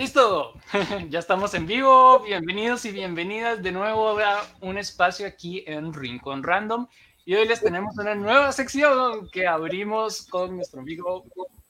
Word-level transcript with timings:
Listo, 0.00 0.54
ya 1.10 1.18
estamos 1.18 1.52
en 1.52 1.66
vivo. 1.66 2.20
Bienvenidos 2.20 2.86
y 2.86 2.90
bienvenidas 2.90 3.62
de 3.62 3.70
nuevo 3.70 4.18
a 4.18 4.40
un 4.62 4.78
espacio 4.78 5.26
aquí 5.26 5.62
en 5.66 5.92
Rincón 5.92 6.42
Random. 6.42 6.86
Y 7.26 7.34
hoy 7.34 7.46
les 7.46 7.60
tenemos 7.60 7.98
una 7.98 8.14
nueva 8.14 8.50
sección 8.52 9.28
que 9.30 9.46
abrimos 9.46 10.22
con 10.22 10.56
nuestro 10.56 10.80
amigo 10.80 11.26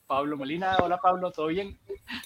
Pablo 0.07 0.37
Molina. 0.37 0.77
Hola 0.81 1.01
Pablo, 1.03 1.33
¿todo 1.33 1.49
bien? 1.49 1.77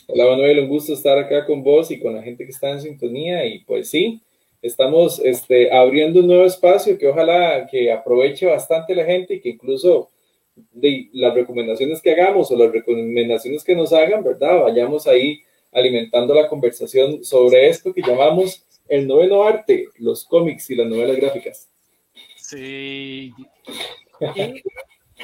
Hola 0.08 0.26
Manuel, 0.26 0.58
un 0.58 0.68
gusto 0.68 0.92
estar 0.92 1.16
acá 1.16 1.46
con 1.46 1.62
vos 1.62 1.90
y 1.90 1.98
con 1.98 2.14
la 2.14 2.22
gente 2.22 2.44
que 2.44 2.50
está 2.50 2.68
en 2.68 2.82
sintonía. 2.82 3.46
Y 3.46 3.60
pues 3.60 3.88
sí, 3.88 4.20
estamos 4.60 5.18
este, 5.20 5.74
abriendo 5.74 6.20
un 6.20 6.26
nuevo 6.26 6.44
espacio 6.44 6.98
que 6.98 7.08
ojalá 7.08 7.66
que 7.66 7.90
aproveche 7.90 8.44
bastante 8.44 8.94
la 8.94 9.06
gente 9.06 9.36
y 9.36 9.40
que 9.40 9.48
incluso 9.48 10.10
de 10.70 11.08
las 11.14 11.34
recomendaciones 11.34 12.02
que 12.02 12.12
hagamos 12.12 12.50
o 12.50 12.58
las 12.58 12.70
recomendaciones 12.70 13.64
que 13.64 13.74
nos 13.74 13.90
hagan, 13.94 14.22
¿verdad? 14.22 14.64
Vayamos 14.64 15.06
ahí 15.06 15.40
alimentando 15.74 16.34
la 16.34 16.48
conversación 16.48 17.24
sobre 17.24 17.68
esto 17.68 17.92
que 17.92 18.02
llamamos 18.02 18.64
el 18.88 19.06
noveno 19.06 19.42
arte, 19.42 19.88
los 19.98 20.24
cómics 20.24 20.70
y 20.70 20.76
las 20.76 20.86
novelas 20.86 21.16
gráficas. 21.16 21.68
Sí. 22.36 23.32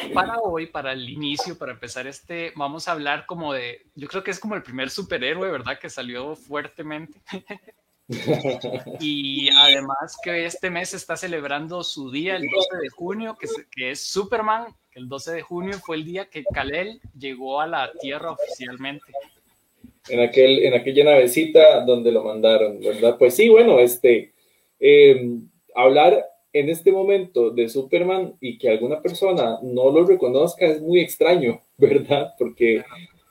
Y 0.03 0.09
para 0.15 0.39
hoy, 0.41 0.67
para 0.67 0.93
el 0.93 1.09
inicio, 1.09 1.59
para 1.59 1.73
empezar 1.73 2.07
este, 2.07 2.53
vamos 2.57 2.89
a 2.89 2.93
hablar 2.93 3.27
como 3.27 3.53
de, 3.53 3.87
yo 3.95 4.09
creo 4.09 4.25
que 4.25 4.31
es 4.31 4.41
como 4.41 4.55
el 4.55 4.63
primer 4.63 4.91
superhéroe, 4.91 5.51
¿verdad? 5.51 5.79
Que 5.79 5.91
salió 5.91 6.37
fuertemente. 6.37 7.21
y 9.01 9.51
además 9.51 10.17
que 10.23 10.47
este 10.47 10.71
mes 10.71 10.95
está 10.95 11.17
celebrando 11.17 11.85
su 11.85 12.11
día, 12.11 12.37
el 12.37 12.49
12 12.49 12.77
de 12.83 12.89
junio, 12.89 13.37
que, 13.39 13.47
que 13.71 13.91
es 13.93 14.01
Superman. 14.01 14.74
El 14.93 15.09
12 15.09 15.33
de 15.33 15.43
junio 15.43 15.79
fue 15.79 15.96
el 15.96 16.05
día 16.05 16.29
que 16.29 16.45
Kalel 16.45 17.01
llegó 17.17 17.61
a 17.61 17.67
la 17.67 17.93
Tierra 18.01 18.33
oficialmente 18.33 19.13
en, 20.09 20.20
aquel, 20.20 20.65
en 20.65 20.74
aquella 20.74 21.04
navecita 21.04 21.84
donde 21.84 22.12
lo 22.12 22.24
mandaron, 22.24 22.80
¿verdad? 22.80 23.16
Pues 23.18 23.34
sí, 23.34 23.48
bueno, 23.48 23.79
este, 23.79 24.32
em, 24.79 25.48
hablar 25.74 26.24
en 26.52 26.68
este 26.68 26.90
momento 26.90 27.51
de 27.51 27.68
Superman 27.68 28.34
y 28.40 28.59
que 28.59 28.71
alguna 28.71 29.01
persona 29.01 29.59
no 29.62 29.90
lo 29.90 30.04
reconozca 30.04 30.66
es 30.66 30.80
muy 30.80 31.01
extraño, 31.01 31.60
¿verdad? 31.78 32.34
Porque 32.38 32.82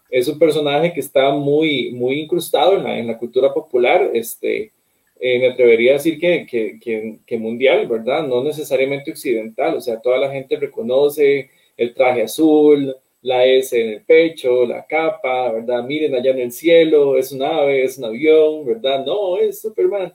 es 0.09 0.27
un 0.27 0.39
personaje 0.39 0.93
que 0.93 1.01
está 1.01 1.31
muy, 1.31 1.91
muy 1.91 2.21
incrustado 2.21 2.75
en 2.77 2.83
la, 2.83 2.97
en 2.97 3.07
la 3.07 3.17
cultura 3.17 3.53
popular, 3.53 4.09
este, 4.13 4.71
eh, 5.19 5.39
me 5.39 5.47
atrevería 5.47 5.91
a 5.91 5.93
decir 5.95 6.17
que, 6.17 6.45
que, 6.45 6.79
que, 6.79 7.19
que, 7.25 7.37
mundial, 7.37 7.87
¿verdad? 7.87 8.25
No 8.25 8.43
necesariamente 8.43 9.11
occidental, 9.11 9.75
o 9.75 9.81
sea, 9.81 9.99
toda 9.99 10.17
la 10.17 10.31
gente 10.31 10.55
reconoce 10.55 11.49
el 11.75 11.93
traje 11.93 12.23
azul, 12.23 12.95
la 13.21 13.45
S 13.45 13.79
en 13.79 13.89
el 13.89 14.01
pecho, 14.03 14.65
la 14.65 14.85
capa, 14.85 15.51
¿verdad? 15.51 15.83
Miren 15.83 16.15
allá 16.15 16.31
en 16.31 16.39
el 16.39 16.51
cielo, 16.51 17.17
es 17.17 17.31
un 17.31 17.43
ave, 17.43 17.83
es 17.83 17.97
un 17.97 18.05
avión, 18.05 18.65
¿verdad? 18.65 19.05
No, 19.05 19.37
es 19.37 19.61
Superman. 19.61 20.13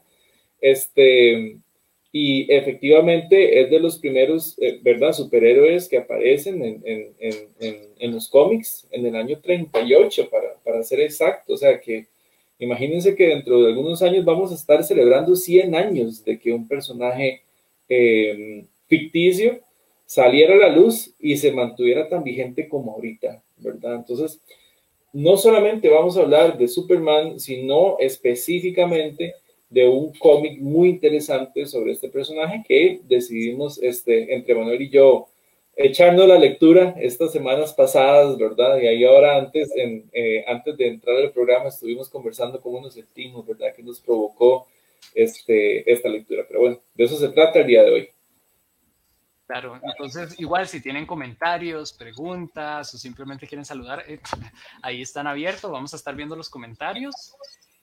Este, 0.60 1.58
y 2.16 2.46
efectivamente 2.52 3.60
es 3.60 3.70
de 3.70 3.80
los 3.80 3.98
primeros, 3.98 4.56
eh, 4.60 4.78
¿verdad? 4.82 5.12
Superhéroes 5.12 5.88
que 5.88 5.98
aparecen 5.98 6.62
en, 6.62 6.82
en, 6.84 7.14
en, 7.18 7.88
en, 7.98 8.12
los 8.12 8.28
cómics 8.28 8.86
en 8.92 9.04
el 9.04 9.16
año 9.16 9.40
38, 9.40 10.30
para, 10.30 10.54
para 10.64 10.82
ser 10.84 11.00
exacto. 11.00 11.54
O 11.54 11.56
sea 11.56 11.80
que 11.80 12.06
imagínense 12.58 13.14
que 13.16 13.26
dentro 13.26 13.60
de 13.62 13.68
algunos 13.70 14.00
años 14.00 14.24
vamos 14.24 14.52
a 14.52 14.54
estar 14.54 14.84
celebrando 14.84 15.34
100 15.34 15.74
años 15.74 16.24
de 16.24 16.38
que 16.38 16.52
un 16.52 16.68
personaje 16.68 17.42
eh, 17.88 18.64
ficticio 18.86 19.60
saliera 20.06 20.54
a 20.54 20.58
la 20.58 20.68
luz 20.68 21.14
y 21.18 21.36
se 21.36 21.52
mantuviera 21.52 22.08
tan 22.08 22.22
vigente 22.24 22.68
como 22.68 22.92
ahorita, 22.92 23.42
¿verdad? 23.58 23.96
Entonces, 23.96 24.40
no 25.12 25.36
solamente 25.36 25.88
vamos 25.88 26.16
a 26.16 26.22
hablar 26.22 26.58
de 26.58 26.68
Superman, 26.68 27.38
sino 27.38 27.96
específicamente 27.98 29.34
de 29.70 29.88
un 29.88 30.12
cómic 30.14 30.60
muy 30.60 30.88
interesante 30.90 31.66
sobre 31.66 31.92
este 31.92 32.08
personaje 32.08 32.62
que 32.66 33.00
decidimos, 33.04 33.82
este, 33.82 34.34
entre 34.34 34.54
Manuel 34.54 34.82
y 34.82 34.90
yo, 34.90 35.28
echarnos 35.76 36.28
la 36.28 36.38
lectura 36.38 36.94
estas 37.00 37.32
semanas 37.32 37.72
pasadas, 37.72 38.38
¿verdad? 38.38 38.80
Y 38.80 38.86
ahí 38.86 39.04
ahora 39.04 39.36
antes, 39.36 39.72
en, 39.76 40.08
eh, 40.12 40.44
antes 40.46 40.76
de 40.76 40.88
entrar 40.88 41.16
al 41.16 41.32
programa 41.32 41.68
estuvimos 41.68 42.08
conversando 42.08 42.60
cómo 42.60 42.80
nos 42.80 42.94
sentimos, 42.94 43.46
¿verdad? 43.46 43.74
Que 43.74 43.82
nos 43.82 44.00
provocó 44.00 44.66
este, 45.14 45.90
esta 45.90 46.08
lectura. 46.08 46.44
Pero 46.46 46.60
bueno, 46.60 46.80
de 46.94 47.04
eso 47.04 47.16
se 47.16 47.28
trata 47.28 47.60
el 47.60 47.66
día 47.66 47.82
de 47.82 47.90
hoy. 47.90 48.08
Claro, 49.46 49.78
entonces 49.82 50.40
igual 50.40 50.66
si 50.66 50.80
tienen 50.80 51.04
comentarios, 51.04 51.92
preguntas 51.92 52.94
o 52.94 52.98
simplemente 52.98 53.46
quieren 53.46 53.64
saludar, 53.64 54.02
eh, 54.06 54.20
ahí 54.82 55.02
están 55.02 55.26
abiertos, 55.26 55.70
vamos 55.70 55.92
a 55.92 55.96
estar 55.96 56.14
viendo 56.14 56.34
los 56.34 56.48
comentarios. 56.48 57.34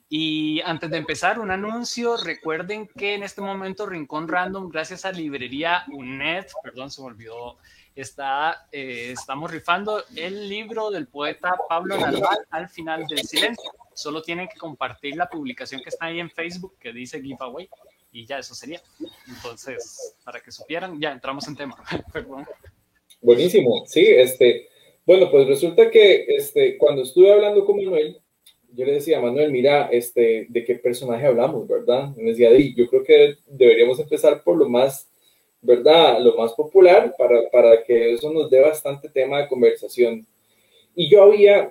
Y 0.09 0.59
antes 0.61 0.89
de 0.89 0.97
empezar, 0.97 1.39
un 1.39 1.51
anuncio, 1.51 2.17
recuerden 2.17 2.87
que 2.97 3.13
en 3.13 3.23
este 3.23 3.39
momento 3.39 3.85
Rincón 3.85 4.27
Random, 4.27 4.67
gracias 4.69 5.05
a 5.05 5.11
Librería 5.11 5.85
UNED, 5.87 6.47
perdón, 6.61 6.91
se 6.91 7.01
me 7.01 7.07
olvidó, 7.07 7.57
está, 7.95 8.67
eh, 8.73 9.11
estamos 9.13 9.49
rifando 9.49 10.03
el 10.17 10.49
libro 10.49 10.89
del 10.89 11.07
poeta 11.07 11.55
Pablo 11.69 11.97
Narval 11.97 12.39
al 12.49 12.67
final 12.67 13.05
del 13.07 13.19
silencio. 13.19 13.71
Solo 13.93 14.21
tienen 14.21 14.49
que 14.49 14.57
compartir 14.57 15.15
la 15.15 15.29
publicación 15.29 15.81
que 15.81 15.89
está 15.89 16.07
ahí 16.07 16.19
en 16.19 16.29
Facebook 16.29 16.75
que 16.79 16.91
dice 16.91 17.21
giveaway 17.21 17.69
y 18.11 18.25
ya 18.25 18.39
eso 18.39 18.53
sería. 18.53 18.81
Entonces, 19.27 20.15
para 20.23 20.39
que 20.41 20.51
supieran, 20.51 20.99
ya 20.99 21.11
entramos 21.11 21.47
en 21.47 21.55
tema. 21.55 21.77
Buenísimo, 23.21 23.83
sí, 23.85 24.05
este, 24.07 24.67
bueno, 25.05 25.29
pues 25.29 25.47
resulta 25.47 25.91
que 25.91 26.25
este, 26.27 26.77
cuando 26.77 27.03
estuve 27.03 27.31
hablando 27.31 27.65
con 27.65 27.77
Manuel, 27.77 28.19
yo 28.73 28.85
le 28.85 28.93
decía 28.93 29.17
a 29.17 29.21
Manuel, 29.21 29.51
mira, 29.51 29.89
este, 29.91 30.47
¿de 30.49 30.63
qué 30.63 30.75
personaje 30.75 31.25
hablamos, 31.25 31.67
verdad? 31.67 32.13
Y 32.17 32.21
me 32.21 32.29
decía, 32.31 32.49
yo 32.75 32.87
creo 32.87 33.03
que 33.03 33.35
deberíamos 33.47 33.99
empezar 33.99 34.43
por 34.43 34.57
lo 34.57 34.69
más, 34.69 35.09
¿verdad? 35.61 36.19
Lo 36.21 36.35
más 36.35 36.53
popular 36.53 37.13
para, 37.17 37.49
para 37.49 37.83
que 37.83 38.13
eso 38.13 38.31
nos 38.31 38.49
dé 38.49 38.61
bastante 38.61 39.09
tema 39.09 39.39
de 39.39 39.47
conversación. 39.47 40.25
Y 40.95 41.09
yo 41.09 41.23
había, 41.23 41.69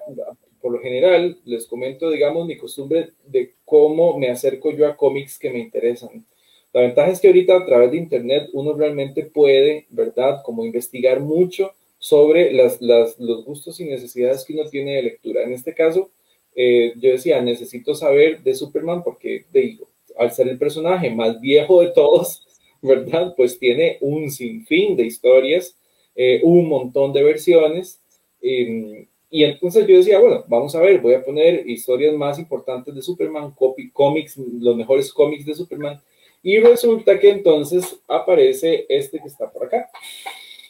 por 0.61 0.73
lo 0.73 0.81
general, 0.81 1.39
les 1.45 1.67
comento, 1.67 2.11
digamos, 2.11 2.47
mi 2.47 2.57
costumbre 2.57 3.11
de 3.27 3.55
cómo 3.65 4.19
me 4.19 4.31
acerco 4.31 4.73
yo 4.73 4.87
a 4.87 4.97
cómics 4.97 5.39
que 5.39 5.51
me 5.51 5.59
interesan. 5.59 6.25
La 6.73 6.83
ventaja 6.83 7.11
es 7.11 7.21
que 7.21 7.29
ahorita 7.29 7.57
a 7.57 7.67
través 7.67 7.91
de 7.91 7.97
Internet 7.97 8.49
uno 8.53 8.75
realmente 8.75 9.25
puede, 9.25 9.87
¿verdad?, 9.91 10.43
como 10.45 10.65
investigar 10.65 11.21
mucho 11.21 11.73
sobre 11.99 12.53
las, 12.53 12.81
las, 12.81 13.19
los 13.19 13.45
gustos 13.45 13.81
y 13.81 13.85
necesidades 13.85 14.45
que 14.45 14.55
uno 14.55 14.69
tiene 14.69 14.97
de 14.97 15.03
lectura. 15.03 15.43
En 15.43 15.53
este 15.53 15.75
caso, 15.75 16.11
eh, 16.55 16.93
yo 16.97 17.11
decía, 17.11 17.41
necesito 17.43 17.95
saber 17.95 18.43
de 18.43 18.55
Superman 18.55 19.03
porque, 19.03 19.45
digo, 19.53 19.89
al 20.17 20.33
ser 20.33 20.49
el 20.49 20.59
personaje 20.59 21.11
más 21.11 21.41
viejo 21.41 21.83
de 21.83 21.91
todos, 21.91 22.47
¿verdad? 22.83 23.35
Pues 23.37 23.59
tiene 23.59 23.99
un 24.01 24.31
sinfín 24.31 24.97
de 24.97 25.05
historias, 25.05 25.77
eh, 26.15 26.41
un 26.43 26.69
montón 26.69 27.13
de 27.13 27.23
versiones. 27.23 28.01
Eh, 28.43 29.07
y 29.31 29.45
entonces 29.45 29.87
yo 29.87 29.97
decía, 29.97 30.19
bueno, 30.19 30.45
vamos 30.49 30.75
a 30.75 30.81
ver, 30.81 31.01
voy 31.01 31.15
a 31.15 31.25
poner 31.25 31.69
historias 31.69 32.15
más 32.15 32.39
importantes 32.39 32.95
de 32.95 33.01
Superman, 33.01 33.55
cómics, 33.93 34.37
los 34.37 34.77
mejores 34.77 35.13
cómics 35.13 35.47
de 35.47 35.55
Superman. 35.55 36.01
Y 36.43 36.59
resulta 36.59 37.19
que 37.19 37.31
entonces 37.31 38.01
aparece 38.09 38.87
este 38.89 39.21
que 39.21 39.29
está 39.29 39.51
por 39.51 39.67
acá. 39.67 39.89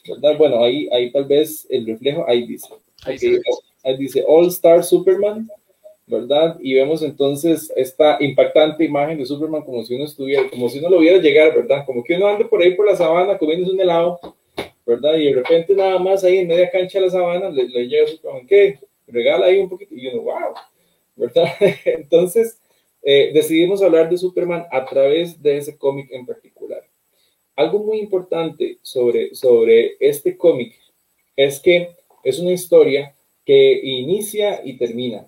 ¿verdad? 0.07 0.37
Bueno, 0.37 0.63
ahí, 0.63 0.87
ahí 0.91 1.11
tal 1.11 1.25
vez 1.25 1.65
el 1.69 1.85
reflejo, 1.85 2.25
ahí 2.27 2.45
dice. 2.45 2.69
Ahí, 3.03 3.97
dice 3.97 4.23
All 4.27 4.47
Star 4.47 4.83
Superman, 4.83 5.49
¿verdad? 6.05 6.57
Y 6.61 6.75
vemos 6.75 7.01
entonces 7.01 7.71
esta 7.75 8.17
impactante 8.19 8.83
imagen 8.85 9.17
de 9.17 9.25
Superman 9.25 9.63
como 9.63 9.83
si 9.83 9.95
uno 9.95 10.03
estuviera, 10.03 10.47
como 10.49 10.69
si 10.69 10.77
uno 10.79 10.89
lo 10.89 10.99
viera 10.99 11.17
llegar, 11.17 11.55
¿verdad? 11.55 11.83
Como 11.85 12.03
que 12.03 12.15
uno 12.15 12.27
ande 12.27 12.45
por 12.45 12.61
ahí 12.61 12.75
por 12.75 12.85
la 12.85 12.95
sabana 12.95 13.39
comiendo 13.39 13.71
un 13.71 13.79
helado 13.79 14.19
¿verdad? 14.85 15.15
Y 15.15 15.25
de 15.25 15.35
repente 15.35 15.75
nada 15.75 15.99
más 15.99 16.23
ahí 16.23 16.39
en 16.39 16.47
media 16.47 16.69
cancha 16.69 16.99
de 16.99 17.05
la 17.05 17.11
sabana 17.11 17.49
le, 17.49 17.67
le 17.67 17.87
llega 17.87 18.07
Superman, 18.07 18.47
¿qué? 18.47 18.79
Regala 19.07 19.47
ahí 19.47 19.59
un 19.59 19.69
poquito 19.69 19.93
y 19.95 20.07
uno, 20.07 20.23
wow, 20.23 20.53
¿verdad? 21.15 21.45
Entonces 21.85 22.59
eh, 23.03 23.31
decidimos 23.33 23.81
hablar 23.81 24.09
de 24.09 24.17
Superman 24.17 24.65
a 24.71 24.85
través 24.85 25.41
de 25.41 25.57
ese 25.57 25.77
cómic 25.77 26.09
en 26.11 26.25
particular. 26.25 26.83
Algo 27.55 27.79
muy 27.79 27.99
importante 27.99 28.77
sobre, 28.81 29.33
sobre 29.35 29.97
este 29.99 30.37
cómic 30.37 30.79
es 31.35 31.59
que 31.59 31.89
es 32.23 32.39
una 32.39 32.51
historia 32.51 33.15
que 33.45 33.79
inicia 33.83 34.61
y 34.63 34.77
termina 34.77 35.27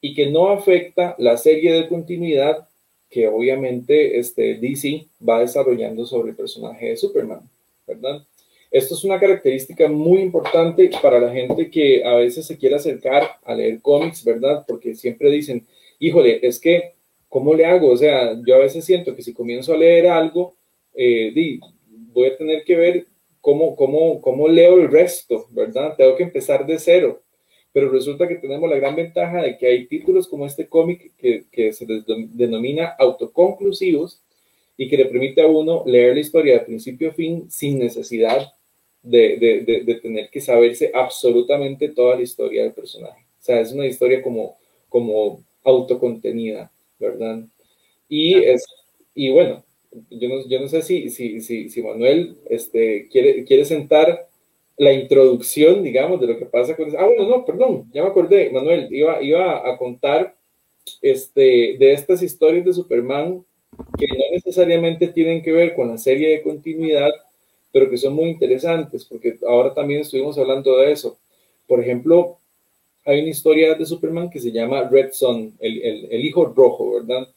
y 0.00 0.14
que 0.14 0.26
no 0.26 0.48
afecta 0.48 1.16
la 1.18 1.36
serie 1.36 1.72
de 1.72 1.88
continuidad 1.88 2.68
que 3.10 3.26
obviamente 3.26 4.18
este 4.18 4.54
DC 4.54 5.06
va 5.26 5.40
desarrollando 5.40 6.06
sobre 6.06 6.30
el 6.30 6.36
personaje 6.36 6.90
de 6.90 6.96
Superman, 6.96 7.48
¿verdad? 7.86 8.24
Esto 8.70 8.94
es 8.94 9.04
una 9.04 9.18
característica 9.18 9.88
muy 9.88 10.20
importante 10.20 10.90
para 11.02 11.18
la 11.18 11.32
gente 11.32 11.70
que 11.70 12.04
a 12.04 12.14
veces 12.16 12.46
se 12.46 12.58
quiere 12.58 12.76
acercar 12.76 13.38
a 13.42 13.54
leer 13.54 13.80
cómics, 13.80 14.22
¿verdad? 14.24 14.64
Porque 14.68 14.94
siempre 14.94 15.30
dicen, 15.30 15.66
híjole, 15.98 16.46
es 16.46 16.60
que, 16.60 16.94
¿cómo 17.28 17.54
le 17.54 17.64
hago? 17.64 17.90
O 17.90 17.96
sea, 17.96 18.38
yo 18.46 18.56
a 18.56 18.58
veces 18.58 18.84
siento 18.84 19.16
que 19.16 19.22
si 19.22 19.32
comienzo 19.32 19.72
a 19.72 19.78
leer 19.78 20.08
algo, 20.08 20.56
eh, 20.94 21.32
voy 22.12 22.28
a 22.28 22.36
tener 22.36 22.62
que 22.64 22.76
ver 22.76 23.06
cómo, 23.40 23.74
cómo, 23.74 24.20
cómo 24.20 24.48
leo 24.48 24.78
el 24.78 24.90
resto, 24.90 25.46
¿verdad? 25.50 25.94
Tengo 25.96 26.16
que 26.16 26.24
empezar 26.24 26.66
de 26.66 26.78
cero. 26.78 27.22
pero 27.72 27.90
resulta 27.90 28.26
que 28.28 28.36
tenemos 28.36 28.68
la 28.68 28.76
gran 28.76 28.96
ventaja 28.96 29.42
de 29.42 29.56
que 29.56 29.66
hay 29.66 29.86
títulos 29.86 30.26
como 30.28 30.46
este 30.46 30.68
cómic 30.68 31.12
que, 31.16 31.44
que 31.50 31.72
se 31.72 31.86
denomina 31.86 32.86
autoconclusivos 32.98 34.22
y 34.76 34.88
que 34.88 34.96
le 34.96 35.06
permite 35.06 35.42
a 35.42 35.46
uno 35.46 35.84
leer 35.86 36.14
la 36.14 36.20
historia 36.20 36.54
de 36.54 36.64
principio 36.66 37.10
a 37.10 37.12
fin 37.12 37.50
sin 37.50 37.78
necesidad 37.78 38.52
de, 39.02 39.36
de, 39.64 39.82
de, 39.84 39.94
tener 39.96 40.28
que 40.30 40.40
saberse 40.40 40.90
absolutamente 40.92 41.88
toda 41.88 42.16
la 42.16 42.22
historia 42.22 42.62
del 42.64 42.72
personaje. 42.72 43.24
O 43.38 43.42
sea, 43.42 43.60
es 43.60 43.72
una 43.72 43.86
historia 43.86 44.22
como, 44.22 44.56
como 44.88 45.42
autocontenida, 45.64 46.70
¿verdad? 46.98 47.44
Y, 48.08 48.34
es, 48.34 48.64
y 49.14 49.30
bueno, 49.30 49.64
yo 50.10 50.28
no, 50.28 50.48
yo 50.48 50.60
no 50.60 50.68
sé 50.68 50.82
si, 50.82 51.10
si, 51.10 51.40
si, 51.40 51.70
si 51.70 51.82
Manuel 51.82 52.36
este, 52.48 53.08
quiere, 53.08 53.44
quiere 53.44 53.64
sentar 53.64 54.28
la 54.76 54.92
introducción, 54.92 55.82
digamos, 55.82 56.20
de 56.20 56.28
lo 56.28 56.38
que 56.38 56.46
pasa 56.46 56.76
con... 56.76 56.88
Ah, 56.96 57.06
bueno, 57.06 57.28
no, 57.28 57.44
perdón, 57.44 57.90
ya 57.92 58.02
me 58.02 58.08
acordé, 58.08 58.50
Manuel, 58.50 58.88
iba, 58.92 59.20
iba 59.22 59.68
a 59.68 59.76
contar 59.76 60.36
este, 61.02 61.76
de 61.78 61.92
estas 61.92 62.22
historias 62.22 62.64
de 62.64 62.72
Superman 62.72 63.44
que 63.98 64.06
no 64.06 64.24
necesariamente 64.32 65.08
tienen 65.08 65.42
que 65.42 65.52
ver 65.52 65.74
con 65.74 65.88
la 65.88 65.98
serie 65.98 66.30
de 66.30 66.42
continuidad, 66.42 67.10
pero 67.78 67.88
que 67.88 67.96
son 67.96 68.14
muy 68.14 68.30
interesantes, 68.30 69.04
porque 69.04 69.38
ahora 69.46 69.72
también 69.72 70.00
estuvimos 70.00 70.36
hablando 70.36 70.76
de 70.78 70.90
eso. 70.90 71.16
Por 71.68 71.80
ejemplo, 71.80 72.38
hay 73.04 73.20
una 73.20 73.28
historia 73.28 73.76
de 73.76 73.86
Superman 73.86 74.28
que 74.28 74.40
se 74.40 74.50
llama 74.50 74.88
Red 74.88 75.12
Son, 75.12 75.54
el, 75.60 75.80
el, 75.80 76.08
el 76.10 76.24
hijo 76.24 76.44
rojo, 76.46 76.94
¿verdad? 76.94 77.28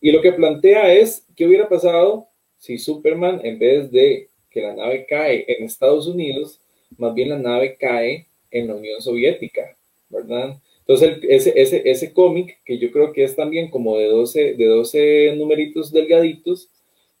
Y 0.00 0.10
lo 0.10 0.20
que 0.20 0.32
plantea 0.32 0.92
es, 0.92 1.24
¿qué 1.36 1.46
hubiera 1.46 1.68
pasado 1.68 2.26
si 2.58 2.76
Superman, 2.76 3.40
en 3.44 3.56
vez 3.60 3.92
de 3.92 4.30
que 4.50 4.62
la 4.62 4.74
nave 4.74 5.06
cae 5.08 5.44
en 5.46 5.62
Estados 5.62 6.08
Unidos, 6.08 6.58
más 6.98 7.14
bien 7.14 7.28
la 7.28 7.38
nave 7.38 7.76
cae 7.78 8.26
en 8.50 8.66
la 8.66 8.74
Unión 8.74 9.00
Soviética, 9.00 9.76
¿verdad? 10.08 10.58
Entonces, 10.80 11.18
ese, 11.22 11.52
ese, 11.54 11.88
ese 11.88 12.12
cómic, 12.12 12.58
que 12.64 12.78
yo 12.78 12.90
creo 12.90 13.12
que 13.12 13.22
es 13.22 13.36
también 13.36 13.70
como 13.70 13.96
de 13.96 14.06
12, 14.06 14.54
de 14.54 14.66
12 14.66 15.34
numeritos 15.36 15.92
delgaditos, 15.92 16.68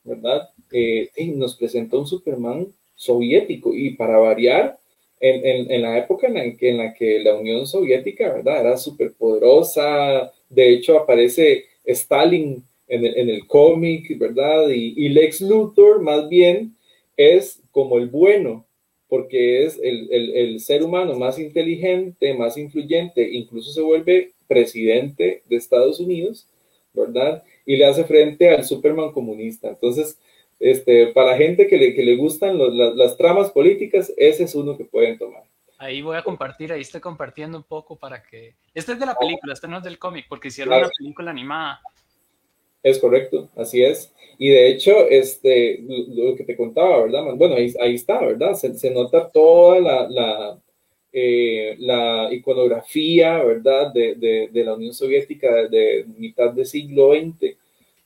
¿verdad? 0.04 0.50
Eh, 0.70 1.10
nos 1.34 1.56
presenta 1.56 1.96
un 1.96 2.06
Superman 2.06 2.68
soviético 2.94 3.74
y 3.74 3.90
para 3.90 4.18
variar, 4.18 4.78
en, 5.20 5.46
en, 5.46 5.70
en, 5.70 5.82
la 5.82 5.98
época 5.98 6.26
en 6.26 6.34
la, 6.34 6.56
que, 6.56 6.68
en 6.70 6.78
la 6.78 6.92
que 6.92 7.20
la 7.20 7.34
Unión 7.34 7.66
Soviética, 7.66 8.32
¿verdad? 8.32 8.60
Era 8.60 8.76
súper 8.76 9.14
poderosa, 9.14 10.32
de 10.50 10.74
hecho 10.74 10.98
aparece 10.98 11.64
Stalin 11.84 12.62
en 12.88 13.04
el, 13.04 13.16
en 13.16 13.30
el 13.30 13.46
cómic, 13.46 14.18
¿verdad? 14.18 14.68
Y, 14.68 14.94
y 14.96 15.08
Lex 15.08 15.40
Luthor 15.40 16.02
más 16.02 16.28
bien 16.28 16.76
es 17.16 17.62
como 17.70 17.98
el 17.98 18.08
bueno, 18.08 18.66
porque 19.08 19.64
es 19.64 19.78
el, 19.82 20.08
el, 20.10 20.36
el, 20.36 20.60
ser 20.60 20.82
humano 20.82 21.14
más 21.14 21.38
inteligente, 21.38 22.34
más 22.34 22.56
influyente, 22.56 23.30
incluso 23.30 23.70
se 23.70 23.80
vuelve 23.80 24.32
presidente 24.46 25.42
de 25.48 25.56
Estados 25.56 26.00
Unidos, 26.00 26.48
¿verdad? 26.94 27.42
Y 27.66 27.76
le 27.76 27.86
hace 27.86 28.04
frente 28.04 28.48
al 28.50 28.64
Superman 28.64 29.12
comunista. 29.12 29.68
Entonces, 29.68 30.18
este, 30.60 31.08
para 31.08 31.32
la 31.32 31.36
gente 31.36 31.66
que 31.66 31.76
le, 31.76 31.94
que 31.94 32.04
le 32.04 32.16
gustan 32.16 32.56
los, 32.56 32.74
las, 32.74 32.94
las, 32.94 33.16
tramas 33.16 33.50
políticas, 33.50 34.12
ese 34.16 34.44
es 34.44 34.54
uno 34.54 34.76
que 34.76 34.84
pueden 34.84 35.18
tomar. 35.18 35.42
Ahí 35.78 36.00
voy 36.00 36.16
a 36.16 36.22
compartir, 36.22 36.72
ahí 36.72 36.80
estoy 36.80 37.00
compartiendo 37.00 37.58
un 37.58 37.64
poco 37.64 37.96
para 37.96 38.22
que... 38.22 38.54
Este 38.72 38.92
es 38.92 38.98
de 38.98 39.06
la 39.06 39.16
película, 39.16 39.52
este 39.52 39.68
no 39.68 39.78
es 39.78 39.84
del 39.84 39.98
cómic, 39.98 40.26
porque 40.28 40.48
hicieron 40.48 40.70
claro. 40.70 40.86
una 40.86 40.92
película 40.96 41.30
animada. 41.30 41.80
Es 42.82 42.98
correcto, 42.98 43.50
así 43.56 43.82
es. 43.82 44.14
Y 44.38 44.50
de 44.50 44.68
hecho, 44.68 45.08
este, 45.08 45.80
lo 45.80 46.34
que 46.36 46.44
te 46.44 46.56
contaba, 46.56 47.02
¿verdad? 47.02 47.34
Bueno, 47.34 47.56
ahí, 47.56 47.72
ahí 47.80 47.94
está, 47.94 48.20
¿verdad? 48.20 48.54
Se, 48.54 48.74
se, 48.74 48.90
nota 48.90 49.30
toda 49.30 49.80
la, 49.80 50.08
la, 50.08 50.58
eh, 51.16 51.76
la 51.78 52.28
iconografía, 52.32 53.40
¿verdad? 53.44 53.92
De, 53.92 54.16
de, 54.16 54.48
de, 54.52 54.64
la 54.64 54.74
Unión 54.74 54.92
Soviética 54.92 55.68
de 55.68 56.04
mitad 56.18 56.50
del 56.52 56.66
siglo 56.66 57.12
XX, 57.14 57.54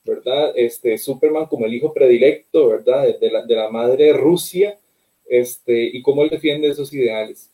¿verdad? 0.05 0.53
Este, 0.55 0.99
Superman 0.99 1.47
como 1.47 1.65
el 1.65 1.73
hijo 1.73 1.95
predilecto, 1.95 2.69
¿verdad? 2.69 3.19
De, 3.19 3.31
la, 3.31 3.47
de 3.47 3.55
la 3.55 3.71
madre 3.71 4.13
Rusia, 4.13 4.79
este, 5.27 5.85
y 5.85 6.03
cómo 6.03 6.23
él 6.23 6.29
defiende 6.29 6.69
esos 6.69 6.93
ideales. 6.93 7.51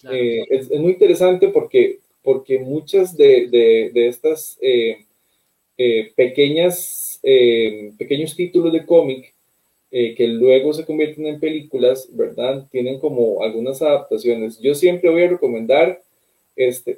Claro. 0.00 0.16
Eh, 0.16 0.46
es, 0.48 0.70
es, 0.70 0.78
muy 0.78 0.92
interesante 0.92 1.48
porque, 1.48 1.98
porque 2.22 2.60
muchas 2.60 3.16
de, 3.16 3.48
de 3.92 4.06
estas... 4.06 4.56
Eh, 4.60 5.04
pequeñas, 6.14 7.18
pequeños 7.98 8.36
títulos 8.36 8.72
de 8.72 8.86
cómic 8.86 9.34
eh, 9.94 10.14
que 10.14 10.26
luego 10.26 10.72
se 10.72 10.86
convierten 10.86 11.26
en 11.26 11.38
películas, 11.38 12.08
¿verdad? 12.12 12.66
Tienen 12.70 12.98
como 12.98 13.42
algunas 13.42 13.82
adaptaciones. 13.82 14.58
Yo 14.58 14.74
siempre 14.74 15.10
voy 15.10 15.24
a 15.24 15.28
recomendar, 15.28 16.02
este, 16.56 16.92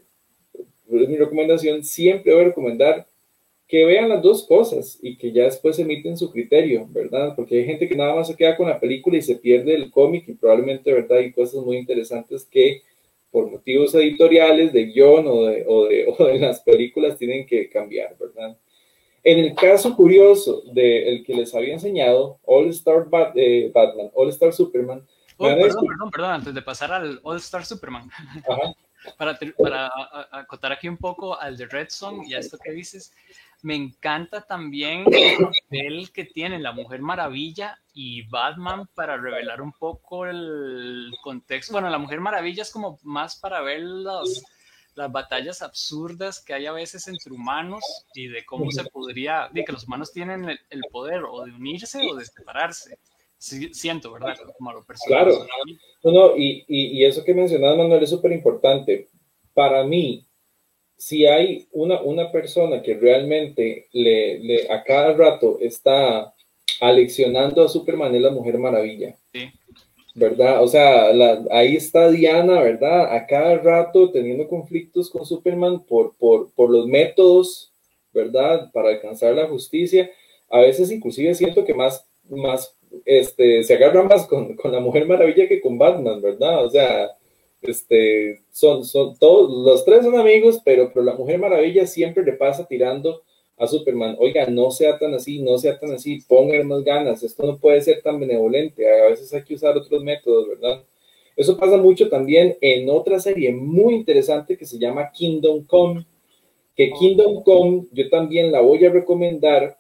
es 0.55 1.09
mi 1.09 1.17
recomendación, 1.17 1.83
siempre 1.83 2.33
voy 2.33 2.43
a 2.43 2.47
recomendar 2.47 3.07
que 3.67 3.85
vean 3.85 4.09
las 4.09 4.23
dos 4.23 4.47
cosas 4.47 4.97
y 5.03 5.17
que 5.17 5.33
ya 5.33 5.43
después 5.45 5.77
emiten 5.81 6.17
su 6.17 6.31
criterio, 6.31 6.87
¿verdad? 6.91 7.35
Porque 7.35 7.59
hay 7.59 7.65
gente 7.65 7.89
que 7.89 7.97
nada 7.97 8.15
más 8.15 8.29
se 8.29 8.37
queda 8.37 8.57
con 8.57 8.69
la 8.69 8.79
película 8.79 9.17
y 9.17 9.23
se 9.23 9.35
pierde 9.35 9.75
el 9.75 9.91
cómic 9.91 10.29
y 10.29 10.35
probablemente, 10.35 10.93
¿verdad? 10.93 11.19
Hay 11.19 11.33
cosas 11.33 11.65
muy 11.65 11.79
interesantes 11.79 12.45
que 12.45 12.83
por 13.33 13.51
motivos 13.51 13.93
editoriales, 13.97 14.73
de 14.73 14.85
guion 14.85 15.27
o 15.27 15.47
de, 15.47 15.65
o 15.67 15.87
de, 15.87 16.07
o 16.17 16.25
de 16.27 16.39
las 16.39 16.61
películas 16.61 17.19
tienen 17.19 17.45
que 17.45 17.69
cambiar, 17.69 18.17
¿verdad? 18.17 18.57
En 19.25 19.39
el 19.39 19.55
caso 19.55 19.97
curioso 19.97 20.63
del 20.73 21.25
que 21.25 21.35
les 21.35 21.55
había 21.55 21.73
enseñado, 21.73 22.39
All 22.45 22.69
Star 22.69 23.09
Bat, 23.09 23.33
eh, 23.37 23.73
Batman, 23.75 24.11
All 24.15 24.29
Star 24.29 24.53
Superman. 24.53 25.05
Oh, 25.39 25.47
perdón, 25.47 25.87
perdón, 25.87 26.11
perdón, 26.11 26.31
antes 26.31 26.55
de 26.55 26.63
pasar 26.63 26.93
al 26.93 27.21
All 27.23 27.39
Star 27.39 27.65
Superman. 27.65 28.11
Ajá. 28.49 28.75
para, 29.19 29.39
para 29.59 29.91
acotar 30.33 30.73
aquí 30.73 30.89
un 30.89 30.97
poco 30.97 31.39
al 31.39 31.57
de 31.57 31.67
Red 31.67 31.89
Song 31.91 32.25
y 32.27 32.35
a 32.35 32.39
esto 32.39 32.59
que 32.63 32.73
dices, 32.73 33.13
me 33.63 33.75
encanta 33.75 34.43
también 34.43 35.05
el 35.13 35.37
papel 35.39 36.11
que 36.13 36.25
tiene 36.25 36.59
la 36.59 36.73
Mujer 36.73 37.01
Maravilla 37.01 37.79
y 37.93 38.23
Batman 38.29 38.89
para 38.95 39.17
revelar 39.17 39.63
un 39.63 39.73
poco 39.73 40.27
el 40.27 41.13
contexto. 41.23 41.73
Bueno, 41.73 41.89
la 41.91 41.99
Mujer 41.99 42.21
Maravilla 42.21 42.63
es 42.63 42.71
como 42.71 42.99
más 43.03 43.37
para 43.37 43.61
ver 43.63 43.81
los 43.81 44.45
las 44.95 45.11
batallas 45.11 45.63
absurdas 45.63 46.41
que 46.41 46.55
hay 46.55 46.67
a 46.67 46.73
veces 46.73 47.09
entre 47.09 47.33
humanos 47.33 47.83
y 48.15 48.29
de 48.29 48.45
cómo 48.45 48.71
se 48.71 48.85
podría, 48.85 49.49
de 49.53 49.65
que 49.65 49.73
los 49.73 49.85
humanos 49.85 50.13
tienen 50.13 50.49
el, 50.49 50.59
el 50.71 50.83
poder 50.91 51.23
o 51.25 51.45
de 51.45 51.53
unirse 51.53 52.01
o 52.11 52.15
de 52.15 52.25
separarse. 52.25 52.99
Sí, 53.37 53.75
siento, 53.75 54.13
¿verdad? 54.13 54.37
Como 54.57 54.73
lo 54.73 54.85
personal. 54.85 55.25
Claro, 55.25 55.47
no, 56.03 56.13
no, 56.13 56.37
y, 56.37 56.65
y, 56.67 56.99
y, 56.99 57.05
eso 57.05 57.25
que 57.25 57.35
mencionas, 57.35 57.77
Manuel, 57.77 58.03
es 58.03 58.11
súper 58.11 58.33
importante. 58.33 59.09
Para 59.53 59.85
mí, 59.85 60.25
si 60.97 61.27
hay 61.27 61.69
una, 61.73 62.01
una 62.01 62.33
persona 62.33 62.81
que 62.81 62.95
realmente 62.95 63.89
le, 63.93 64.39
le, 64.39 64.73
a 64.73 64.83
cada 64.83 65.13
rato 65.13 65.59
está 65.61 66.35
aleccionando 66.81 67.63
a 67.63 67.69
Superman, 67.69 68.15
es 68.15 68.23
la 68.23 68.31
Mujer 68.31 68.59
Maravilla. 68.59 69.15
Sí. 69.33 69.51
¿Verdad? 70.15 70.63
O 70.63 70.69
sea, 70.69 71.13
la, 71.13 71.45
ahí 71.51 71.77
está 71.77 72.11
Diana, 72.11 72.61
¿verdad? 72.63 73.15
A 73.15 73.27
cada 73.27 73.59
rato 73.59 74.11
teniendo 74.13 74.49
conflictos 74.49 75.11
con 75.11 75.27
Superman 75.27 75.85
por, 75.85 76.15
por, 76.17 76.53
por 76.53 76.71
los 76.71 76.87
métodos, 76.87 77.73
¿verdad? 78.13 78.71
Para 78.73 78.91
alcanzar 78.91 79.35
la 79.35 79.49
justicia. 79.49 80.11
A 80.49 80.61
veces 80.61 80.91
inclusive 80.93 81.35
siento 81.35 81.65
que 81.65 81.75
más, 81.75 82.07
más, 82.29 82.77
este, 83.05 83.65
se 83.65 83.75
agarra 83.75 84.05
más 84.05 84.27
con, 84.27 84.55
con 84.55 84.71
la 84.71 84.81
Mujer 84.81 85.07
Maravilla 85.07 85.49
que 85.49 85.61
con 85.61 85.79
Batman, 85.79 86.23
¿verdad? 86.23 86.65
O 86.65 86.71
sea, 86.71 87.11
este, 87.61 88.41
son, 88.53 88.85
son 88.85 89.19
todos, 89.19 89.51
los 89.51 89.85
tres 89.85 90.05
son 90.05 90.17
amigos, 90.17 90.61
pero, 90.65 90.93
pero 90.95 91.05
la 91.05 91.15
Mujer 91.15 91.39
Maravilla 91.39 91.87
siempre 91.87 92.23
le 92.23 92.35
pasa 92.35 92.67
tirando 92.67 93.23
a 93.57 93.67
Superman, 93.67 94.17
oiga, 94.19 94.47
no 94.47 94.71
sea 94.71 94.99
tan 94.99 95.15
así, 95.15 95.41
no 95.41 95.57
sea 95.59 95.79
tan 95.79 95.93
así, 95.93 96.21
póngale 96.27 96.65
más 96.65 96.83
ganas, 96.83 97.23
esto 97.23 97.47
no 97.47 97.59
puede 97.59 97.81
ser 97.81 98.03
tan 98.03 98.19
benevolente, 98.19 98.87
a 98.89 99.11
veces 99.11 99.33
hay 99.33 99.43
que 99.45 99.55
usar 99.55 99.77
otros 99.77 100.03
métodos, 100.03 100.49
¿verdad? 100.49 100.83
Eso 101.37 101.57
pasa 101.57 101.77
mucho 101.77 102.09
también 102.09 102.57
en 102.61 102.89
otra 102.91 103.19
serie 103.21 103.53
muy 103.53 103.95
interesante 103.95 104.57
que 104.57 104.67
se 104.67 104.79
llama 104.79 105.11
Kingdom 105.13 105.65
Come, 105.65 106.05
que 106.77 106.91
Kingdom 106.91 107.43
Come 107.43 107.87
yo 107.93 108.09
también 108.09 108.51
la 108.51 108.61
voy 108.61 108.85
a 108.85 108.91
recomendar 108.91 109.77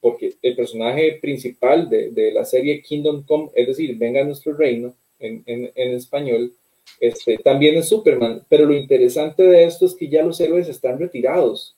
porque 0.00 0.34
el 0.40 0.56
personaje 0.56 1.18
principal 1.20 1.88
de, 1.90 2.10
de 2.10 2.32
la 2.32 2.44
serie 2.44 2.82
Kingdom 2.82 3.22
Come, 3.24 3.50
es 3.54 3.66
decir, 3.66 3.96
venga 3.96 4.22
a 4.22 4.24
nuestro 4.24 4.54
reino 4.54 4.94
en, 5.18 5.42
en, 5.46 5.70
en 5.74 5.92
español, 5.92 6.52
este, 6.98 7.38
también 7.38 7.76
es 7.76 7.88
Superman, 7.88 8.44
pero 8.48 8.64
lo 8.64 8.74
interesante 8.74 9.42
de 9.42 9.64
esto 9.64 9.86
es 9.86 9.94
que 9.94 10.08
ya 10.08 10.22
los 10.22 10.40
héroes 10.40 10.68
están 10.68 10.98
retirados, 10.98 11.76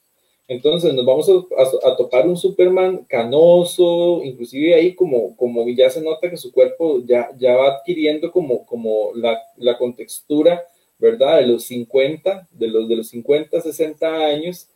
entonces 0.48 0.92
nos 0.94 1.06
vamos 1.06 1.28
a, 1.28 1.96
topar 1.96 2.26
un 2.26 2.36
Superman 2.36 3.04
canoso, 3.08 4.22
inclusive 4.24 4.74
ahí 4.74 4.94
como, 4.94 5.36
como 5.36 5.68
ya 5.68 5.88
se 5.90 6.02
nota 6.02 6.28
que 6.28 6.36
su 6.36 6.52
cuerpo 6.52 7.02
ya, 7.04 7.30
ya 7.38 7.56
va 7.56 7.76
adquiriendo 7.76 8.30
como, 8.30 8.66
como 8.66 9.12
la, 9.14 9.40
la 9.56 9.78
contextura, 9.78 10.62
¿verdad? 10.98 11.38
De 11.40 11.46
los 11.46 11.64
50, 11.64 12.48
de 12.50 12.68
los, 12.68 12.88
de 12.88 12.96
los 12.96 13.08
50, 13.08 13.60
60 13.60 14.26
años. 14.26 14.68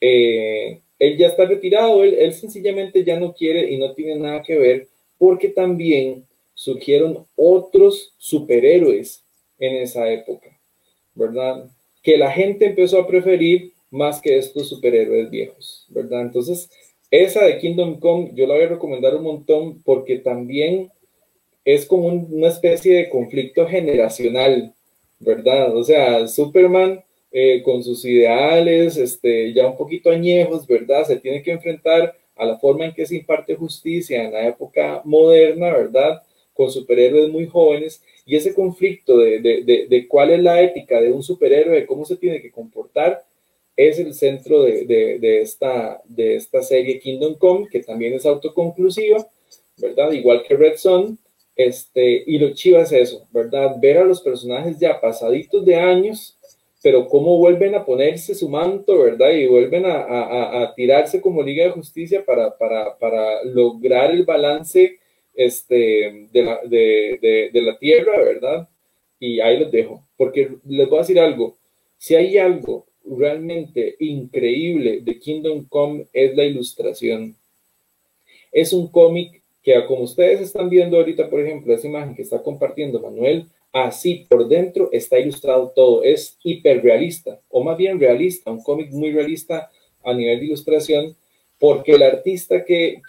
Eh, 0.00 0.80
él 0.98 1.16
ya 1.16 1.28
está 1.28 1.44
retirado, 1.46 2.04
él, 2.04 2.14
él 2.14 2.32
sencillamente 2.32 3.04
ya 3.04 3.18
no 3.18 3.34
quiere 3.34 3.70
y 3.70 3.78
no 3.78 3.92
tiene 3.92 4.16
nada 4.16 4.42
que 4.42 4.56
ver 4.56 4.88
porque 5.18 5.48
también 5.48 6.24
surgieron 6.54 7.26
otros 7.36 8.14
superhéroes 8.18 9.22
en 9.58 9.76
esa 9.76 10.10
época, 10.10 10.58
¿verdad? 11.14 11.70
que 12.06 12.16
la 12.16 12.30
gente 12.30 12.66
empezó 12.66 13.00
a 13.00 13.06
preferir 13.08 13.72
más 13.90 14.20
que 14.20 14.36
estos 14.38 14.68
superhéroes 14.68 15.30
viejos, 15.30 15.86
¿verdad? 15.88 16.22
Entonces, 16.22 16.70
esa 17.10 17.44
de 17.44 17.58
Kingdom 17.58 18.00
Come 18.00 18.32
yo 18.34 18.46
la 18.46 18.54
voy 18.54 18.64
a 18.64 18.68
recomendar 18.68 19.14
un 19.14 19.22
montón 19.22 19.82
porque 19.82 20.18
también 20.18 20.90
es 21.64 21.86
como 21.86 22.08
una 22.08 22.48
especie 22.48 22.96
de 22.96 23.08
conflicto 23.08 23.66
generacional, 23.66 24.74
¿verdad? 25.18 25.74
O 25.76 25.82
sea, 25.82 26.28
Superman 26.28 27.02
eh, 27.32 27.62
con 27.62 27.82
sus 27.82 28.04
ideales 28.04 28.96
este, 28.96 29.52
ya 29.52 29.66
un 29.66 29.76
poquito 29.76 30.10
añejos, 30.10 30.66
¿verdad? 30.66 31.04
Se 31.04 31.16
tiene 31.16 31.42
que 31.42 31.50
enfrentar 31.50 32.16
a 32.36 32.44
la 32.44 32.58
forma 32.58 32.86
en 32.86 32.94
que 32.94 33.06
se 33.06 33.16
imparte 33.16 33.56
justicia 33.56 34.22
en 34.22 34.32
la 34.32 34.46
época 34.46 35.02
moderna, 35.04 35.72
¿verdad? 35.72 36.22
Con 36.54 36.70
superhéroes 36.70 37.30
muy 37.30 37.46
jóvenes 37.46 38.02
y 38.24 38.36
ese 38.36 38.54
conflicto 38.54 39.18
de, 39.18 39.40
de, 39.40 39.86
de, 39.88 40.08
cuál 40.08 40.30
es 40.30 40.40
la 40.40 40.60
ética 40.60 41.00
de 41.00 41.12
un 41.12 41.22
superhéroe, 41.22 41.80
de 41.80 41.86
cómo 41.86 42.04
se 42.04 42.16
tiene 42.16 42.40
que 42.40 42.50
comportar, 42.50 43.24
es 43.76 43.98
el 43.98 44.14
centro 44.14 44.62
de, 44.62 45.40
esta, 45.42 46.00
de 46.04 46.36
esta 46.36 46.62
serie 46.62 46.98
Kingdom 46.98 47.34
Come, 47.34 47.68
que 47.70 47.80
también 47.80 48.14
es 48.14 48.24
autoconclusiva, 48.24 49.26
¿verdad? 49.76 50.12
Igual 50.12 50.42
que 50.42 50.56
Red 50.56 50.76
Son. 50.78 51.18
Este, 51.54 52.22
y 52.26 52.38
lo 52.38 52.52
chiva 52.52 52.82
es 52.82 52.92
eso, 52.92 53.26
¿verdad? 53.30 53.76
Ver 53.80 53.98
a 53.98 54.04
los 54.04 54.20
personajes 54.20 54.78
ya 54.78 55.00
pasaditos 55.00 55.64
de 55.64 55.76
años, 55.76 56.38
pero 56.82 57.08
cómo 57.08 57.38
vuelven 57.38 57.74
a 57.74 57.84
ponerse 57.84 58.34
su 58.34 58.48
manto, 58.48 58.98
¿verdad? 59.02 59.30
Y 59.32 59.46
vuelven 59.46 59.86
a, 59.86 60.62
a, 60.62 60.74
tirarse 60.74 61.20
como 61.20 61.42
Liga 61.42 61.64
de 61.64 61.70
Justicia 61.70 62.24
para, 62.24 62.56
para, 62.56 62.98
para 62.98 63.42
lograr 63.44 64.10
el 64.10 64.24
balance 64.24 64.98
este, 65.34 66.28
de, 66.30 66.42
la, 66.42 66.60
de, 66.64 67.50
de 67.52 67.62
la 67.62 67.78
tierra, 67.78 68.18
¿verdad? 68.18 68.68
Y 69.18 69.40
ahí 69.40 69.58
los 69.58 69.70
dejo, 69.70 70.06
porque 70.16 70.50
les 70.66 70.88
voy 70.88 70.98
a 70.98 71.02
decir 71.02 71.18
algo, 71.18 71.56
si 71.96 72.14
hay 72.14 72.36
algo 72.36 72.85
realmente 73.06 73.96
increíble 74.00 75.00
de 75.02 75.18
Kingdom 75.18 75.64
Come 75.68 76.06
es 76.12 76.36
la 76.36 76.44
ilustración. 76.44 77.36
Es 78.52 78.72
un 78.72 78.88
cómic 78.88 79.42
que, 79.62 79.84
como 79.86 80.02
ustedes 80.02 80.40
están 80.40 80.70
viendo 80.70 80.96
ahorita, 80.96 81.28
por 81.28 81.40
ejemplo, 81.40 81.74
esa 81.74 81.86
imagen 81.86 82.14
que 82.14 82.22
está 82.22 82.42
compartiendo 82.42 83.00
Manuel, 83.00 83.46
así 83.72 84.26
por 84.28 84.48
dentro 84.48 84.88
está 84.92 85.18
ilustrado 85.18 85.72
todo. 85.74 86.02
Es 86.02 86.38
hiperrealista, 86.42 87.40
o 87.50 87.62
más 87.62 87.76
bien 87.76 88.00
realista, 88.00 88.50
un 88.50 88.62
cómic 88.62 88.90
muy 88.90 89.12
realista 89.12 89.70
a 90.04 90.14
nivel 90.14 90.40
de 90.40 90.46
ilustración, 90.46 91.16
porque 91.58 91.92
el 91.92 92.02
artista 92.02 92.64
que, 92.64 93.00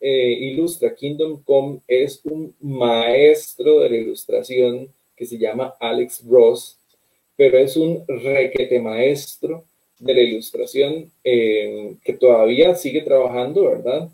eh, 0.00 0.38
ilustra 0.40 0.94
Kingdom 0.94 1.42
Come 1.42 1.80
es 1.88 2.20
un 2.24 2.54
maestro 2.60 3.80
de 3.80 3.90
la 3.90 3.96
ilustración 3.96 4.88
que 5.16 5.26
se 5.26 5.38
llama 5.38 5.74
Alex 5.80 6.24
Ross 6.26 6.78
pero 7.36 7.58
es 7.58 7.76
un 7.76 8.04
requete 8.06 8.80
maestro 8.80 9.64
de 9.98 10.14
la 10.14 10.20
ilustración 10.20 11.10
eh, 11.22 11.94
que 12.04 12.12
todavía 12.14 12.74
sigue 12.74 13.02
trabajando, 13.02 13.64
¿verdad? 13.64 14.10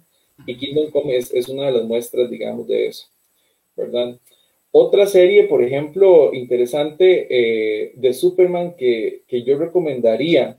Y 0.46 0.56
Kingdom 0.56 0.90
Come 0.90 1.16
es, 1.16 1.48
una 1.48 1.66
de 1.66 1.72
las 1.72 1.84
muestras, 1.84 2.30
digamos, 2.30 2.66
de 2.66 2.86
eso, 2.86 3.06
¿verdad? 3.76 4.18
Otra 4.72 5.06
serie, 5.06 5.44
por 5.44 5.62
ejemplo, 5.62 6.32
interesante 6.32 7.26
eh, 7.28 7.92
de 7.96 8.14
Superman 8.14 8.74
que, 8.76 9.22
que, 9.26 9.42
yo 9.42 9.58
recomendaría, 9.58 10.56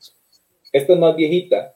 esta 0.73 0.93
es 0.93 0.99
más 0.99 1.15
viejita 1.15 1.75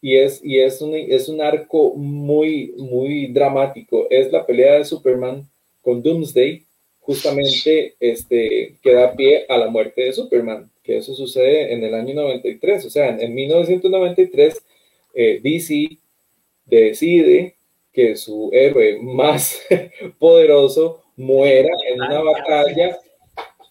y 0.00 0.16
es, 0.16 0.42
y 0.42 0.58
es, 0.58 0.80
un, 0.80 0.94
es 0.94 1.28
un 1.28 1.40
arco 1.40 1.94
muy, 1.94 2.72
muy 2.78 3.26
dramático, 3.26 4.06
es 4.10 4.32
la 4.32 4.46
pelea 4.46 4.74
de 4.74 4.84
Superman 4.84 5.46
con 5.82 6.02
Doomsday, 6.02 6.65
justamente 7.06 7.94
este, 8.00 8.76
que 8.82 8.92
da 8.92 9.14
pie 9.14 9.46
a 9.48 9.56
la 9.56 9.68
muerte 9.68 10.02
de 10.02 10.12
Superman, 10.12 10.68
que 10.82 10.96
eso 10.96 11.14
sucede 11.14 11.72
en 11.72 11.84
el 11.84 11.94
año 11.94 12.14
93, 12.14 12.84
o 12.84 12.90
sea, 12.90 13.16
en, 13.16 13.32
1993 13.32 14.60
eh, 15.14 15.40
DC 15.40 15.98
decide 16.64 17.54
que 17.92 18.16
su 18.16 18.50
héroe 18.52 18.98
más 19.00 19.62
poderoso 20.18 21.04
muera 21.16 21.70
en 21.88 22.02
una 22.02 22.22
batalla, 22.22 22.98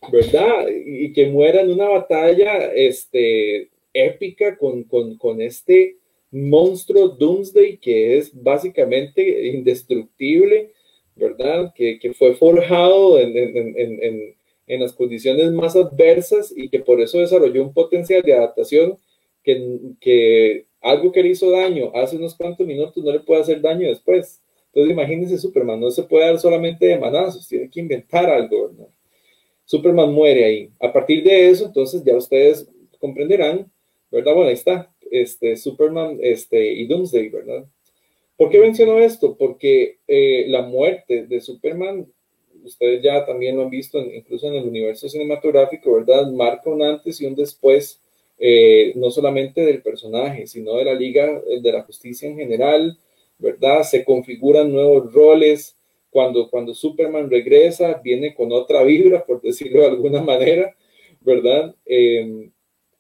¿verdad? 0.10 0.68
Y 0.86 1.12
que 1.12 1.28
muera 1.28 1.62
en 1.62 1.74
una 1.74 1.90
batalla 1.90 2.72
este, 2.74 3.70
épica 3.94 4.58
con, 4.58 4.84
con, 4.84 5.18
con 5.18 5.42
este 5.42 5.98
monstruo 6.32 7.10
Doomsday 7.10 7.78
que 7.78 8.18
es 8.18 8.32
básicamente 8.34 9.48
indestructible 9.48 10.72
¿verdad? 11.16 11.74
Que, 11.76 12.00
que 12.00 12.14
fue 12.14 12.36
forjado 12.36 13.20
en, 13.20 13.38
en, 13.38 13.74
en, 13.78 14.36
en, 14.68 14.80
las 14.82 14.94
condiciones 14.94 15.52
más 15.52 15.76
adversas 15.76 16.54
y 16.56 16.70
que 16.70 16.80
por 16.80 17.00
eso 17.00 17.20
desarrolló 17.20 17.64
un 17.64 17.74
potencial 17.74 18.22
de 18.22 18.34
adaptación 18.34 18.98
que, 19.44 19.80
que 20.02 20.66
algo 20.82 21.12
que 21.12 21.24
le 21.24 21.30
hizo 21.30 21.52
daño 21.52 21.92
hace 21.96 22.18
unos 22.18 22.36
cuantos 22.36 22.66
minutos 22.66 23.04
no 23.04 23.12
le 23.12 23.20
puede 23.20 23.42
hacer 23.42 23.62
daño 23.62 23.88
después. 23.88 24.42
Entonces 24.68 24.92
imagínense 24.92 25.38
Superman, 25.38 25.80
no 25.80 25.90
se 25.90 26.04
puede 26.04 26.26
dar 26.26 26.40
solamente 26.40 26.86
de 26.86 27.00
manazos, 27.00 27.48
tiene 27.48 27.70
que 27.70 27.80
inventar 27.80 28.30
algo, 28.30 28.70
¿verdad? 28.70 28.90
Superman 29.64 30.14
muere 30.14 30.46
ahí. 30.46 30.72
A 30.80 30.92
partir 30.92 31.24
de 31.24 31.50
eso, 31.50 31.66
entonces 31.66 32.04
ya 32.04 32.16
ustedes 32.16 32.70
comprenderán, 33.00 33.72
¿verdad? 34.12 34.34
Bueno, 34.34 34.50
ahí 34.50 34.54
está, 34.54 34.94
este, 35.10 35.56
Superman 35.56 36.20
este, 36.22 36.74
y 36.74 36.86
Doomsday, 36.88 37.30
¿verdad? 37.30 37.66
¿Por 38.38 38.50
qué 38.50 38.60
menciono 38.60 39.00
esto? 39.00 39.38
Porque 39.38 40.00
eh, 40.08 40.46
la 40.50 40.62
muerte 40.62 41.26
de 41.26 41.40
Superman, 41.40 42.06
ustedes 42.64 43.02
ya 43.02 43.26
también 43.26 43.56
lo 43.56 43.64
han 43.64 43.70
visto, 43.70 44.00
incluso 44.00 44.48
en 44.48 44.56
el 44.56 44.68
universo 44.68 45.08
cinematográfico, 45.08 45.94
¿verdad? 45.94 46.30
Marca 46.32 46.70
un 46.70 46.84
antes 46.84 47.22
y 47.22 47.26
un 47.26 47.36
después, 47.36 48.02
eh, 48.38 48.92
no 48.96 49.10
solamente 49.10 49.62
del 49.62 49.82
personaje, 49.82 50.48
sino 50.48 50.76
de 50.76 50.84
la 50.84 50.94
Liga 50.94 51.42
eh, 51.48 51.62
de 51.62 51.72
la 51.72 51.84
Justicia 51.84 52.28
en 52.28 52.36
general, 52.36 52.98
¿verdad? 53.38 53.84
Se 53.84 54.04
configuran 54.04 54.72
nuevos 54.72 55.14
roles. 55.14 55.78
Cuando, 56.10 56.50
cuando 56.50 56.74
Superman 56.74 57.30
regresa, 57.30 58.00
viene 58.02 58.34
con 58.34 58.50
otra 58.54 58.84
vibra, 58.84 59.26
por 59.26 59.42
decirlo 59.42 59.82
de 59.82 59.88
alguna 59.88 60.22
manera, 60.22 60.74
¿verdad? 61.20 61.76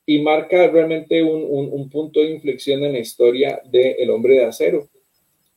y 0.06 0.20
marca 0.20 0.68
realmente 0.68 1.24
un, 1.24 1.44
un, 1.72 1.90
punto 1.90 2.20
de 2.20 2.32
inflexión 2.32 2.84
en 2.84 2.92
la 2.92 3.00
historia 3.00 3.62
del 3.66 3.96
El 3.98 4.10
hombre 4.10 4.36
de 4.36 4.44
acero. 4.44 4.90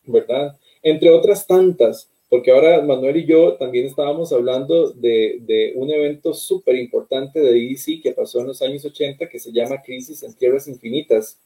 ¿Verdad? 0.09 0.57
Entre 0.83 1.11
otras 1.11 1.47
tantas, 1.47 2.11
porque 2.29 2.51
ahora 2.51 2.83
Manuel 2.83 3.17
y 3.19 3.27
yo 3.27 3.55
también 3.55 3.87
estábamos 3.87 4.33
hablando 4.33 4.91
de, 4.91 5.73
un 5.77 5.91
evento 5.91 6.35
súper 6.35 6.77
importante 6.77 7.41
de 7.41 7.53
DC 7.53 8.01
que 8.03 8.13
pasó 8.13 8.41
en 8.41 8.49
los 8.49 8.61
años 8.61 8.85
80 8.85 9.29
que 9.29 9.39
se 9.39 9.53
llama 9.53 9.83
Crisis 9.83 10.23
en 10.23 10.35
Tierras 10.35 10.69
Infinitas, 10.69 11.41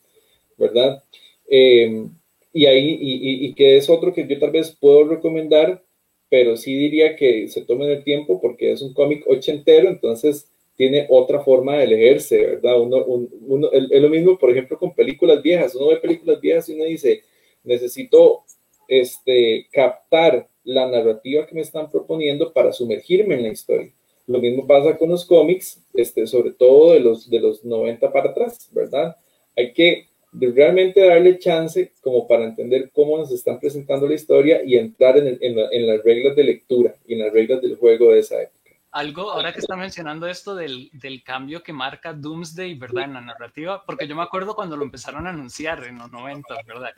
¿verdad? 0.56 1.02
Eh, 1.48 2.06
y 2.52 2.66
ahí, 2.66 2.98
y, 3.00 3.54
que 3.54 3.76
es 3.78 3.88
otro 3.88 4.12
que 4.12 4.26
yo 4.26 4.38
tal 4.38 4.50
vez 4.50 4.76
puedo 4.78 5.04
recomendar, 5.04 5.82
pero 6.28 6.56
sí 6.56 6.74
diría 6.74 7.16
que 7.16 7.48
se 7.48 7.62
tomen 7.62 7.90
el 7.90 8.04
tiempo 8.04 8.40
porque 8.40 8.72
es 8.72 8.82
un 8.82 8.92
cómic 8.92 9.24
ochentero, 9.26 9.88
entonces 9.88 10.48
tiene 10.76 11.06
otra 11.08 11.40
forma 11.40 11.76
de 11.76 11.86
leerse, 11.86 12.38
¿verdad? 12.38 12.80
Uno, 12.80 13.04
uno, 13.04 13.70
es 13.72 14.02
lo 14.02 14.08
mismo, 14.08 14.38
por 14.38 14.50
ejemplo, 14.50 14.78
con 14.78 14.94
películas 14.94 15.42
viejas. 15.42 15.74
Uno 15.74 15.88
ve 15.88 15.96
películas 15.98 16.40
viejas 16.40 16.68
y 16.68 16.74
uno 16.74 16.84
dice, 16.84 17.22
necesito 17.64 18.44
este, 18.88 19.68
captar 19.72 20.48
la 20.64 20.88
narrativa 20.88 21.46
que 21.46 21.54
me 21.54 21.60
están 21.60 21.90
proponiendo 21.90 22.52
para 22.52 22.72
sumergirme 22.72 23.34
en 23.34 23.42
la 23.42 23.48
historia. 23.48 23.92
Lo 24.26 24.38
mismo 24.38 24.66
pasa 24.66 24.96
con 24.96 25.08
los 25.08 25.24
cómics, 25.24 25.82
este, 25.94 26.26
sobre 26.26 26.52
todo 26.52 26.92
de 26.92 27.00
los, 27.00 27.28
de 27.28 27.40
los 27.40 27.64
90 27.64 28.12
para 28.12 28.30
atrás, 28.30 28.70
¿verdad? 28.72 29.16
Hay 29.56 29.72
que 29.72 30.06
realmente 30.32 31.00
darle 31.00 31.38
chance 31.38 31.92
como 32.00 32.26
para 32.26 32.44
entender 32.44 32.90
cómo 32.92 33.18
nos 33.18 33.30
están 33.32 33.60
presentando 33.60 34.06
la 34.08 34.14
historia 34.14 34.62
y 34.64 34.76
entrar 34.76 35.18
en, 35.18 35.38
en, 35.40 35.86
las 35.86 36.02
reglas 36.02 36.34
de 36.36 36.44
lectura 36.44 36.94
y 37.06 37.14
en 37.14 37.20
las 37.20 37.32
reglas 37.32 37.60
del 37.60 37.76
juego 37.76 38.12
de 38.12 38.20
esa 38.20 38.42
época. 38.42 38.61
Algo, 38.92 39.30
ahora 39.30 39.52
que 39.52 39.60
está 39.60 39.74
mencionando 39.74 40.26
esto 40.26 40.54
del, 40.54 40.90
del, 40.92 41.22
cambio 41.24 41.62
que 41.62 41.72
marca 41.72 42.12
Doomsday, 42.12 42.74
¿verdad? 42.74 43.04
En 43.04 43.14
la 43.14 43.22
narrativa, 43.22 43.82
porque 43.86 44.06
yo 44.06 44.14
me 44.14 44.22
acuerdo 44.22 44.54
cuando 44.54 44.76
lo 44.76 44.84
empezaron 44.84 45.26
a 45.26 45.30
anunciar 45.30 45.82
en 45.84 45.98
los 45.98 46.12
90, 46.12 46.54
¿verdad? 46.66 46.90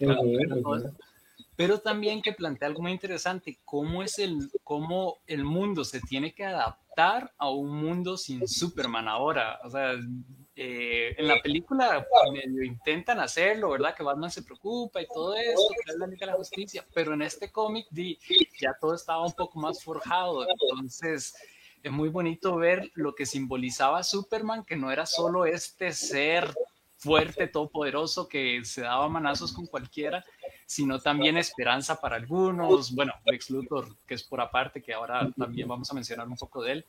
pero 1.57 1.79
también 1.79 2.21
que 2.21 2.33
plantea 2.33 2.69
algo 2.69 2.83
muy 2.83 2.93
interesante, 2.93 3.61
cómo 3.65 4.03
es 4.03 4.19
el, 4.19 4.51
cómo 4.65 5.19
el 5.27 5.45
mundo 5.45 5.85
se 5.85 6.01
tiene 6.01 6.35
que 6.35 6.45
adaptar 6.45 7.33
a 7.39 7.51
un 7.51 7.71
mundo 7.71 8.17
sin 8.17 8.47
Superman 8.49 9.07
ahora. 9.07 9.61
O 9.63 9.71
sea, 9.71 9.93
eh, 10.57 11.15
en 11.17 11.29
la 11.29 11.41
película 11.41 12.07
medio 12.33 12.63
intentan 12.63 13.21
hacerlo, 13.21 13.71
¿verdad? 13.71 13.95
Que 13.95 14.03
Batman 14.03 14.31
se 14.31 14.43
preocupa 14.43 15.01
y 15.01 15.07
todo 15.07 15.37
esto, 15.37 15.75
que 15.85 15.93
es 15.93 15.99
la 15.99 16.07
Liga 16.07 16.27
de 16.27 16.33
la 16.33 16.39
Justicia, 16.39 16.85
pero 16.93 17.15
en 17.15 17.23
este 17.23 17.51
cómic 17.51 17.87
ya 17.93 18.77
todo 18.81 18.95
estaba 18.95 19.25
un 19.25 19.33
poco 19.33 19.59
más 19.59 19.83
forjado, 19.83 20.47
entonces 20.49 21.35
es 21.85 21.93
muy 21.93 22.09
bonito 22.09 22.57
ver 22.57 22.91
lo 22.95 23.14
que 23.14 23.26
simbolizaba 23.26 24.03
Superman, 24.03 24.64
que 24.64 24.75
no 24.75 24.91
era 24.91 25.05
solo 25.05 25.45
este 25.45 25.93
ser 25.93 26.55
fuerte, 26.97 27.47
todopoderoso, 27.47 28.26
que 28.26 28.64
se 28.64 28.81
daba 28.81 29.07
manazos 29.11 29.53
con 29.53 29.67
cualquiera, 29.67 30.25
sino 30.64 30.99
también 30.99 31.37
esperanza 31.37 32.00
para 32.00 32.17
algunos. 32.17 32.95
Bueno, 32.95 33.12
Lex 33.26 33.50
Luthor, 33.50 33.99
que 34.07 34.14
es 34.14 34.23
por 34.23 34.41
aparte, 34.41 34.83
que 34.83 34.95
ahora 34.95 35.31
también 35.37 35.69
vamos 35.69 35.91
a 35.91 35.95
mencionar 35.95 36.26
un 36.26 36.37
poco 36.37 36.62
de 36.62 36.73
él, 36.73 36.87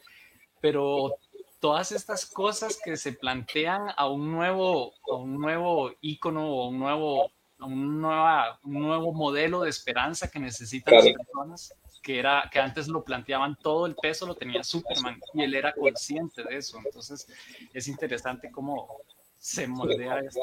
pero 0.62 1.18
todas 1.60 1.92
estas 1.92 2.26
cosas 2.26 2.80
que 2.82 2.96
se 2.96 3.12
plantean 3.12 3.88
a 3.98 4.08
un 4.08 4.32
nuevo, 4.32 4.94
a 5.12 5.16
un 5.16 5.38
nuevo 5.38 5.92
ícono 6.00 6.50
o 6.50 6.70
un 6.70 6.80
nuevo, 6.80 7.34
un, 7.60 8.00
nueva, 8.00 8.62
un 8.64 8.80
nuevo 8.80 9.12
modelo 9.12 9.60
de 9.60 9.72
esperanza 9.72 10.32
que 10.32 10.40
necesitan 10.40 10.94
las 10.94 11.10
personas, 11.10 11.74
que, 12.06 12.20
era, 12.20 12.48
que 12.54 12.60
antes 12.60 12.88
lo 12.88 13.04
planteaban 13.04 13.58
todo 13.64 13.88
el 13.88 13.96
peso 13.96 14.28
lo 14.28 14.36
tenía 14.36 14.64
Superman 14.64 15.20
y 15.34 15.42
él 15.42 15.56
era 15.56 15.74
consciente 15.74 16.44
de 16.44 16.58
eso. 16.58 16.78
Entonces 16.86 17.28
es 17.74 17.88
interesante 17.88 18.52
cómo 18.52 18.88
se 19.40 19.66
moldea 19.66 20.20
esto. 20.20 20.40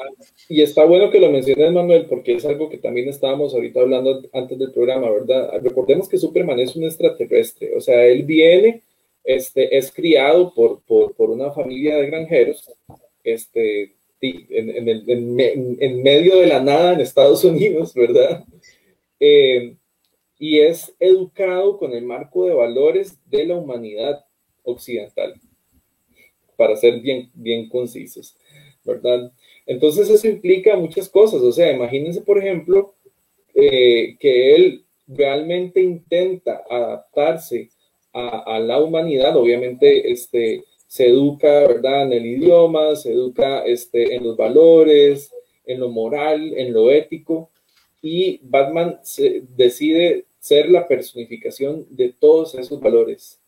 Y 0.49 0.61
está 0.61 0.83
bueno 0.83 1.09
que 1.09 1.21
lo 1.21 1.31
menciones, 1.31 1.71
Manuel, 1.71 2.05
porque 2.07 2.35
es 2.35 2.43
algo 2.43 2.69
que 2.69 2.79
también 2.79 3.07
estábamos 3.07 3.53
ahorita 3.53 3.79
hablando 3.79 4.21
antes 4.33 4.59
del 4.59 4.73
programa, 4.73 5.09
¿verdad? 5.09 5.61
Recordemos 5.63 6.09
que 6.09 6.17
Superman 6.17 6.59
es 6.59 6.75
un 6.75 6.83
extraterrestre, 6.83 7.71
o 7.77 7.79
sea, 7.79 8.03
él 8.05 8.23
viene 8.23 8.81
este, 9.23 9.77
es 9.77 9.89
criado 9.89 10.53
por, 10.53 10.81
por, 10.81 11.15
por 11.15 11.29
una 11.29 11.51
familia 11.51 11.95
de 11.95 12.07
granjeros, 12.07 12.69
este, 13.23 13.95
en, 14.19 14.69
en, 14.69 15.39
en, 15.79 16.03
medio 16.03 16.39
de 16.39 16.47
la 16.47 16.61
nada 16.61 16.93
en 16.93 16.99
Estados 16.99 17.43
Unidos, 17.45 17.93
¿verdad? 17.93 18.43
Eh, 19.17 19.75
y 20.45 20.59
es 20.59 20.93
educado 20.99 21.77
con 21.77 21.93
el 21.93 22.03
marco 22.03 22.45
de 22.45 22.53
valores 22.53 23.17
de 23.29 23.45
la 23.45 23.55
humanidad 23.55 24.25
occidental, 24.63 25.35
para 26.57 26.75
ser 26.75 26.99
bien, 26.99 27.31
bien 27.33 27.69
concisos, 27.69 28.35
¿verdad? 28.83 29.31
Entonces 29.65 30.09
eso 30.09 30.27
implica 30.27 30.75
muchas 30.75 31.07
cosas, 31.07 31.41
o 31.41 31.53
sea, 31.53 31.71
imagínense, 31.71 32.19
por 32.19 32.39
ejemplo, 32.39 32.93
eh, 33.55 34.17
que 34.19 34.53
él 34.53 34.83
realmente 35.07 35.81
intenta 35.81 36.61
adaptarse 36.69 37.69
a, 38.11 38.59
la 38.59 38.81
humanidad, 38.81 39.37
obviamente 39.37 40.11
este, 40.11 40.65
se 40.87 41.07
educa, 41.07 41.61
¿verdad? 41.61 42.03
En 42.03 42.11
el 42.11 42.25
idioma, 42.25 42.97
se 42.97 43.13
educa 43.13 43.63
este, 43.63 44.13
en 44.13 44.25
los 44.25 44.35
valores, 44.35 45.31
en 45.65 45.79
lo 45.79 45.87
moral, 45.87 46.53
en 46.57 46.73
lo 46.73 46.91
ético, 46.91 47.49
y 48.01 48.41
Batman 48.43 48.99
decide 49.55 50.25
ser 50.43 50.69
la 50.69 50.85
personificación 50.85 51.87
de 51.89 52.13
todos 52.19 52.53
esos 52.55 52.81
valores, 52.81 53.39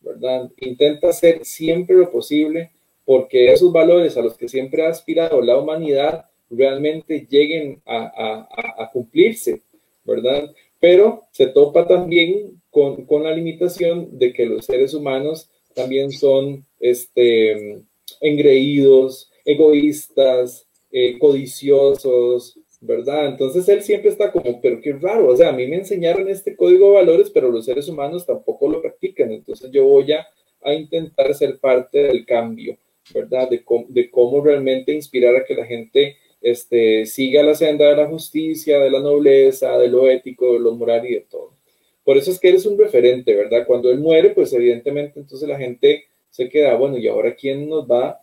¿verdad? 0.00 0.50
Intenta 0.56 1.10
hacer 1.10 1.44
siempre 1.44 1.94
lo 1.94 2.10
posible 2.10 2.72
porque 3.04 3.52
esos 3.52 3.72
valores 3.72 4.16
a 4.16 4.20
los 4.20 4.36
que 4.36 4.48
siempre 4.48 4.84
ha 4.84 4.88
aspirado 4.88 5.42
la 5.42 5.56
humanidad 5.56 6.24
realmente 6.50 7.24
lleguen 7.30 7.80
a, 7.86 8.90
cumplirse, 8.92 9.62
¿verdad? 10.04 10.52
Pero 10.80 11.22
se 11.30 11.46
topa 11.46 11.86
también 11.86 12.60
con, 12.68 13.06
con, 13.06 13.22
la 13.22 13.32
limitación 13.32 14.18
de 14.18 14.32
que 14.32 14.44
los 14.44 14.64
seres 14.64 14.92
humanos 14.92 15.48
también 15.72 16.10
son 16.10 16.66
este, 16.80 17.80
engreídos, 18.20 19.30
egoístas, 19.44 20.66
eh, 20.90 21.16
codiciosos, 21.20 22.58
¿verdad? 22.80 23.26
Entonces 23.26 23.68
él 23.68 23.82
siempre 23.82 24.10
está 24.10 24.32
como, 24.32 24.60
pero 24.60 24.80
qué 24.80 24.92
raro, 24.94 25.28
o 25.28 25.36
sea, 25.36 25.50
a 25.50 25.52
mí 25.52 25.66
me 25.66 25.76
enseñaron 25.76 26.28
este 26.28 26.56
código 26.56 26.88
de 26.88 26.94
valores, 26.94 27.30
pero 27.30 27.50
los 27.50 27.66
seres 27.66 27.88
humanos 27.88 28.24
tampoco 28.26 28.68
lo 28.68 28.80
practican, 28.80 29.30
entonces 29.32 29.70
yo 29.70 29.84
voy 29.84 30.12
a, 30.12 30.26
a 30.62 30.72
intentar 30.72 31.34
ser 31.34 31.58
parte 31.58 31.98
del 32.02 32.24
cambio, 32.24 32.78
¿verdad? 33.12 33.50
De, 33.50 33.62
de 33.88 34.10
cómo 34.10 34.42
realmente 34.42 34.92
inspirar 34.92 35.36
a 35.36 35.44
que 35.44 35.54
la 35.54 35.66
gente 35.66 36.16
este, 36.40 37.04
siga 37.04 37.42
la 37.42 37.54
senda 37.54 37.88
de 37.88 37.96
la 37.96 38.06
justicia, 38.06 38.78
de 38.78 38.90
la 38.90 39.00
nobleza, 39.00 39.76
de 39.78 39.88
lo 39.88 40.08
ético, 40.08 40.54
de 40.54 40.60
lo 40.60 40.72
moral 40.72 41.06
y 41.06 41.14
de 41.14 41.26
todo. 41.28 41.54
Por 42.02 42.16
eso 42.16 42.30
es 42.30 42.40
que 42.40 42.48
eres 42.48 42.64
un 42.64 42.78
referente, 42.78 43.34
¿verdad? 43.34 43.66
Cuando 43.66 43.90
él 43.90 43.98
muere, 44.00 44.30
pues 44.30 44.52
evidentemente 44.54 45.20
entonces 45.20 45.46
la 45.48 45.58
gente 45.58 46.04
se 46.30 46.48
queda, 46.48 46.76
bueno, 46.76 46.96
¿y 46.96 47.06
ahora 47.08 47.34
quién 47.34 47.68
nos 47.68 47.86
va 47.88 48.20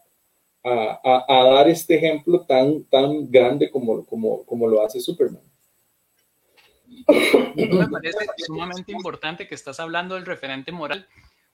a, 0.68 1.44
dar 1.44 1.70
este 1.70 1.96
ejemplo 1.96 2.42
tan, 2.42 2.84
tan 2.86 3.30
grande 3.30 3.70
como, 3.70 4.06
como, 4.06 4.44
como 4.46 4.68
lo 4.68 4.84
hace 4.84 5.00
Superman? 5.00 5.44
Me 7.56 7.88
parece 7.88 8.26
sumamente 8.46 8.92
importante 8.92 9.48
que 9.48 9.56
estás 9.56 9.80
hablando 9.80 10.16
del 10.16 10.26
referente 10.26 10.72
moral, 10.72 11.08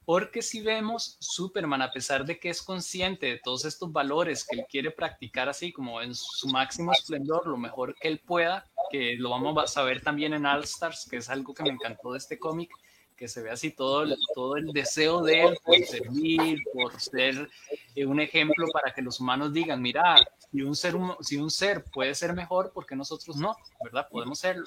porque 0.06 0.42
si 0.42 0.62
vemos 0.62 1.18
Superman, 1.20 1.82
a 1.82 1.92
pesar 1.92 2.26
de 2.26 2.40
que 2.40 2.50
es 2.50 2.62
consciente 2.62 3.28
de 3.28 3.40
todos 3.40 3.66
estos 3.66 3.92
valores 3.92 4.46
que 4.46 4.60
él 4.60 4.66
quiere 4.70 4.92
practicar 4.92 5.48
así 5.48 5.72
como 5.72 6.02
en 6.02 6.14
su 6.14 6.48
máximo 6.48 6.92
esplendor, 6.92 7.48
lo 7.48 7.58
mejor 7.58 7.96
que 7.96 8.08
él 8.08 8.20
pueda, 8.20 8.66
que 8.92 9.16
lo 9.18 9.30
vamos 9.30 9.78
a 9.78 9.84
ver 9.84 10.02
también 10.02 10.34
en 10.34 10.46
All 10.46 10.64
Stars, 10.64 11.08
que 11.10 11.18
es 11.18 11.30
algo 11.30 11.54
que 11.54 11.64
me 11.64 11.70
encantó 11.70 12.12
de 12.12 12.18
este 12.18 12.38
cómic, 12.38 12.72
que 13.16 13.28
se 13.28 13.42
ve 13.42 13.52
así 13.52 13.72
todo, 13.72 14.06
todo 14.34 14.58
el 14.58 14.74
deseo 14.74 15.22
de 15.22 15.44
él 15.44 15.58
por 15.64 15.78
servir, 15.86 16.60
por 16.74 17.00
ser 17.00 17.50
eh, 17.96 18.06
un 18.06 18.20
ejemplo 18.20 18.68
para 18.72 18.94
que 18.94 19.02
los 19.02 19.20
humanos 19.20 19.54
digan, 19.54 19.82
mira, 19.82 20.16
si 20.52 20.62
un 20.62 20.76
ser, 20.76 20.96
si 21.22 21.38
un 21.38 21.52
ser 21.52 21.84
puede 21.84 22.16
ser 22.16 22.34
mejor, 22.34 22.72
¿por 22.72 22.86
qué 22.86 22.96
nosotros 22.96 23.36
no? 23.38 23.56
¿Verdad? 23.84 24.08
Podemos 24.10 24.40
serlo. 24.40 24.66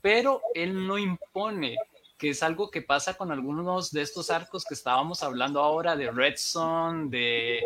Pero 0.00 0.40
él 0.54 0.86
no 0.86 0.98
impone 0.98 1.76
que 2.18 2.30
es 2.30 2.42
algo 2.42 2.70
que 2.70 2.82
pasa 2.82 3.14
con 3.14 3.32
algunos 3.32 3.90
de 3.90 4.02
estos 4.02 4.30
arcos 4.30 4.64
que 4.64 4.74
estábamos 4.74 5.24
hablando 5.24 5.60
ahora 5.60 5.96
de 5.96 6.10
Red 6.10 6.34
Son, 6.36 7.10
de, 7.10 7.60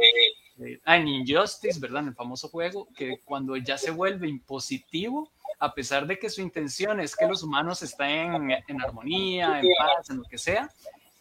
de 0.56 0.80
ah, 0.84 0.96
Injustice, 0.96 1.78
¿verdad? 1.78 2.02
En 2.02 2.08
el 2.08 2.14
famoso 2.14 2.48
juego, 2.48 2.88
que 2.96 3.20
cuando 3.24 3.56
ya 3.58 3.76
se 3.76 3.90
vuelve 3.90 4.28
impositivo, 4.28 5.30
a 5.58 5.74
pesar 5.74 6.06
de 6.06 6.18
que 6.18 6.28
su 6.28 6.42
intención 6.42 7.00
es 7.00 7.16
que 7.16 7.26
los 7.26 7.42
humanos 7.42 7.82
estén 7.82 8.50
en, 8.50 8.80
armonía, 8.80 9.60
en 9.60 9.68
paz, 9.78 10.10
en 10.10 10.18
lo 10.18 10.24
que 10.24 10.38
sea, 10.38 10.70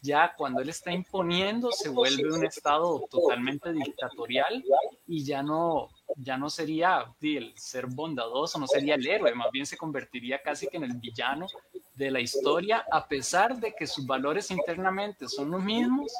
ya 0.02 0.34
cuando 0.38 0.62
él 0.62 0.69
está 0.69 0.91
imponiendo 0.91 1.71
se 1.71 1.89
vuelve 1.89 2.32
un 2.32 2.45
estado 2.45 3.08
totalmente 3.10 3.74
dictatorial 3.74 4.63
y 5.08 5.24
ya 5.24 5.41
no, 5.41 5.89
ya 6.17 6.38
no 6.38 6.50
sería 6.50 7.06
el 7.21 7.58
ser 7.58 7.88
bondadoso, 7.88 8.60
no 8.60 8.67
sería 8.67 8.95
el 8.95 9.08
héroe, 9.08 9.34
más 9.34 9.50
bien 9.52 9.65
se 9.65 9.78
convertiría 9.78 10.41
casi 10.43 10.67
que 10.67 10.78
en 10.78 10.84
el 10.84 10.93
villano 10.93 11.48
de 11.95 12.12
la 12.12 12.19
historia, 12.19 12.86
a 12.91 13.08
pesar 13.08 13.58
de 13.58 13.74
que 13.74 13.88
sus 13.88 14.06
valores 14.06 14.52
internamente 14.52 15.28
son 15.28 15.50
los 15.50 15.63
mismos, 15.63 16.12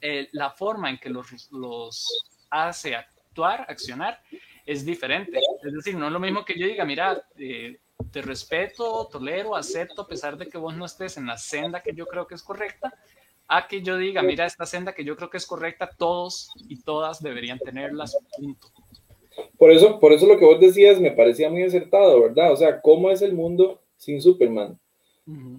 eh, 0.00 0.28
la 0.32 0.50
forma 0.50 0.88
en 0.88 0.98
que 0.98 1.10
los, 1.10 1.50
los 1.50 2.24
hace 2.48 2.94
actuar, 2.94 3.66
accionar, 3.68 4.20
es 4.64 4.84
diferente. 4.84 5.38
Es 5.62 5.72
decir, 5.72 5.96
no 5.96 6.06
es 6.06 6.12
lo 6.12 6.20
mismo 6.20 6.44
que 6.44 6.58
yo 6.58 6.66
diga, 6.66 6.84
mira, 6.84 7.22
eh, 7.36 7.78
te 8.10 8.22
respeto, 8.22 9.08
tolero, 9.10 9.56
acepto, 9.56 10.02
a 10.02 10.06
pesar 10.06 10.36
de 10.36 10.46
que 10.46 10.58
vos 10.58 10.76
no 10.76 10.84
estés 10.84 11.16
en 11.16 11.26
la 11.26 11.36
senda 11.36 11.82
que 11.82 11.94
yo 11.94 12.06
creo 12.06 12.26
que 12.26 12.34
es 12.34 12.42
correcta, 12.42 12.94
a 13.46 13.68
que 13.68 13.82
yo 13.82 13.96
diga, 13.96 14.22
mira, 14.22 14.46
esta 14.46 14.66
senda 14.66 14.94
que 14.94 15.04
yo 15.04 15.16
creo 15.16 15.30
que 15.30 15.36
es 15.36 15.46
correcta, 15.46 15.90
todos 15.96 16.50
y 16.68 16.80
todas 16.82 17.22
deberían 17.22 17.58
tenerlas, 17.58 18.16
punto. 18.36 18.68
Por 19.58 19.70
eso, 19.70 19.98
por 19.98 20.12
eso 20.12 20.26
lo 20.26 20.38
que 20.38 20.44
vos 20.44 20.60
decías 20.60 21.00
me 21.00 21.10
parecía 21.10 21.50
muy 21.50 21.64
acertado, 21.64 22.20
¿verdad? 22.22 22.52
O 22.52 22.56
sea, 22.56 22.80
¿cómo 22.80 23.10
es 23.10 23.20
el 23.22 23.34
mundo 23.34 23.82
sin 23.96 24.20
Superman? 24.20 24.78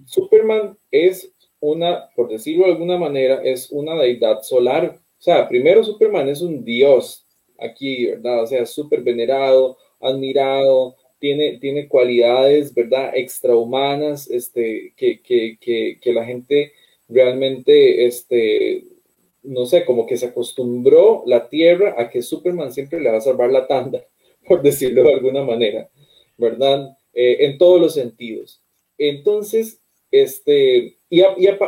Superman 0.06 0.78
es 0.90 1.34
una, 1.60 2.08
por 2.14 2.28
decirlo 2.28 2.66
de 2.66 2.72
alguna 2.72 2.96
manera, 2.96 3.42
es 3.42 3.70
una 3.70 3.94
deidad 3.94 4.42
solar. 4.42 4.98
O 5.18 5.22
sea, 5.22 5.48
primero 5.48 5.82
Superman 5.82 6.28
es 6.28 6.40
un 6.40 6.64
dios, 6.64 7.25
aquí, 7.58 8.06
¿verdad? 8.06 8.42
O 8.42 8.46
sea, 8.46 8.66
súper 8.66 9.02
venerado, 9.02 9.76
admirado, 10.00 10.96
tiene, 11.18 11.58
tiene 11.58 11.88
cualidades, 11.88 12.74
¿verdad? 12.74 13.12
Extrahumanas, 13.14 14.30
este, 14.30 14.92
que, 14.96 15.20
que, 15.22 15.98
que, 16.00 16.12
la 16.12 16.24
gente 16.24 16.72
realmente, 17.08 18.06
este, 18.06 18.84
no 19.42 19.66
sé, 19.66 19.84
como 19.84 20.06
que 20.06 20.16
se 20.16 20.26
acostumbró 20.26 21.22
la 21.26 21.48
Tierra 21.48 21.94
a 21.98 22.10
que 22.10 22.22
Superman 22.22 22.72
siempre 22.72 23.00
le 23.00 23.10
va 23.10 23.18
a 23.18 23.22
salvar 23.22 23.50
la 23.50 23.66
tanda, 23.66 24.04
por 24.46 24.62
decirlo 24.62 25.02
de 25.04 25.14
alguna 25.14 25.42
manera, 25.42 25.88
¿verdad? 26.36 26.96
Eh, 27.12 27.38
en 27.46 27.58
todos 27.58 27.80
los 27.80 27.94
sentidos. 27.94 28.62
Entonces, 28.98 29.80
este, 30.10 30.96
y, 31.10 31.22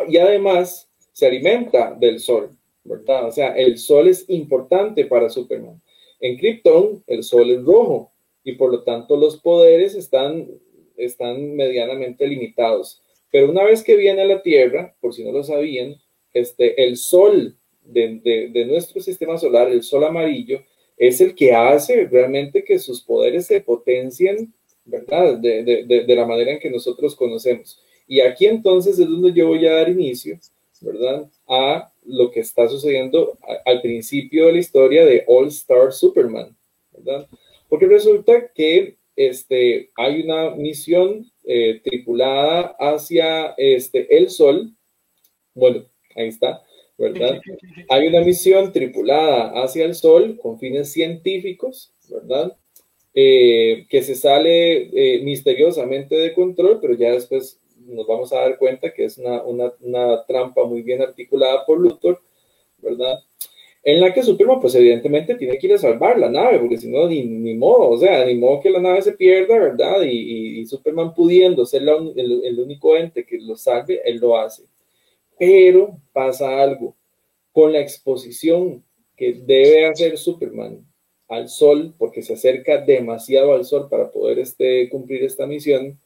y 0.09 0.17
además 0.19 0.89
se 1.13 1.27
alimenta 1.27 1.95
del 1.95 2.21
sol, 2.21 2.58
¿verdad? 2.89 3.27
O 3.27 3.33
sea, 3.33 3.57
el 3.57 3.79
sol 3.79 4.09
es 4.09 4.25
importante 4.29 5.05
para 5.05 5.29
Superman. 5.29 5.81
En 6.21 6.37
Krypton, 6.37 7.05
el 7.07 7.23
sol 7.23 7.51
es 7.51 7.63
rojo 7.63 8.11
y 8.43 8.53
por 8.53 8.73
lo 8.73 8.83
tanto 8.83 9.17
los 9.17 9.37
poderes 9.37 9.95
están, 9.95 10.49
están 10.97 11.55
medianamente 11.55 12.27
limitados. 12.27 13.03
Pero 13.31 13.51
una 13.51 13.65
vez 13.65 13.83
que 13.83 13.97
viene 13.97 14.23
a 14.23 14.27
la 14.27 14.43
Tierra, 14.43 14.95
por 15.01 15.15
si 15.15 15.23
no 15.23 15.33
lo 15.33 15.45
sabían, 15.45 15.97
este, 16.33 16.83
el 16.83 16.97
sol 16.97 17.57
de, 17.85 18.51
de, 18.53 18.65
nuestro 18.67 19.01
sistema 19.01 19.39
solar, 19.39 19.69
el 19.69 19.83
sol 19.83 20.05
amarillo, 20.05 20.63
es 20.97 21.21
el 21.21 21.35
que 21.35 21.53
hace 21.53 22.07
realmente 22.07 22.65
que 22.65 22.79
sus 22.79 23.03
poderes 23.03 23.47
se 23.47 23.61
potencien, 23.61 24.53
¿verdad? 24.85 25.39
De, 25.39 25.63
de, 25.63 26.17
la 26.17 26.27
manera 26.27 26.53
en 26.53 26.59
que 26.59 26.71
nosotros 26.71 27.15
conocemos. 27.15 27.81
Y 28.07 28.21
aquí 28.21 28.47
entonces 28.47 28.99
es 28.99 29.07
donde 29.07 29.33
yo 29.33 29.49
voy 29.49 29.67
a 29.67 29.75
dar 29.75 29.89
inicio, 29.89 30.39
¿verdad? 30.81 31.29
A 31.47 31.93
lo 32.09 32.31
que 32.31 32.41
está 32.41 32.69
sucediendo 32.69 33.39
al 33.65 33.81
principio 33.83 34.47
de 34.47 34.53
la 34.55 34.59
historia 34.59 35.05
de 35.05 35.25
All 35.27 35.49
Star 35.49 35.93
Superman, 35.93 36.57
¿verdad? 36.93 37.29
Porque 37.69 37.87
resulta 37.87 38.49
que 38.55 38.97
este, 39.15 39.91
hay 39.97 40.23
una 40.23 40.51
misión 40.51 41.31
eh, 41.45 41.81
tripulada 41.85 42.77
hacia 42.79 43.55
este, 43.57 44.17
el 44.17 44.31
Sol, 44.31 44.73
bueno, 45.55 45.85
ahí 46.15 46.29
está, 46.29 46.63
¿verdad? 46.97 47.41
Hay 47.91 48.07
una 48.07 48.21
misión 48.23 48.73
tripulada 48.73 49.63
hacia 49.63 49.85
el 49.85 49.95
Sol 49.95 50.39
con 50.41 50.59
fines 50.59 50.93
científicos, 50.93 51.93
¿verdad? 52.09 52.57
Eh, 53.13 53.87
que 53.91 54.03
se 54.03 54.15
sale 54.15 54.91
eh, 54.93 55.21
misteriosamente 55.23 56.15
de 56.15 56.33
control, 56.33 56.79
pero 56.81 56.95
ya 56.95 57.11
después 57.11 57.61
nos 57.89 58.07
vamos 58.07 58.33
a 58.33 58.41
dar 58.41 58.59
cuenta 58.59 58.93
que 58.93 59.05
es 59.05 59.19
una, 59.19 59.43
una, 59.43 60.25
trampa 60.27 60.65
muy 60.65 60.83
bien 60.83 61.03
articulada 61.03 61.65
por 61.67 61.81
Luthor, 61.81 62.21
¿verdad? 62.79 63.19
En 63.83 64.01
la 64.01 64.13
que 64.13 64.23
Superman, 64.23 64.61
pues 64.61 64.75
evidentemente 64.75 65.35
tiene 65.35 65.59
que 65.59 65.67
ir 65.67 65.75
a 65.75 65.79
salvar 65.79 66.19
la 66.19 66.29
nave, 66.29 66.59
porque 66.59 66.77
si 66.77 66.89
no, 66.89 67.09
ni, 67.09 67.25
ni 67.25 67.55
modo, 67.55 67.91
o 67.91 67.99
sea, 67.99 68.25
ni 68.27 68.35
modo 68.35 68.61
que 68.61 68.71
la 68.71 68.81
nave 68.81 69.03
se 69.03 69.13
pierda, 69.13 69.59
¿verdad? 69.59 70.03
Y, 70.03 70.61
y, 70.61 70.67
Superman 70.67 71.15
pudiendo 71.15 71.65
ser 71.65 71.83
el, 71.83 72.45
el 72.45 72.61
único 72.61 72.97
ente 72.97 73.25
que 73.25 73.39
lo 73.41 73.57
salve, 73.57 74.01
él 74.05 74.19
lo 74.19 74.37
hace. 74.37 74.65
Pero 75.39 75.99
pasa 76.13 76.61
algo 76.61 76.97
con 77.53 77.73
la 77.73 77.81
exposición 77.81 78.85
que 79.17 79.33
debe 79.33 79.87
hacer 79.87 80.17
Superman 80.19 80.87
al 81.29 81.49
sol, 81.49 81.95
porque 81.99 82.23
se 82.23 82.35
acerca 82.35 82.79
demasiado 82.79 83.53
al 83.53 83.65
sol 83.65 83.89
para 83.89 84.11
poder 84.11 84.39
este, 84.39 84.89
cumplir 84.89 85.23
esta 85.25 85.47
misión, 85.47 85.99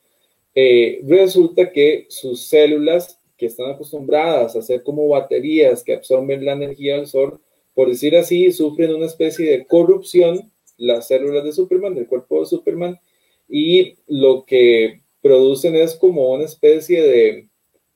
eh, 0.55 1.01
resulta 1.07 1.73
que 1.73 2.07
sus 2.09 2.43
células 2.43 3.19
que 3.37 3.47
están 3.47 3.71
acostumbradas 3.71 4.55
a 4.55 4.63
ser 4.63 4.83
como 4.83 5.09
baterías 5.09 5.83
que 5.83 5.95
absorben 5.95 6.45
la 6.45 6.53
energía 6.53 6.97
del 6.97 7.07
sol, 7.07 7.41
por 7.75 7.89
decir 7.89 8.17
así, 8.17 8.53
sufren 8.53 8.95
una 8.95 9.07
especie 9.07 9.51
de 9.51 9.67
corrupción, 9.67 10.53
las 10.77 11.09
células 11.09 11.45
de 11.45 11.53
Superman, 11.53 11.95
del 11.95 12.07
cuerpo 12.07 12.41
de 12.41 12.47
Superman, 12.47 13.01
y 13.49 13.97
lo 14.07 14.45
que 14.45 15.01
producen 15.23 15.75
es 15.77 15.95
como 15.95 16.33
una 16.33 16.45
especie 16.45 17.03
de 17.03 17.49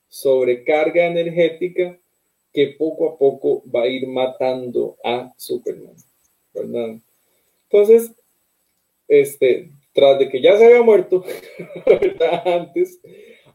sobrecarga 0.09 1.07
energética 1.07 1.99
que 2.53 2.69
poco 2.79 3.11
a 3.11 3.19
poco 3.19 3.63
va 3.71 3.83
a 3.83 3.89
ir 3.89 4.07
matando 4.07 4.97
a 5.05 5.33
Superman, 5.37 5.95
¿verdad? 6.55 6.97
Entonces, 7.71 8.13
este, 9.09 9.71
tras 9.97 10.19
de 10.19 10.29
que 10.29 10.43
ya 10.43 10.59
se 10.59 10.67
había 10.67 10.83
muerto, 10.83 11.25
Antes, 12.45 13.01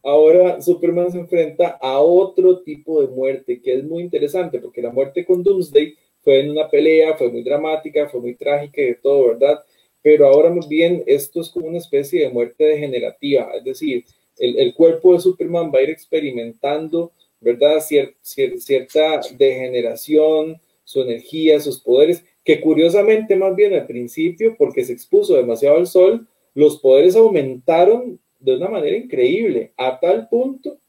ahora 0.01 0.59
Superman 0.59 1.11
se 1.11 1.19
enfrenta 1.19 1.77
a 1.79 1.99
otro 1.99 2.61
tipo 2.63 2.99
de 2.99 3.07
muerte 3.09 3.61
que 3.61 3.75
es 3.75 3.83
muy 3.83 4.01
interesante 4.01 4.59
porque 4.59 4.81
la 4.81 4.89
muerte 4.89 5.23
con 5.23 5.43
Doomsday 5.43 5.95
fue 6.23 6.39
en 6.39 6.49
una 6.49 6.67
pelea, 6.67 7.15
fue 7.15 7.31
muy 7.31 7.43
dramática, 7.43 8.09
fue 8.09 8.21
muy 8.21 8.33
trágica 8.33 8.81
y 8.81 8.85
de 8.85 8.95
todo, 8.95 9.27
¿verdad? 9.27 9.63
Pero 10.01 10.25
ahora 10.25 10.49
más 10.49 10.67
bien 10.67 11.03
esto 11.05 11.41
es 11.41 11.49
como 11.49 11.67
una 11.67 11.77
especie 11.77 12.21
de 12.21 12.29
muerte 12.29 12.63
degenerativa, 12.63 13.51
es 13.55 13.63
decir, 13.63 14.03
el, 14.37 14.57
el 14.57 14.73
cuerpo 14.73 15.13
de 15.13 15.19
Superman 15.19 15.71
va 15.71 15.77
a 15.77 15.83
ir 15.83 15.91
experimentando, 15.91 17.11
¿verdad? 17.39 17.79
cierta 18.21 19.21
degeneración, 19.37 20.59
su 20.83 21.01
energía, 21.01 21.59
sus 21.59 21.79
poderes, 21.79 22.23
que 22.43 22.59
curiosamente 22.59 23.35
más 23.35 23.55
bien 23.55 23.73
al 23.73 23.85
principio, 23.85 24.55
porque 24.57 24.83
se 24.83 24.93
expuso 24.93 25.35
demasiado 25.35 25.77
al 25.77 25.87
sol, 25.87 26.27
los 26.53 26.79
poderes 26.79 27.15
aumentaron 27.15 28.19
de 28.39 28.55
una 28.55 28.69
manera 28.69 28.97
increíble, 28.97 29.73
a 29.77 29.99
tal 29.99 30.27
punto 30.27 30.79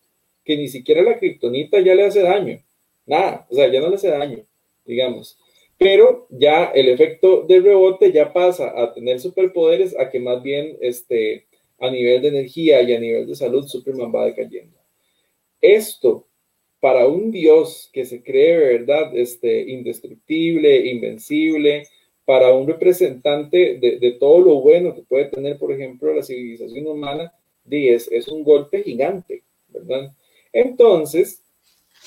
que 0.44 0.56
ni 0.56 0.68
siquiera 0.68 1.02
la 1.02 1.18
kriptonita 1.18 1.80
ya 1.80 1.94
le 1.94 2.04
hace 2.04 2.22
daño. 2.22 2.62
Nada, 3.06 3.46
o 3.50 3.54
sea, 3.54 3.70
ya 3.70 3.80
no 3.80 3.90
le 3.90 3.96
hace 3.96 4.08
daño, 4.08 4.44
digamos. 4.84 5.38
Pero 5.78 6.26
ya 6.30 6.66
el 6.66 6.88
efecto 6.88 7.42
de 7.42 7.60
rebote 7.60 8.12
ya 8.12 8.32
pasa 8.32 8.72
a 8.80 8.92
tener 8.92 9.20
superpoderes 9.20 9.98
a 9.98 10.10
que 10.10 10.20
más 10.20 10.42
bien 10.42 10.76
este, 10.80 11.46
a 11.78 11.90
nivel 11.90 12.22
de 12.22 12.28
energía 12.28 12.80
y 12.82 12.94
a 12.94 13.00
nivel 13.00 13.26
de 13.26 13.34
salud 13.34 13.66
Superman 13.66 14.12
va 14.14 14.26
decayendo. 14.26 14.78
Esto 15.60 16.28
para 16.82 17.06
un 17.06 17.30
Dios 17.30 17.88
que 17.92 18.04
se 18.04 18.24
cree, 18.24 18.58
¿verdad? 18.78 19.16
Este, 19.16 19.70
indestructible, 19.70 20.90
invencible, 20.90 21.86
para 22.24 22.52
un 22.52 22.66
representante 22.66 23.78
de, 23.78 24.16
todo 24.18 24.40
lo 24.40 24.60
bueno 24.60 24.92
que 24.92 25.02
puede 25.02 25.26
tener, 25.26 25.58
por 25.58 25.70
ejemplo, 25.70 26.12
la 26.12 26.24
civilización 26.24 26.88
humana, 26.88 27.32
es, 27.70 28.10
es 28.10 28.26
un 28.26 28.42
golpe 28.42 28.82
gigante, 28.82 29.44
¿verdad? 29.68 30.12
Entonces, 30.52 31.44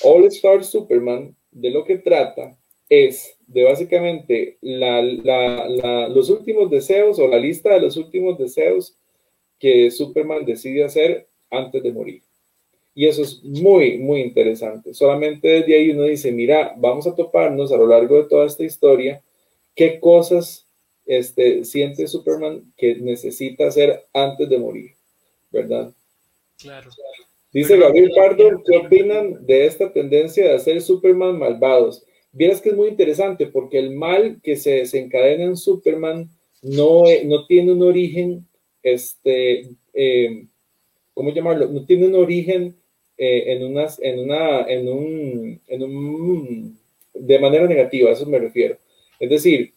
All 0.02 0.26
Star 0.26 0.62
Superman 0.62 1.34
de 1.50 1.70
lo 1.70 1.82
que 1.82 1.96
trata 1.96 2.54
es 2.90 3.34
de 3.46 3.64
básicamente 3.64 4.58
los 4.60 6.28
últimos 6.28 6.70
deseos 6.70 7.18
o 7.18 7.26
la 7.26 7.38
lista 7.38 7.72
de 7.72 7.80
los 7.80 7.96
últimos 7.96 8.36
deseos 8.36 8.94
que 9.58 9.90
Superman 9.90 10.44
decide 10.44 10.84
hacer 10.84 11.28
antes 11.50 11.82
de 11.82 11.92
morir. 11.94 12.25
Y 12.98 13.06
eso 13.06 13.22
es 13.22 13.44
muy, 13.44 13.98
muy 13.98 14.22
interesante. 14.22 14.94
Solamente 14.94 15.46
desde 15.46 15.76
ahí 15.76 15.90
uno 15.90 16.04
dice, 16.04 16.32
mira, 16.32 16.74
vamos 16.78 17.06
a 17.06 17.14
toparnos 17.14 17.70
a 17.70 17.76
lo 17.76 17.86
largo 17.86 18.16
de 18.16 18.24
toda 18.24 18.46
esta 18.46 18.64
historia 18.64 19.22
qué 19.74 20.00
cosas 20.00 20.66
este, 21.04 21.66
siente 21.66 22.08
Superman 22.08 22.72
que 22.74 22.94
necesita 22.96 23.66
hacer 23.66 24.06
antes 24.14 24.48
de 24.48 24.58
morir, 24.58 24.92
¿verdad? 25.50 25.92
Claro. 26.58 26.88
Dice 27.52 27.76
Gabriel 27.76 28.12
Pardo, 28.16 28.62
¿qué 28.66 28.78
opinan 28.78 29.44
de 29.44 29.66
esta 29.66 29.92
tendencia 29.92 30.44
de 30.44 30.54
hacer 30.54 30.80
Superman 30.80 31.38
malvados? 31.38 32.02
Vieras 32.32 32.62
que 32.62 32.70
es 32.70 32.76
muy 32.76 32.88
interesante 32.88 33.46
porque 33.46 33.78
el 33.78 33.90
mal 33.90 34.40
que 34.42 34.56
se 34.56 34.70
desencadena 34.70 35.44
en 35.44 35.56
Superman 35.58 36.30
no, 36.62 37.04
no 37.26 37.46
tiene 37.46 37.72
un 37.72 37.82
origen, 37.82 38.46
este, 38.82 39.68
eh, 39.92 40.46
¿cómo 41.12 41.34
llamarlo? 41.34 41.68
No 41.68 41.84
tiene 41.84 42.06
un 42.06 42.14
origen 42.14 42.74
eh, 43.18 43.44
en, 43.46 43.64
unas, 43.64 43.98
en, 44.02 44.18
una, 44.20 44.62
en, 44.62 44.88
un, 44.88 45.60
en 45.68 45.82
un, 45.82 46.78
de 47.14 47.38
manera 47.38 47.66
negativa, 47.66 48.10
a 48.10 48.12
eso 48.12 48.26
me 48.26 48.38
refiero. 48.38 48.76
Es 49.18 49.30
decir, 49.30 49.72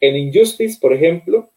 en 0.00 0.16
Injustice, 0.16 0.78
por 0.80 0.92
ejemplo, 0.92 1.50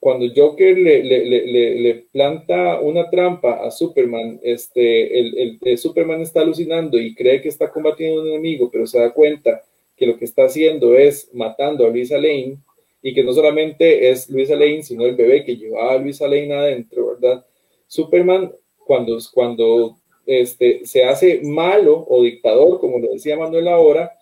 cuando 0.00 0.26
Joker 0.34 0.78
le, 0.78 1.02
le, 1.02 1.94
planta 2.12 2.80
una 2.80 3.10
trampa 3.10 3.66
a 3.66 3.70
Superman, 3.70 4.38
este, 4.42 5.18
el, 5.18 5.58
el, 5.60 5.78
Superman 5.78 6.22
está 6.22 6.40
alucinando 6.40 6.98
y 6.98 7.14
cree 7.14 7.42
que 7.42 7.48
está 7.48 7.70
combatiendo 7.70 8.20
a 8.20 8.22
un 8.22 8.28
enemigo, 8.28 8.70
pero 8.70 8.86
se 8.86 9.00
da 9.00 9.12
cuenta 9.12 9.62
que 9.96 10.06
lo 10.06 10.16
que 10.16 10.24
está 10.24 10.44
haciendo 10.44 10.94
es 10.96 11.28
matando 11.34 11.84
a 11.84 11.90
Luisa 11.90 12.16
Lane 12.16 12.58
y 13.02 13.12
que 13.12 13.24
no 13.24 13.32
solamente 13.32 14.10
es 14.10 14.30
Luisa 14.30 14.54
Lane, 14.54 14.82
sino 14.84 15.04
el 15.04 15.16
bebé 15.16 15.44
que 15.44 15.56
llevaba 15.56 15.94
a 15.94 15.98
Luisa 15.98 16.28
Lane 16.28 16.54
adentro, 16.54 17.08
¿verdad? 17.08 17.44
Superman, 17.88 18.52
cuando, 18.86 19.18
cuando 19.34 19.98
este, 20.28 20.84
se 20.84 21.04
hace 21.04 21.40
malo 21.42 22.04
o 22.06 22.22
dictador, 22.22 22.78
como 22.80 22.98
lo 22.98 23.10
decía 23.10 23.38
Manuel 23.38 23.66
ahora, 23.66 24.12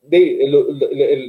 de, 0.00 0.48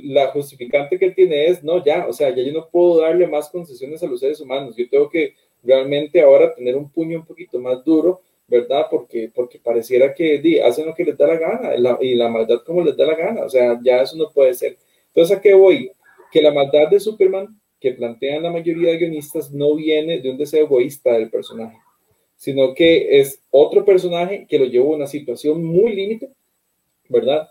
la 0.04 0.28
justificante 0.28 1.00
que 1.00 1.06
él 1.06 1.16
tiene 1.16 1.48
es, 1.48 1.64
no, 1.64 1.84
ya, 1.84 2.06
o 2.08 2.14
sea, 2.14 2.30
ya 2.30 2.44
yo 2.44 2.54
no 2.54 2.70
puedo 2.70 3.02
darle 3.02 3.28
más 3.28 3.50
concesiones 3.50 4.04
a 4.04 4.08
los 4.08 4.20
seres 4.20 4.40
humanos, 4.40 4.76
yo 4.78 4.88
tengo 4.90 5.10
que 5.10 5.34
realmente 5.64 6.22
ahora 6.22 6.54
tener 6.54 6.78
un 6.78 6.92
puño 6.92 7.18
un 7.18 7.26
poquito 7.26 7.60
más 7.60 7.84
duro, 7.84 8.22
¿verdad? 8.48 8.86
Porque, 8.92 9.32
porque 9.34 9.58
pareciera 9.58 10.14
que 10.14 10.38
di, 10.38 10.60
hacen 10.60 10.86
lo 10.86 10.94
que 10.94 11.06
les 11.06 11.18
da 11.18 11.26
la 11.26 11.38
gana 11.38 11.98
y 12.00 12.14
la 12.14 12.30
maldad 12.30 12.62
como 12.64 12.84
les 12.84 12.96
da 12.96 13.06
la 13.06 13.16
gana, 13.16 13.44
o 13.46 13.50
sea, 13.50 13.80
ya 13.84 14.04
eso 14.04 14.16
no 14.18 14.30
puede 14.30 14.54
ser. 14.54 14.78
Entonces, 15.08 15.36
¿a 15.36 15.42
qué 15.42 15.56
voy? 15.56 15.92
Que 16.32 16.44
la 16.44 16.52
maldad 16.52 16.90
de 16.90 17.00
Superman 17.00 17.60
que 17.80 17.94
plantean 17.94 18.44
la 18.44 18.52
mayoría 18.52 18.92
de 18.92 18.98
guionistas 18.98 19.52
no 19.52 19.76
viene 19.76 20.22
de 20.22 20.30
un 20.30 20.38
deseo 20.38 20.66
egoísta 20.66 21.14
del 21.14 21.32
personaje, 21.32 21.78
sino 22.42 22.74
que 22.74 23.20
es 23.20 23.40
otro 23.52 23.86
personaje 23.86 24.48
que 24.50 24.58
lo 24.58 24.66
llevó 24.66 24.94
a 24.94 24.96
una 24.98 25.06
situación 25.06 25.64
muy 25.64 25.94
límite, 25.94 26.30
¿verdad? 27.08 27.48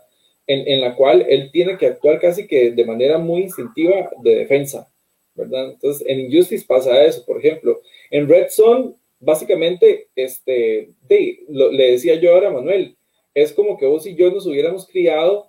en, 0.47 0.81
la 0.81 0.95
cual 0.95 1.25
él 1.29 1.49
tiene 1.51 1.77
que 1.77 1.87
actuar 1.87 2.19
casi 2.19 2.45
que 2.45 2.71
de 2.71 2.85
manera 2.85 3.17
muy 3.17 3.43
instintiva 3.43 4.09
de 4.21 4.35
defensa, 4.35 4.91
¿verdad? 5.33 5.71
Entonces, 5.71 6.05
en 6.05 6.19
Injustice 6.19 6.65
pasa 6.67 7.05
eso, 7.05 7.23
por 7.25 7.37
ejemplo. 7.37 7.79
En 8.09 8.27
Red 8.27 8.49
Zone, 8.49 8.93
básicamente, 9.19 10.07
este, 10.13 10.89
le 11.07 11.91
decía 11.91 12.15
yo 12.15 12.33
ahora 12.33 12.49
a 12.49 12.51
Manuel, 12.51 12.97
es 13.33 13.53
como 13.53 13.77
que 13.77 13.85
vos 13.85 14.05
y 14.05 14.15
yo 14.15 14.29
nos 14.29 14.45
hubiéramos 14.45 14.85
criado 14.87 15.47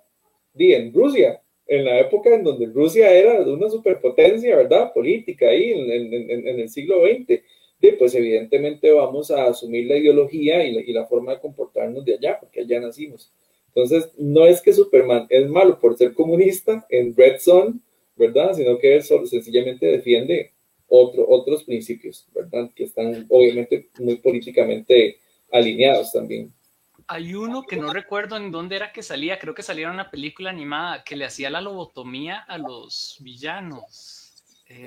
en 0.55 0.93
Rusia, 0.93 1.41
en 1.67 1.83
la 1.83 1.99
época 1.99 2.33
en 2.33 2.43
donde 2.43 2.67
Rusia 2.67 3.11
era 3.11 3.41
una 3.41 3.69
superpotencia, 3.69 4.55
¿verdad? 4.55 4.93
Política 4.93 5.49
ahí 5.49 5.71
en, 5.71 6.13
en, 6.47 6.59
el 6.59 6.69
siglo 6.69 7.01
XX. 7.01 7.41
Pues 7.91 8.15
evidentemente 8.15 8.91
vamos 8.91 9.29
a 9.29 9.45
asumir 9.45 9.87
la 9.87 9.97
ideología 9.97 10.65
y 10.65 10.73
la, 10.73 10.81
y 10.81 10.93
la 10.93 11.05
forma 11.05 11.33
de 11.33 11.41
comportarnos 11.41 12.05
de 12.05 12.15
allá, 12.15 12.39
porque 12.39 12.61
allá 12.61 12.79
nacimos. 12.79 13.31
Entonces, 13.75 14.11
no 14.17 14.45
es 14.45 14.61
que 14.61 14.73
Superman 14.73 15.25
es 15.29 15.49
malo 15.49 15.79
por 15.79 15.97
ser 15.97 16.13
comunista 16.13 16.85
en 16.89 17.15
Red 17.15 17.39
Son, 17.39 17.81
¿verdad? 18.15 18.53
Sino 18.53 18.77
que 18.77 18.95
él 18.95 19.03
sencillamente 19.03 19.85
defiende 19.87 20.53
otro, 20.87 21.25
otros 21.27 21.63
principios, 21.63 22.27
¿verdad? 22.33 22.69
Que 22.75 22.83
están 22.83 23.25
obviamente 23.29 23.89
muy 23.99 24.17
políticamente 24.17 25.17
alineados 25.51 26.11
también. 26.11 26.53
Hay 27.07 27.33
uno 27.33 27.63
que 27.63 27.75
no 27.75 27.91
recuerdo 27.91 28.37
en 28.37 28.51
dónde 28.51 28.77
era 28.77 28.93
que 28.93 29.03
salía, 29.03 29.39
creo 29.39 29.53
que 29.53 29.63
salía 29.63 29.87
en 29.87 29.93
una 29.93 30.09
película 30.09 30.51
animada 30.51 31.03
que 31.03 31.15
le 31.15 31.25
hacía 31.25 31.49
la 31.49 31.59
lobotomía 31.59 32.39
a 32.39 32.57
los 32.57 33.17
villanos. 33.21 34.22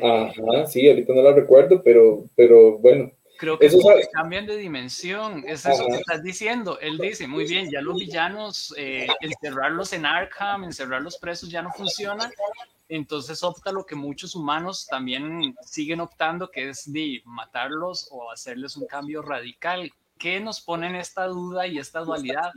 Ajá, 0.03 0.67
sí, 0.67 0.89
ahorita 0.89 1.15
no 1.15 1.23
la 1.23 1.33
recuerdo, 1.33 1.83
pero, 1.83 2.25
pero 2.35 2.79
bueno, 2.79 3.13
Creo 3.39 3.59
que 3.59 3.67
eso 3.67 3.91
es 3.93 4.09
cambian 4.09 4.47
de 4.47 4.57
dimensión, 4.57 5.45
es 5.47 5.67
eso 5.67 5.87
que 5.87 5.97
estás 5.97 6.23
diciendo. 6.23 6.79
Él 6.81 6.97
dice, 6.97 7.27
muy 7.27 7.45
bien, 7.45 7.71
ya 7.71 7.83
los 7.83 7.99
villanos, 7.99 8.75
eh, 8.79 9.07
encerrarlos 9.21 9.93
en 9.93 10.07
Arkham, 10.07 10.65
encerrarlos 10.65 11.19
presos 11.19 11.51
ya 11.51 11.61
no 11.61 11.71
funciona, 11.71 12.31
entonces 12.89 13.43
opta 13.43 13.73
lo 13.73 13.85
que 13.85 13.95
muchos 13.95 14.35
humanos 14.35 14.87
también 14.87 15.55
siguen 15.61 16.01
optando, 16.01 16.51
que 16.51 16.71
es 16.71 16.91
de 16.91 17.21
matarlos 17.25 18.09
o 18.11 18.31
hacerles 18.31 18.77
un 18.77 18.87
cambio 18.87 19.21
radical. 19.23 19.93
¿Qué 20.19 20.41
nos 20.41 20.63
pone 20.63 20.87
en 20.87 20.97
esta 20.97 21.27
duda 21.27 21.67
y 21.67 21.79
esta 21.79 22.01
dualidad? 22.01 22.51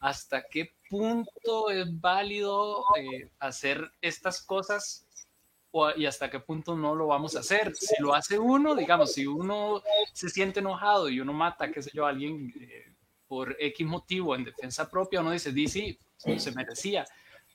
¿Hasta 0.00 0.46
qué 0.48 0.72
punto 0.88 1.70
es 1.70 2.00
válido 2.00 2.82
eh, 2.96 3.28
hacer 3.40 3.90
estas 4.00 4.40
cosas 4.42 5.03
y 5.96 6.06
hasta 6.06 6.30
qué 6.30 6.40
punto 6.40 6.76
no 6.76 6.94
lo 6.94 7.08
vamos 7.08 7.34
a 7.36 7.40
hacer. 7.40 7.74
Si 7.74 8.00
lo 8.00 8.14
hace 8.14 8.38
uno, 8.38 8.74
digamos, 8.74 9.12
si 9.12 9.26
uno 9.26 9.82
se 10.12 10.28
siente 10.28 10.60
enojado 10.60 11.08
y 11.08 11.20
uno 11.20 11.32
mata, 11.32 11.70
qué 11.70 11.82
sé 11.82 11.90
yo, 11.92 12.06
a 12.06 12.10
alguien 12.10 12.52
eh, 12.60 12.92
por 13.26 13.56
X 13.58 13.86
motivo 13.86 14.36
en 14.36 14.44
defensa 14.44 14.88
propia, 14.88 15.20
uno 15.20 15.32
dice, 15.32 15.52
sí, 15.66 15.98
se 16.38 16.52
merecía. 16.52 17.04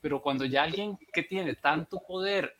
Pero 0.00 0.20
cuando 0.20 0.44
ya 0.44 0.62
alguien 0.62 0.98
que 1.12 1.22
tiene 1.22 1.54
tanto 1.56 2.00
poder 2.06 2.54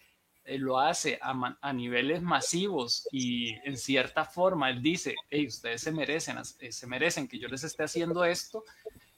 eh, 0.44 0.58
lo 0.58 0.78
hace 0.78 1.18
a, 1.20 1.58
a, 1.60 1.72
niveles 1.72 2.22
masivos 2.22 3.06
y 3.12 3.50
en 3.68 3.76
cierta 3.76 4.24
forma 4.24 4.70
él 4.70 4.80
dice, 4.80 5.14
hey, 5.28 5.46
ustedes 5.46 5.82
se 5.82 5.92
merecen, 5.92 6.38
eh, 6.58 6.72
se 6.72 6.86
merecen 6.86 7.28
que 7.28 7.38
yo 7.38 7.48
les 7.48 7.64
esté 7.64 7.82
haciendo 7.82 8.24
esto, 8.24 8.64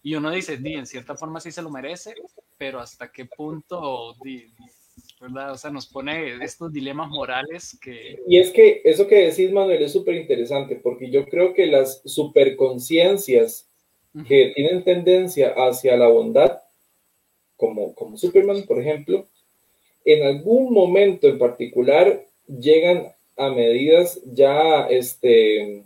y 0.03 0.17
uno 0.17 0.31
dice, 0.31 0.57
di, 0.57 0.75
en 0.75 0.87
cierta 0.87 1.15
forma 1.17 1.41
sí 1.41 1.53
se 1.53 1.63
lo 1.63 1.71
merece, 1.71 2.15
pero 2.59 2.81
hasta 2.81 3.13
qué 3.13 3.27
punto 3.27 4.17
di, 4.25 4.53
¿verdad? 5.23 5.53
O 5.53 5.57
sea, 5.57 5.71
nos 5.71 5.87
pone 5.87 6.43
estos 6.43 6.73
dilemas 6.73 7.09
morales 7.09 7.79
que... 7.81 8.19
Y 8.27 8.39
es 8.39 8.51
que 8.51 8.83
eso 8.85 9.07
que 9.07 9.29
decís, 9.29 9.53
Manuel, 9.53 9.81
es 9.81 9.93
súper 9.93 10.17
interesante, 10.17 10.75
porque 10.75 11.11
yo 11.11 11.27
creo 11.27 11.55
que 11.55 11.67
las 11.67 12.03
superconciencias 12.05 13.69
que 14.27 14.53
tienen 14.55 14.83
tendencia 14.83 15.55
hacia 15.57 15.97
la 15.97 16.09
bondad, 16.09 16.61
como, 17.57 17.95
como 17.95 18.17
Superman, 18.17 18.65
por 18.67 18.81
ejemplo, 18.81 19.25
en 20.05 20.27
algún 20.27 20.75
momento 20.75 21.29
en 21.29 21.39
particular 21.39 22.25
llegan 22.49 23.13
a 23.37 23.49
medidas 23.51 24.21
ya 24.27 24.89
este, 24.89 25.77
eh, 25.77 25.85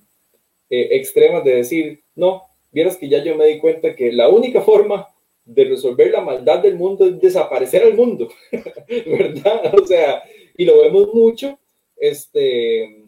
extremas 0.70 1.44
de 1.44 1.57
decir, 1.57 2.01
no, 2.14 2.44
vieras 2.72 2.96
que 2.96 3.09
ya 3.11 3.22
yo 3.22 3.37
me 3.37 3.46
di 3.46 3.59
cuenta 3.59 3.94
que 3.94 4.11
la 4.12 4.31
única 4.31 4.62
forma 4.62 5.07
de 5.47 5.65
resolver 5.65 6.11
la 6.11 6.21
maldad 6.21 6.59
del 6.59 6.77
mundo 6.77 7.07
es 7.07 7.21
desaparecer 7.21 7.85
al 7.85 7.95
mundo, 7.95 8.29
¿verdad? 9.07 9.75
O 9.81 9.87
sea, 9.87 10.23
y 10.57 10.65
lo 10.65 10.83
vemos 10.83 11.15
mucho, 11.15 11.59
este, 11.97 13.05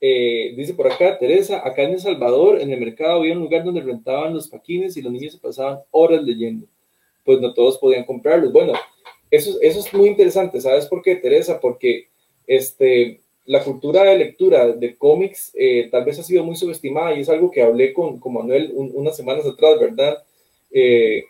eh, 0.00 0.52
dice 0.56 0.74
por 0.74 0.92
acá 0.92 1.18
Teresa, 1.18 1.66
acá 1.66 1.82
en 1.82 1.92
El 1.92 2.00
Salvador, 2.00 2.60
en 2.60 2.70
el 2.70 2.78
mercado 2.78 3.20
había 3.20 3.32
un 3.32 3.40
lugar 3.40 3.64
donde 3.64 3.80
rentaban 3.80 4.34
los 4.34 4.48
paquines 4.48 4.96
y 4.96 5.02
los 5.02 5.10
niños 5.10 5.32
se 5.32 5.38
pasaban 5.38 5.80
horas 5.90 6.22
leyendo, 6.22 6.66
pues 7.24 7.40
no 7.40 7.54
todos 7.54 7.78
podían 7.78 8.04
comprarlos. 8.04 8.52
Bueno, 8.52 8.74
eso, 9.30 9.58
eso 9.62 9.80
es 9.80 9.94
muy 9.94 10.08
interesante, 10.08 10.60
¿sabes 10.60 10.86
por 10.86 11.02
qué, 11.02 11.16
Teresa? 11.16 11.58
Porque 11.60 12.08
este, 12.46 13.20
la 13.46 13.64
cultura 13.64 14.04
de 14.04 14.18
lectura 14.18 14.68
de 14.68 14.96
cómics 14.96 15.52
eh, 15.54 15.88
tal 15.90 16.04
vez 16.04 16.18
ha 16.18 16.22
sido 16.22 16.44
muy 16.44 16.56
subestimada 16.56 17.14
y 17.14 17.20
es 17.20 17.28
algo 17.30 17.50
que 17.50 17.62
hablé 17.62 17.94
con, 17.94 18.20
con 18.20 18.34
Manuel 18.34 18.72
unas 18.74 19.16
semanas 19.16 19.46
atrás, 19.46 19.80
¿verdad? 19.80 20.22
Eh, 20.70 21.24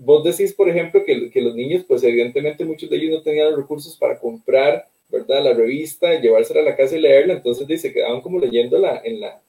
vos 0.00 0.24
decís, 0.24 0.54
por 0.54 0.68
ejemplo, 0.68 1.04
que, 1.04 1.30
que, 1.30 1.40
los 1.42 1.54
niños, 1.54 1.84
pues 1.86 2.02
evidentemente 2.02 2.64
muchos 2.64 2.88
de 2.88 2.96
ellos 2.96 3.18
no 3.18 3.22
tenían 3.22 3.50
los 3.50 3.60
recursos 3.60 3.96
para 3.96 4.18
comprar, 4.18 4.86
¿verdad? 5.10 5.44
La 5.44 5.52
revista, 5.52 6.18
llevársela 6.18 6.60
a 6.60 6.64
la 6.64 6.76
casa 6.76 6.96
y 6.96 7.00
leerla, 7.00 7.34
entonces 7.34 7.80
se 7.80 7.92
quedaban 7.92 8.22
como 8.22 8.38
leyéndola 8.38 9.02
en, 9.04 9.20
la, 9.20 9.42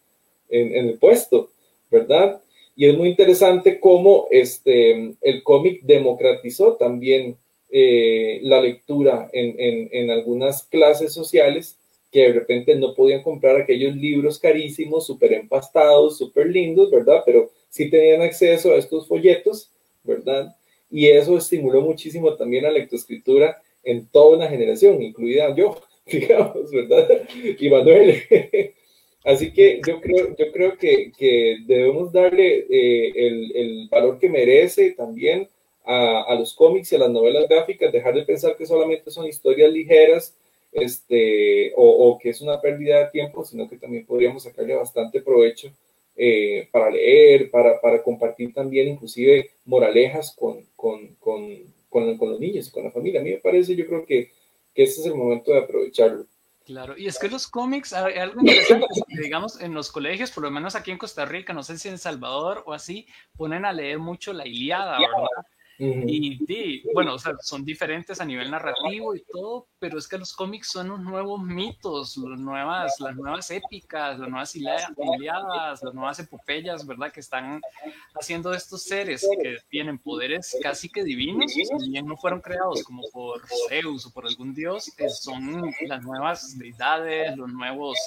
en, 0.49 0.75
en 0.75 0.87
el 0.89 0.97
puesto, 0.97 1.49
¿verdad? 1.89 2.41
Y 2.75 2.87
es 2.87 2.97
muy 2.97 3.09
interesante 3.09 3.79
cómo 3.79 4.27
este, 4.29 5.13
el 5.21 5.43
cómic 5.43 5.81
democratizó 5.83 6.75
también 6.75 7.37
eh, 7.69 8.39
la 8.43 8.61
lectura 8.61 9.29
en, 9.31 9.55
en, 9.57 9.89
en, 9.91 10.11
algunas 10.11 10.63
clases 10.63 11.13
sociales 11.13 11.77
que 12.11 12.21
de 12.23 12.33
repente 12.33 12.75
no 12.75 12.93
podían 12.93 13.23
comprar 13.23 13.55
aquellos 13.55 13.95
libros 13.95 14.37
carísimos, 14.37 15.05
súper 15.05 15.31
empastados, 15.31 16.17
súper 16.17 16.47
lindos, 16.47 16.91
¿verdad? 16.91 17.23
Pero 17.25 17.49
sí 17.69 17.89
tenían 17.89 18.21
acceso 18.21 18.71
a 18.71 18.75
estos 18.75 19.07
folletos 19.07 19.71
¿verdad? 20.03 20.55
Y 20.89 21.07
eso 21.07 21.37
estimuló 21.37 21.81
muchísimo 21.81 22.35
también 22.35 22.63
la 22.63 22.71
lectoescritura 22.71 23.61
en 23.83 24.07
toda 24.07 24.37
una 24.37 24.47
generación, 24.47 25.01
incluida 25.01 25.55
yo, 25.55 25.81
digamos, 26.05 26.71
¿verdad? 26.71 27.07
Y 27.59 27.69
Manuel. 27.69 28.23
Así 29.23 29.53
que 29.53 29.79
yo 29.85 30.01
creo, 30.01 30.35
yo 30.35 30.51
creo 30.51 30.77
que, 30.77 31.11
que 31.15 31.57
debemos 31.67 32.11
darle 32.11 32.65
eh, 32.69 33.13
el, 33.15 33.55
el, 33.55 33.87
valor 33.89 34.17
que 34.17 34.27
merece 34.27 34.91
también 34.91 35.47
a, 35.85 36.23
a, 36.23 36.35
los 36.35 36.55
cómics 36.55 36.91
y 36.91 36.95
a 36.95 36.99
las 36.99 37.11
novelas 37.11 37.47
gráficas, 37.47 37.91
dejar 37.91 38.15
de 38.15 38.23
pensar 38.23 38.55
que 38.57 38.65
solamente 38.65 39.11
son 39.11 39.27
historias 39.27 39.71
ligeras 39.71 40.35
este, 40.71 41.71
o, 41.75 41.83
o 41.83 42.17
que 42.17 42.29
es 42.29 42.41
una 42.41 42.59
pérdida 42.59 42.99
de 42.99 43.11
tiempo, 43.11 43.45
sino 43.45 43.69
que 43.69 43.77
también 43.77 44.07
podríamos 44.07 44.41
sacarle 44.41 44.73
bastante 44.73 45.21
provecho 45.21 45.71
eh, 46.15 46.67
para 46.71 46.89
leer, 46.89 47.49
para, 47.49 47.79
para, 47.79 48.03
compartir 48.03 48.53
también 48.53 48.89
inclusive 48.89 49.51
moralejas 49.65 50.35
con, 50.35 50.65
con, 50.75 51.15
con, 51.15 51.73
con, 51.89 52.17
los 52.19 52.39
niños 52.39 52.67
y 52.67 52.71
con 52.71 52.83
la 52.83 52.91
familia. 52.91 53.21
A 53.21 53.23
mí 53.23 53.31
me 53.31 53.37
parece, 53.37 53.75
yo 53.75 53.85
creo 53.87 54.05
que, 54.05 54.31
que 54.73 54.83
este 54.83 55.01
es 55.01 55.07
el 55.07 55.15
momento 55.15 55.51
de 55.51 55.59
aprovecharlo. 55.59 56.25
Claro, 56.65 56.95
y 56.97 57.07
es 57.07 57.17
que 57.17 57.27
los 57.27 57.47
cómics, 57.47 57.91
algo 57.91 58.39
interesante, 58.39 58.87
digamos, 59.21 59.59
en 59.61 59.73
los 59.73 59.91
colegios, 59.91 60.31
por 60.31 60.43
lo 60.43 60.51
menos 60.51 60.75
aquí 60.75 60.91
en 60.91 60.97
Costa 60.97 61.25
Rica, 61.25 61.53
no 61.53 61.63
sé 61.63 61.77
si 61.77 61.89
en 61.89 61.97
Salvador 61.97 62.63
o 62.65 62.73
así, 62.73 63.07
ponen 63.35 63.65
a 63.65 63.73
leer 63.73 63.97
mucho 63.97 64.31
la 64.31 64.47
Iliada, 64.47 64.99
¿verdad? 64.99 65.47
Y, 65.83 66.83
bueno, 66.93 67.15
o 67.15 67.19
sea, 67.19 67.33
son 67.41 67.65
diferentes 67.65 68.21
a 68.21 68.25
nivel 68.25 68.51
narrativo 68.51 69.15
y 69.15 69.23
todo, 69.23 69.67
pero 69.79 69.97
es 69.97 70.07
que 70.07 70.19
los 70.19 70.33
cómics 70.33 70.69
son 70.69 70.89
los 70.89 70.99
nuevos 70.99 71.41
mitos, 71.41 72.17
las 72.17 72.39
nuevas, 72.39 72.99
las 72.99 73.15
nuevas 73.15 73.49
épicas, 73.49 74.19
las 74.19 74.29
nuevas 74.29 74.55
iliadas, 74.55 75.81
las 75.81 75.93
nuevas 75.93 76.19
epopeyas, 76.19 76.85
¿verdad? 76.85 77.11
Que 77.11 77.19
están 77.19 77.61
haciendo 78.13 78.53
estos 78.53 78.83
seres 78.83 79.27
que 79.41 79.57
tienen 79.69 79.97
poderes 79.97 80.55
casi 80.61 80.87
que 80.87 81.03
divinos, 81.03 81.51
y 81.57 81.89
bien 81.89 82.05
no 82.05 82.15
fueron 82.15 82.41
creados 82.41 82.83
como 82.83 83.01
por 83.11 83.41
Zeus 83.67 84.05
o 84.05 84.13
por 84.13 84.27
algún 84.27 84.53
dios, 84.53 84.87
eh, 84.99 85.09
son 85.09 85.73
las 85.87 86.03
nuevas 86.03 86.57
deidades, 86.59 87.35
los 87.35 87.51
nuevos 87.51 87.97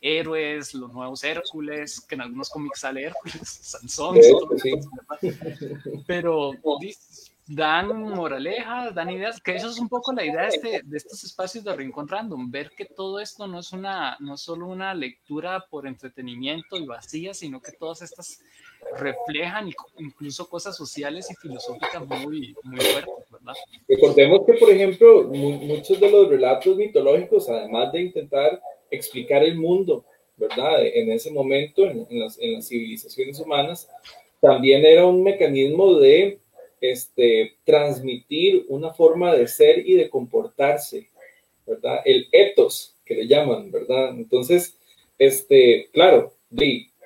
héroes, 0.00 0.74
los 0.74 0.92
nuevos 0.92 1.24
Hércules, 1.24 2.00
que 2.00 2.14
en 2.14 2.22
algunos 2.22 2.50
cómics 2.50 2.80
sale 2.80 3.04
Hércules, 3.04 3.40
Sansón, 3.42 4.18
pero 6.06 6.52
dan 7.48 8.02
moralejas, 8.02 8.94
dan 8.94 9.10
ideas, 9.10 9.40
que 9.40 9.56
eso 9.56 9.70
es 9.70 9.78
un 9.78 9.88
poco 9.88 10.12
la 10.12 10.24
idea 10.24 10.42
de, 10.42 10.48
este, 10.48 10.82
de 10.84 10.96
estos 10.96 11.24
espacios 11.24 11.64
de 11.64 11.74
Rincón 11.74 12.06
Random, 12.06 12.50
ver 12.50 12.72
que 12.76 12.84
todo 12.84 13.20
esto 13.20 13.46
no 13.46 13.60
es, 13.60 13.72
una, 13.72 14.16
no 14.20 14.34
es 14.34 14.40
solo 14.40 14.66
una 14.66 14.94
lectura 14.94 15.64
por 15.70 15.86
entretenimiento 15.86 16.76
y 16.76 16.86
vacía, 16.86 17.32
sino 17.32 17.60
que 17.60 17.72
todas 17.72 18.02
estas 18.02 18.40
reflejan 18.98 19.70
incluso 19.98 20.48
cosas 20.48 20.76
sociales 20.76 21.30
y 21.30 21.34
filosóficas 21.36 22.06
muy, 22.06 22.54
muy 22.62 22.80
fuertes, 22.80 23.30
¿verdad? 23.30 23.54
Recordemos 23.88 24.40
que, 24.46 24.52
por 24.54 24.70
ejemplo, 24.70 25.24
muchos 25.24 25.98
de 25.98 26.10
los 26.10 26.28
relatos 26.28 26.76
mitológicos, 26.76 27.48
además 27.48 27.92
de 27.92 28.02
intentar 28.02 28.60
explicar 28.90 29.42
el 29.42 29.56
mundo, 29.56 30.04
¿verdad? 30.36 30.84
En 30.86 31.10
ese 31.10 31.30
momento, 31.30 31.84
en, 31.84 32.06
las, 32.10 32.38
en 32.38 32.54
las, 32.54 32.68
civilizaciones 32.68 33.38
humanas, 33.40 33.88
también 34.40 34.84
era 34.84 35.04
un 35.04 35.22
mecanismo 35.22 35.94
de 35.98 36.38
este, 36.80 37.56
transmitir 37.64 38.64
una 38.68 38.92
forma 38.92 39.34
de 39.34 39.48
ser 39.48 39.86
y 39.86 39.94
de 39.94 40.08
comportarse, 40.08 41.08
¿verdad? 41.66 42.00
El 42.04 42.28
ethos, 42.32 42.94
que 43.04 43.14
le 43.14 43.26
llaman, 43.26 43.70
¿verdad? 43.70 44.10
Entonces, 44.10 44.76
este, 45.18 45.88
claro, 45.92 46.32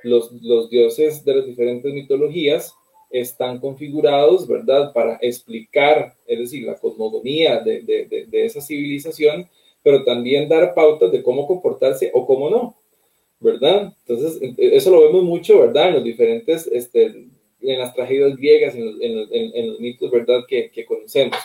los, 0.03 0.33
los 0.43 0.69
dioses 0.69 1.25
de 1.25 1.37
las 1.37 1.47
diferentes 1.47 1.93
mitologías 1.93 2.75
están 3.11 3.61
configurados, 3.61 4.47
¿verdad? 4.47 4.93
Para 4.93 5.19
explicar, 5.23 6.17
es 6.27 6.39
decir, 6.39 6.67
la 6.67 6.75
cosmogonía 6.75 7.61
de, 7.61 7.83
de, 7.83 8.27
de 8.27 8.45
esa 8.45 8.61
civilización 8.61 9.49
pero 9.83 10.05
también 10.05 10.49
dar 10.49 10.75
pautas 10.75 11.11
de 11.13 11.23
cómo 11.23 11.47
comportarse 11.47 12.11
o 12.15 12.27
cómo 12.27 12.51
no, 12.51 12.77
¿verdad? 13.41 13.93
Entonces, 14.07 14.55
eso 14.59 14.91
lo 14.91 15.03
vemos 15.03 15.25
mucho, 15.25 15.61
¿verdad? 15.61 15.89
En 15.89 15.95
los 15.95 16.05
diferentes, 16.05 16.67
este, 16.69 17.27
en 17.61 17.79
las 17.79 17.95
tragedias 17.95 18.37
griegas, 18.37 18.75
en 18.75 18.87
los, 18.87 18.97
en 19.01 19.69
los, 19.69 19.81
mitos, 19.81 20.11
¿verdad? 20.11 20.45
Que, 20.47 20.71
que, 20.71 20.85
conocemos. 20.85 21.37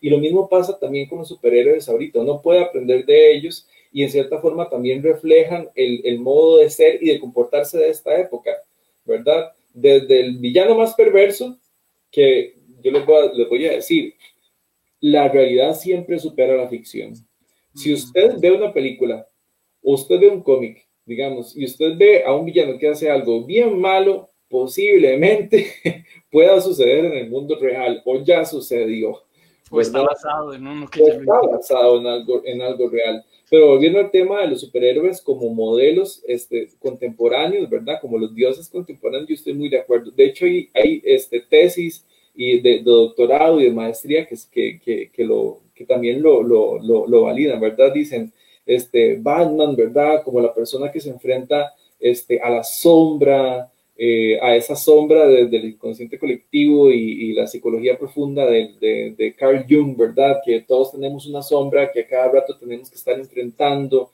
Y 0.00 0.10
lo 0.10 0.18
mismo 0.18 0.48
pasa 0.48 0.78
también 0.78 1.08
con 1.08 1.18
los 1.18 1.28
superhéroes 1.28 1.88
ahorita, 1.88 2.20
uno 2.20 2.40
puede 2.40 2.60
aprender 2.60 3.04
de 3.04 3.34
ellos 3.34 3.66
y 3.92 4.02
en 4.02 4.10
cierta 4.10 4.38
forma 4.38 4.70
también 4.70 5.02
reflejan 5.02 5.68
el, 5.74 6.00
el 6.04 6.18
modo 6.18 6.58
de 6.58 6.70
ser 6.70 7.02
y 7.02 7.08
de 7.08 7.20
comportarse 7.20 7.78
de 7.78 7.90
esta 7.90 8.18
época, 8.18 8.52
¿verdad? 9.04 9.52
Desde 9.74 10.20
el 10.20 10.38
villano 10.38 10.76
más 10.76 10.94
perverso, 10.94 11.58
que 12.10 12.54
yo 12.82 12.90
les 12.90 13.04
voy 13.04 13.16
a, 13.16 13.32
les 13.32 13.48
voy 13.48 13.66
a 13.66 13.72
decir, 13.72 14.14
la 15.00 15.28
realidad 15.28 15.74
siempre 15.74 16.18
supera 16.18 16.56
la 16.56 16.68
ficción. 16.68 17.14
Si 17.74 17.92
usted 17.92 18.38
ve 18.38 18.52
una 18.52 18.72
película 18.72 19.26
o 19.82 19.94
usted 19.94 20.20
ve 20.20 20.28
un 20.28 20.42
cómic 20.42 20.86
digamos, 21.04 21.56
y 21.56 21.64
usted 21.64 21.96
ve 21.96 22.24
a 22.24 22.34
un 22.34 22.46
villano 22.46 22.78
que 22.78 22.88
hace 22.88 23.10
algo 23.10 23.44
bien 23.44 23.80
malo, 23.80 24.30
posiblemente 24.48 25.66
pueda 26.30 26.60
suceder 26.60 27.06
en 27.06 27.12
el 27.12 27.30
mundo 27.30 27.56
real 27.60 28.02
o 28.04 28.22
ya 28.22 28.44
sucedió. 28.44 29.22
O 29.70 29.80
está 29.80 30.02
basado 30.02 30.52
en 30.52 30.66
uno 30.66 30.86
que 30.86 31.02
está 31.02 31.40
basado 31.40 31.98
en 31.98 32.06
algo, 32.06 32.42
en 32.44 32.60
algo 32.60 32.90
real. 32.90 33.24
Pero 33.48 33.68
volviendo 33.68 34.00
al 34.00 34.10
tema 34.10 34.42
de 34.42 34.48
los 34.48 34.60
superhéroes 34.60 35.22
como 35.22 35.48
modelos 35.48 36.22
este, 36.26 36.68
contemporáneos, 36.78 37.70
¿verdad? 37.70 37.98
Como 38.00 38.18
los 38.18 38.34
dioses 38.34 38.68
contemporáneos, 38.68 39.28
yo 39.28 39.34
estoy 39.34 39.54
muy 39.54 39.70
de 39.70 39.78
acuerdo. 39.78 40.10
De 40.10 40.26
hecho, 40.26 40.44
hay, 40.44 40.68
hay 40.74 41.00
este, 41.04 41.40
tesis 41.40 42.06
y 42.34 42.60
de, 42.60 42.80
doctorado 42.82 43.60
y 43.60 43.64
de 43.64 43.72
maestría 43.72 44.26
que, 44.26 44.36
que, 44.78 45.10
que, 45.10 45.24
lo, 45.24 45.60
también 45.86 46.22
lo, 46.22 46.42
lo, 46.42 46.78
lo, 46.80 47.22
validan, 47.22 47.60
¿verdad? 47.60 47.92
Dicen, 47.92 48.32
este, 48.66 49.16
Batman, 49.16 49.76
¿verdad? 49.76 50.22
Como 50.24 50.40
la 50.40 50.54
persona 50.54 50.90
que 50.90 51.00
se 51.00 51.10
enfrenta 51.10 51.74
este, 51.98 52.40
a 52.40 52.50
la 52.50 52.64
sombra, 52.64 53.70
eh, 53.96 54.38
a 54.40 54.56
esa 54.56 54.74
sombra 54.74 55.26
del 55.26 55.64
inconsciente 55.64 56.18
colectivo 56.18 56.90
y, 56.90 57.32
la 57.34 57.46
psicología 57.46 57.98
profunda 57.98 58.46
de, 58.46 59.14
de, 59.16 59.34
Carl 59.34 59.64
Jung, 59.68 59.96
¿verdad? 59.96 60.40
Que 60.44 60.60
todos 60.60 60.92
tenemos 60.92 61.26
una 61.26 61.42
sombra 61.42 61.90
que 61.92 62.00
a 62.00 62.06
cada 62.06 62.32
rato 62.32 62.56
tenemos 62.58 62.90
que 62.90 62.96
estar 62.96 63.18
enfrentando, 63.18 64.10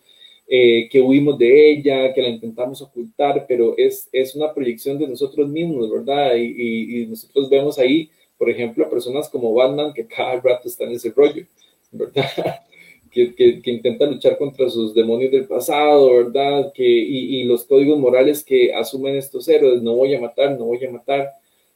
eh, 0.51 0.89
que 0.91 1.01
huimos 1.01 1.39
de 1.39 1.73
ella, 1.73 2.13
que 2.15 2.23
la 2.23 2.29
intentamos 2.29 2.81
ocultar, 2.81 3.45
pero 3.47 3.77
es, 3.77 4.09
es 4.13 4.35
una 4.35 4.53
proyección 4.55 4.99
de 4.99 5.07
nosotros 5.07 5.49
mismos, 5.49 5.91
¿verdad? 5.91 6.37
Y, 6.37 7.03
y, 7.03 7.07
nosotros 7.07 7.51
vemos 7.51 7.79
ahí, 7.79 8.11
por 8.39 8.49
ejemplo, 8.49 8.89
personas 8.89 9.29
como 9.29 9.53
Batman 9.53 9.93
que 9.93 10.07
cada 10.07 10.41
rato 10.41 10.69
están 10.69 10.89
en 10.89 10.95
ese 10.95 11.11
rollo, 11.11 11.45
¿verdad? 11.91 12.25
que, 13.11 13.61
intenta 13.65 14.07
luchar 14.07 14.39
contra 14.39 14.69
sus 14.71 14.95
demonios 14.95 15.33
del 15.33 15.47
pasado, 15.47 16.15
¿verdad? 16.15 16.73
Que, 16.73 16.85
y, 16.85 17.45
los 17.45 17.65
códigos 17.65 17.99
morales 17.99 18.45
que 18.45 18.73
asumen 18.73 19.17
estos 19.17 19.49
héroes, 19.49 19.83
no 19.83 19.95
voy 19.97 20.15
a 20.15 20.21
matar, 20.21 20.59
no 20.59 20.67
voy 20.67 20.85
a 20.85 20.91
matar, 20.91 21.31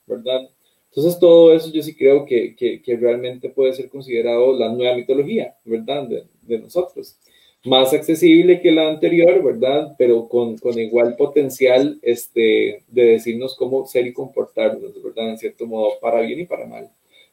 ¿verdad? 0.06 0.48
Entonces 0.90 1.18
todo 1.18 1.54
eso 1.54 1.70
yo 1.72 1.82
sí 1.82 1.94
creo 1.94 2.26
que, 2.26 2.54
realmente 3.00 3.48
puede 3.48 3.72
ser 3.72 3.88
considerado 3.88 4.52
la 4.58 4.68
nueva 4.70 4.94
mitología, 4.94 5.56
¿verdad? 5.64 6.06
De, 6.42 6.58
nosotros. 6.58 7.16
Más 7.64 7.92
accesible 7.92 8.60
que 8.60 8.72
la 8.72 8.88
anterior, 8.88 9.42
¿verdad? 9.42 9.94
Pero 9.96 10.28
con, 10.28 10.58
con 10.58 10.78
igual 10.78 11.14
potencial 11.16 11.98
este, 12.02 12.82
de 12.88 13.04
decirnos 13.04 13.54
cómo 13.54 13.86
ser 13.86 14.06
y 14.06 14.12
comportarnos, 14.12 15.00
¿verdad? 15.02 15.30
En 15.30 15.38
cierto 15.38 15.66
modo, 15.66 15.92
para 16.00 16.20
bien 16.22 16.40
y 16.40 16.46
para 16.46 16.66
mal, 16.66 16.90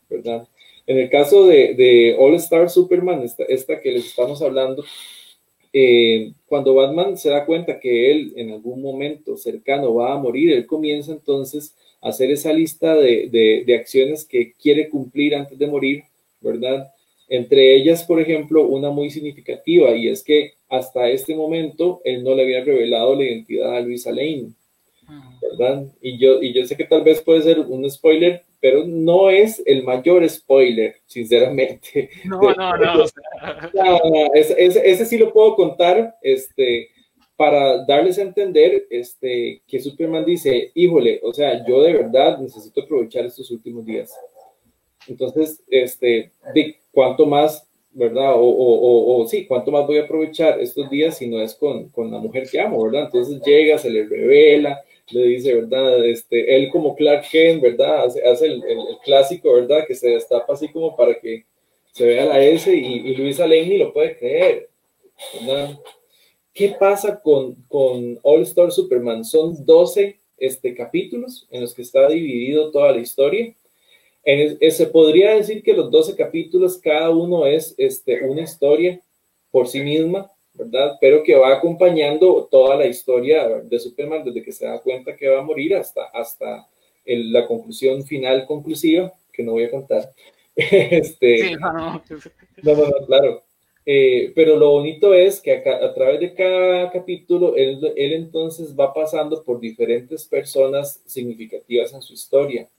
¿verdad? 0.08 0.48
En 0.90 0.98
el 0.98 1.08
caso 1.08 1.46
de, 1.46 2.16
All 2.18 2.34
Star 2.34 2.68
Superman, 2.68 3.24
esta, 3.48 3.80
que 3.80 3.92
les 3.92 4.08
estamos 4.08 4.42
hablando, 4.42 4.84
eh, 5.72 6.34
cuando 6.48 6.74
Batman 6.74 7.16
se 7.16 7.30
da 7.30 7.46
cuenta 7.46 7.80
que 7.80 8.10
él 8.10 8.34
en 8.36 8.52
algún 8.52 8.82
momento 8.82 9.38
cercano 9.38 9.94
va 9.94 10.14
a 10.14 10.18
morir, 10.18 10.52
él 10.52 10.66
comienza 10.66 11.12
entonces 11.12 11.76
a 12.02 12.10
hacer 12.10 12.32
esa 12.32 12.52
lista 12.54 12.96
de, 12.96 13.30
de, 13.66 13.76
acciones 13.76 14.26
que 14.26 14.54
quiere 14.54 14.90
cumplir 14.90 15.36
antes 15.36 15.60
de 15.60 15.68
morir, 15.68 16.06
¿verdad? 16.42 16.92
Entre 17.30 17.76
ellas, 17.76 18.04
por 18.04 18.20
ejemplo, 18.20 18.68
una 18.68 18.90
muy 18.90 19.12
significativa, 19.12 19.92
y 19.96 20.10
es 20.10 20.24
que 20.24 20.54
hasta 20.68 21.10
este 21.10 21.36
momento 21.36 22.02
él 22.04 22.24
no 22.24 22.34
le 22.34 22.44
había 22.44 22.64
revelado 22.64 23.16
la 23.16 23.24
identidad 23.24 23.78
a 23.78 23.82
Luisa 23.82 24.12
Lane, 24.12 24.50
¿verdad? 25.42 25.86
Y 26.02 26.18
yo, 26.18 26.42
y 26.42 26.54
yo 26.54 26.66
sé 26.66 26.76
que 26.76 26.86
tal 26.86 27.04
vez 27.04 27.22
puede 27.22 27.44
ser 27.44 27.60
un 27.60 27.90
spoiler, 27.90 28.44
pero 28.60 28.84
no 28.86 29.30
es 29.30 29.62
el 29.66 29.84
mayor 29.84 30.28
spoiler, 30.28 30.96
sinceramente. 31.06 32.10
No, 32.26 32.40
no, 32.58 32.78
no. 32.78 33.06
ese, 34.34 35.06
sí 35.06 35.18
lo 35.20 35.32
puedo 35.32 35.56
contar, 35.56 36.16
este, 36.24 36.90
para 37.36 37.86
darles 37.86 38.18
a 38.18 38.24
entender 38.24 38.88
este, 38.90 39.62
que 39.68 39.80
Superman 39.80 40.26
dice, 40.26 40.72
híjole, 40.74 41.20
o 41.24 41.32
sea, 41.32 41.66
yo 41.66 41.84
de 41.84 41.94
verdad 41.94 42.40
necesito 42.40 42.82
aprovechar 42.82 43.26
estos 43.26 43.50
últimos 43.52 43.86
días. 43.86 44.14
Entonces, 45.08 45.64
este, 45.70 46.32
de 46.54 46.79
cuánto 46.92 47.26
más, 47.26 47.68
¿verdad? 47.92 48.34
O, 48.36 48.42
o, 48.42 49.22
o, 49.22 49.28
sí, 49.28 49.46
cuánto 49.46 49.72
más 49.72 49.86
voy 49.88 49.98
a 49.98 50.04
aprovechar 50.04 50.60
estos 50.60 50.90
días 50.90 51.18
si 51.18 51.28
no 51.28 51.42
es 51.42 51.56
con, 51.56 51.90
con 51.90 52.12
la 52.12 52.20
mujer 52.20 52.48
que 52.50 52.60
amo, 52.60 52.84
¿verdad? 52.84 53.06
Entonces 53.06 53.42
llega, 53.46 53.78
se 53.78 53.90
le 53.90 54.06
revela, 54.06 54.82
le 55.12 55.28
dice, 55.28 55.56
¿verdad? 55.56 56.06
Este, 56.06 56.56
él 56.56 56.70
como 56.70 56.96
Clark 56.96 57.26
Kent, 57.30 57.62
¿verdad? 57.62 58.06
Hace, 58.06 58.24
hace 58.28 58.46
el, 58.46 58.64
el, 58.64 58.80
clásico, 59.04 59.54
¿verdad? 59.54 59.86
Que 59.88 59.96
se 59.96 60.10
destapa 60.10 60.54
así 60.54 60.68
como 60.70 60.96
para 60.96 61.20
que 61.20 61.46
se 61.92 62.06
vea 62.06 62.26
la 62.26 62.42
S 62.42 62.74
y, 62.74 63.10
y 63.10 63.16
Luisa 63.16 63.48
Lane 63.48 63.78
lo 63.78 63.92
puede 63.92 64.18
creer, 64.18 64.70
¿verdad? 65.42 65.78
¿Qué 66.54 66.76
pasa 66.80 67.22
con, 67.22 67.56
con 67.68 68.20
All 68.22 68.42
Star 68.44 68.72
Superman? 68.72 69.24
Son 69.24 69.66
12 69.66 70.20
este, 70.38 70.74
capítulos 70.76 71.48
en 71.52 71.62
los 71.62 71.74
que 71.74 71.82
está 71.82 72.08
dividido 72.08 72.72
toda 72.72 72.92
la 72.92 73.00
historia. 73.00 73.54
En 74.24 74.72
se 74.72 74.86
podría 74.88 75.36
decir 75.36 75.64
que 75.64 75.74
los 75.74 75.90
12 75.90 76.16
capítulos, 76.16 76.78
cada 76.78 77.10
uno 77.10 77.46
es 77.46 77.74
este, 77.78 78.24
una 78.26 78.42
historia 78.42 79.02
por 79.50 79.68
sí 79.68 79.82
misma, 79.82 80.30
¿verdad? 80.54 80.98
Pero 81.00 81.24
que 81.24 81.36
va 81.36 81.54
acompañando 81.54 82.48
toda 82.52 82.76
la 82.76 82.86
historia 82.86 83.48
de 83.48 83.80
Superman 83.80 84.24
desde 84.24 84.44
que 84.44 84.52
se 84.52 84.66
da 84.66 84.80
cuenta 84.82 85.16
que 85.16 85.30
va 85.30 85.40
a 85.40 85.44
morir 85.44 85.76
hasta, 85.76 86.04
hasta 86.06 86.68
la 87.06 87.48
conclusión 87.48 88.04
final 88.04 88.46
conclusiva, 88.46 89.14
que 89.32 89.44
no 89.44 89.54
voy 89.54 89.64
a 89.64 89.72
contar. 89.72 90.14
este, 90.56 91.38
sí, 91.38 91.56
no, 91.60 91.72
no. 91.74 92.04
no, 92.62 93.06
claro. 93.08 93.44
Eh, 93.86 94.32
pero 94.36 94.56
lo 94.56 94.72
bonito 94.72 95.14
es 95.14 95.42
que 95.42 95.54
a, 95.54 95.94
través 95.94 96.20
de 96.20 96.34
cada 96.36 96.92
capítulo, 96.92 97.56
él, 97.56 97.80
él, 97.96 98.14
entonces 98.14 98.78
va 98.78 98.94
pasando 98.94 99.44
por 99.44 99.60
diferentes 99.60 100.28
personas 100.28 101.02
significativas 101.06 101.92
en 101.94 102.02
su 102.02 102.14
historia, 102.14 102.70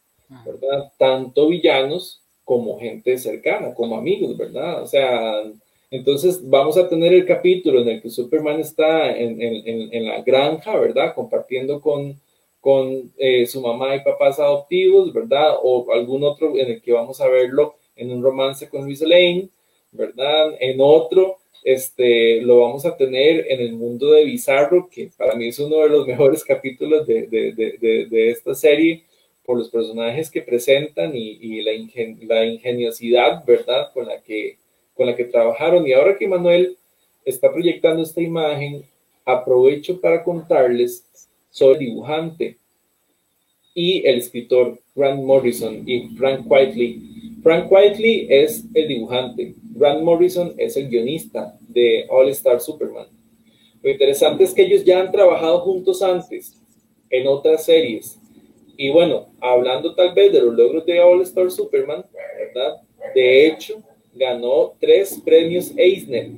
¿verdad? 0.44 0.92
Tanto 0.98 1.48
villanos 1.48 2.22
como 2.44 2.78
gente 2.78 3.18
cercana, 3.18 3.74
como 3.74 3.96
amigos, 3.96 4.36
¿verdad? 4.36 4.82
O 4.82 4.86
sea, 4.86 5.42
entonces 5.90 6.48
vamos 6.48 6.76
a 6.76 6.88
tener 6.88 7.12
el 7.12 7.26
capítulo 7.26 7.80
en 7.80 7.88
el 7.88 8.02
que 8.02 8.10
Superman 8.10 8.60
está 8.60 9.16
en, 9.16 9.40
en, 9.42 9.92
en 9.92 10.06
la 10.06 10.22
granja, 10.22 10.76
¿verdad? 10.78 11.14
Compartiendo 11.14 11.80
con, 11.80 12.20
con 12.60 13.12
eh, 13.18 13.46
su 13.46 13.60
mamá 13.60 13.96
y 13.96 14.04
papás 14.04 14.38
adoptivos, 14.38 15.12
¿verdad? 15.12 15.54
O 15.62 15.92
algún 15.92 16.22
otro 16.24 16.56
en 16.56 16.70
el 16.70 16.82
que 16.82 16.92
vamos 16.92 17.20
a 17.20 17.28
verlo 17.28 17.74
en 17.96 18.12
un 18.12 18.22
romance 18.22 18.68
con 18.68 18.84
Luis 18.84 19.00
Lane, 19.00 19.48
¿verdad? 19.92 20.54
En 20.60 20.80
otro, 20.80 21.38
este, 21.64 22.40
lo 22.42 22.60
vamos 22.60 22.86
a 22.86 22.96
tener 22.96 23.46
en 23.48 23.60
el 23.60 23.72
mundo 23.72 24.12
de 24.12 24.24
Bizarro, 24.24 24.88
que 24.90 25.10
para 25.16 25.34
mí 25.34 25.48
es 25.48 25.58
uno 25.58 25.78
de 25.78 25.88
los 25.88 26.06
mejores 26.06 26.44
capítulos 26.44 27.06
de, 27.06 27.26
de, 27.26 27.52
de, 27.52 28.06
de 28.06 28.30
esta 28.30 28.54
serie 28.54 29.04
por 29.50 29.58
los 29.58 29.68
personajes 29.68 30.30
que 30.30 30.42
presentan 30.42 31.10
y, 31.12 31.60
la 31.60 32.44
ingeniosidad, 32.44 33.44
¿verdad? 33.44 33.92
Con 33.92 34.06
la 34.06 34.22
que 34.22 34.58
con 34.94 35.08
la 35.08 35.16
que 35.16 35.24
trabajaron. 35.24 35.84
Y 35.88 35.92
ahora 35.92 36.16
que 36.16 36.28
Manuel 36.28 36.76
está 37.24 37.52
proyectando 37.52 38.04
esta 38.04 38.20
imagen, 38.20 38.84
aprovecho 39.24 40.00
para 40.00 40.22
contarles 40.22 41.04
sobre 41.50 41.80
el 41.80 41.86
dibujante 41.86 42.58
y 43.74 44.06
el 44.06 44.18
escritor 44.18 44.78
Grant 44.94 45.20
Morrison 45.20 45.82
y 45.84 46.10
Frank 46.16 46.48
Whiteley. 46.48 47.40
Frank 47.42 47.72
Whiteley 47.72 48.28
es 48.30 48.64
el 48.72 48.86
dibujante, 48.86 49.56
Grant 49.74 50.02
Morrison 50.04 50.54
es 50.58 50.76
el 50.76 50.88
guionista 50.88 51.58
de 51.66 52.06
All 52.08 52.28
Star 52.28 52.60
Superman. 52.60 53.08
Lo 53.82 53.90
interesante 53.90 54.44
es 54.44 54.54
que 54.54 54.62
ellos 54.62 54.84
ya 54.84 55.00
han 55.00 55.10
trabajado 55.10 55.58
juntos 55.62 56.02
antes 56.02 56.54
en 57.10 57.26
otras 57.26 57.64
series. 57.64 58.16
Y 58.80 58.88
bueno, 58.88 59.28
hablando 59.42 59.94
tal 59.94 60.14
vez 60.14 60.32
de 60.32 60.40
los 60.40 60.54
logros 60.54 60.86
de 60.86 60.98
All 61.00 61.20
Star 61.20 61.50
Superman, 61.50 62.02
¿verdad? 62.38 62.80
De 63.14 63.46
hecho, 63.46 63.82
ganó 64.14 64.74
tres 64.80 65.20
premios 65.22 65.70
Eisner. 65.76 66.30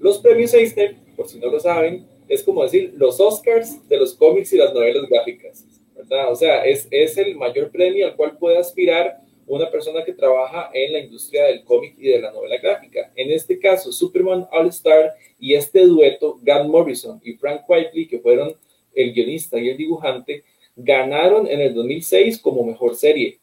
Los 0.00 0.18
premios 0.18 0.52
Eisner, 0.54 0.96
por 1.14 1.28
si 1.28 1.38
no 1.38 1.46
lo 1.52 1.60
saben, 1.60 2.04
es 2.28 2.42
como 2.42 2.64
decir 2.64 2.92
los 2.96 3.20
Oscars 3.20 3.88
de 3.88 3.96
los 3.96 4.12
cómics 4.14 4.52
y 4.52 4.56
las 4.56 4.74
novelas 4.74 5.08
gráficas, 5.08 5.64
¿verdad? 5.94 6.32
O 6.32 6.34
sea, 6.34 6.64
es, 6.64 6.88
es 6.90 7.16
el 7.16 7.36
mayor 7.36 7.70
premio 7.70 8.08
al 8.08 8.16
cual 8.16 8.38
puede 8.38 8.58
aspirar 8.58 9.20
una 9.46 9.70
persona 9.70 10.04
que 10.04 10.14
trabaja 10.14 10.70
en 10.74 10.94
la 10.94 10.98
industria 10.98 11.44
del 11.44 11.62
cómic 11.62 11.94
y 11.96 12.08
de 12.08 12.18
la 12.18 12.32
novela 12.32 12.56
gráfica. 12.58 13.12
En 13.14 13.30
este 13.30 13.60
caso, 13.60 13.92
Superman 13.92 14.48
All 14.50 14.66
Star 14.66 15.14
y 15.38 15.54
este 15.54 15.86
dueto, 15.86 16.40
Grant 16.42 16.68
Morrison 16.68 17.20
y 17.22 17.34
Frank 17.34 17.62
Whiteley, 17.68 18.08
que 18.08 18.18
fueron 18.18 18.56
el 18.92 19.12
guionista 19.12 19.60
y 19.60 19.68
el 19.68 19.76
dibujante, 19.76 20.42
ganaron 20.76 21.46
en 21.46 21.60
el 21.60 21.74
2006 21.74 22.38
como 22.40 22.64
mejor 22.64 22.94
serie, 22.96 23.38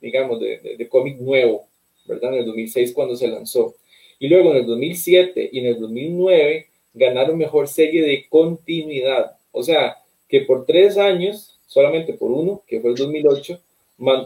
digamos, 0.00 0.40
de, 0.40 0.76
de 0.78 0.88
cómic 0.88 1.18
nuevo. 1.18 1.66
¿verdad? 2.06 2.34
En 2.34 2.40
el 2.40 2.46
2006 2.46 2.92
cuando 2.92 3.16
se 3.16 3.28
lanzó. 3.28 3.74
Y 4.18 4.28
luego 4.28 4.50
en 4.52 4.58
el 4.58 4.66
2007 4.66 5.50
y 5.52 5.58
en 5.60 5.66
el 5.66 5.80
2009 5.80 6.66
ganaron 6.94 7.36
mejor 7.36 7.68
serie 7.68 8.02
de 8.02 8.26
continuidad. 8.28 9.36
O 9.52 9.62
sea, 9.62 9.98
que 10.28 10.40
por 10.42 10.64
tres 10.64 10.96
años, 10.96 11.58
solamente 11.66 12.14
por 12.14 12.30
uno, 12.30 12.62
que 12.66 12.80
fue 12.80 12.90
el 12.90 12.96
2008, 12.96 13.60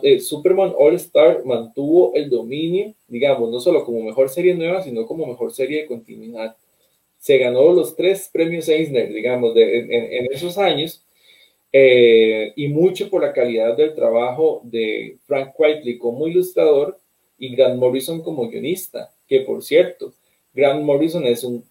eh, 0.02 0.20
Superman 0.20 0.72
All 0.76 0.94
Star 0.94 1.44
mantuvo 1.44 2.12
el 2.14 2.28
dominio, 2.28 2.94
digamos, 3.08 3.50
no 3.50 3.60
solo 3.60 3.84
como 3.84 4.02
mejor 4.02 4.28
serie 4.28 4.54
nueva, 4.54 4.82
sino 4.82 5.06
como 5.06 5.26
mejor 5.26 5.52
serie 5.52 5.82
de 5.82 5.86
continuidad. 5.86 6.56
se 7.18 7.36
ganó 7.36 7.72
los 7.74 7.96
tres 7.96 8.30
premios 8.32 8.66
Eisner, 8.68 9.12
digamos, 9.12 9.54
en, 9.54 10.32
esos 10.32 10.56
años, 10.56 11.04
eh, 11.72 12.52
y 12.56 12.68
mucho 12.68 13.08
por 13.08 13.22
la 13.22 13.32
calidad 13.32 13.76
del 13.76 13.94
trabajo 13.94 14.60
de 14.64 15.18
Frank 15.26 15.52
Whiteley 15.56 15.98
como 15.98 16.26
ilustrador 16.26 16.98
y 17.38 17.54
Grant 17.54 17.78
Morrison 17.78 18.22
como 18.22 18.48
guionista, 18.48 19.12
que 19.28 19.40
por 19.40 19.62
cierto, 19.62 20.12
Grant 20.52 20.82
Morrison 20.82 21.24
es 21.26 21.44
un, 21.44 21.64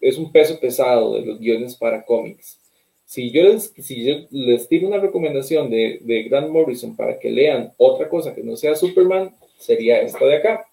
es 0.00 0.16
un 0.16 0.32
peso 0.32 0.58
pesado 0.58 1.14
de 1.14 1.26
los 1.26 1.38
guiones 1.38 1.76
para 1.76 2.04
cómics. 2.04 2.58
Si 3.04 3.30
yo 3.30 3.42
les, 3.42 3.74
si 3.76 4.04
yo 4.04 4.26
les 4.30 4.68
tiro 4.68 4.88
una 4.88 4.98
recomendación 4.98 5.68
de, 5.68 5.98
de 6.00 6.22
Grant 6.24 6.48
Morrison 6.48 6.96
para 6.96 7.18
que 7.18 7.30
lean 7.30 7.72
otra 7.76 8.08
cosa 8.08 8.34
que 8.34 8.42
no 8.42 8.56
sea 8.56 8.74
Superman, 8.74 9.34
sería 9.58 10.00
esta 10.00 10.24
de 10.24 10.36
acá. 10.36 10.66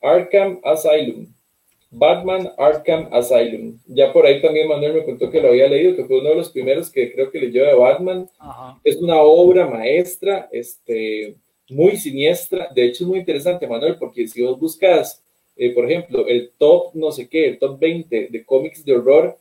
Arkham 0.00 0.60
Asylum. 0.62 1.26
Batman 1.94 2.50
Arkham 2.56 3.08
Asylum. 3.12 3.78
Ya 3.86 4.12
por 4.12 4.24
ahí 4.24 4.40
también 4.40 4.66
Manuel 4.66 4.94
me 4.94 5.04
contó 5.04 5.30
que 5.30 5.42
lo 5.42 5.48
había 5.48 5.68
leído, 5.68 5.94
que 5.94 6.04
fue 6.04 6.20
uno 6.20 6.30
de 6.30 6.36
los 6.36 6.48
primeros 6.48 6.90
que 6.90 7.12
creo 7.12 7.30
que 7.30 7.38
leyó 7.38 7.64
de 7.64 7.74
Batman. 7.74 8.28
Es 8.82 8.96
una 8.96 9.20
obra 9.20 9.68
maestra, 9.68 10.48
este, 10.50 11.36
muy 11.68 11.98
siniestra. 11.98 12.68
De 12.74 12.86
hecho, 12.86 13.04
es 13.04 13.08
muy 13.08 13.18
interesante, 13.18 13.66
Manuel, 13.66 13.96
porque 13.98 14.26
si 14.26 14.42
vos 14.42 14.58
buscas, 14.58 15.22
eh, 15.54 15.74
por 15.74 15.84
ejemplo, 15.84 16.26
el 16.26 16.50
top 16.56 16.94
no 16.94 17.12
sé 17.12 17.28
qué, 17.28 17.46
el 17.46 17.58
top 17.58 17.78
20 17.78 18.28
de 18.30 18.44
cómics 18.44 18.82
de 18.86 18.96
horror, 18.96 19.38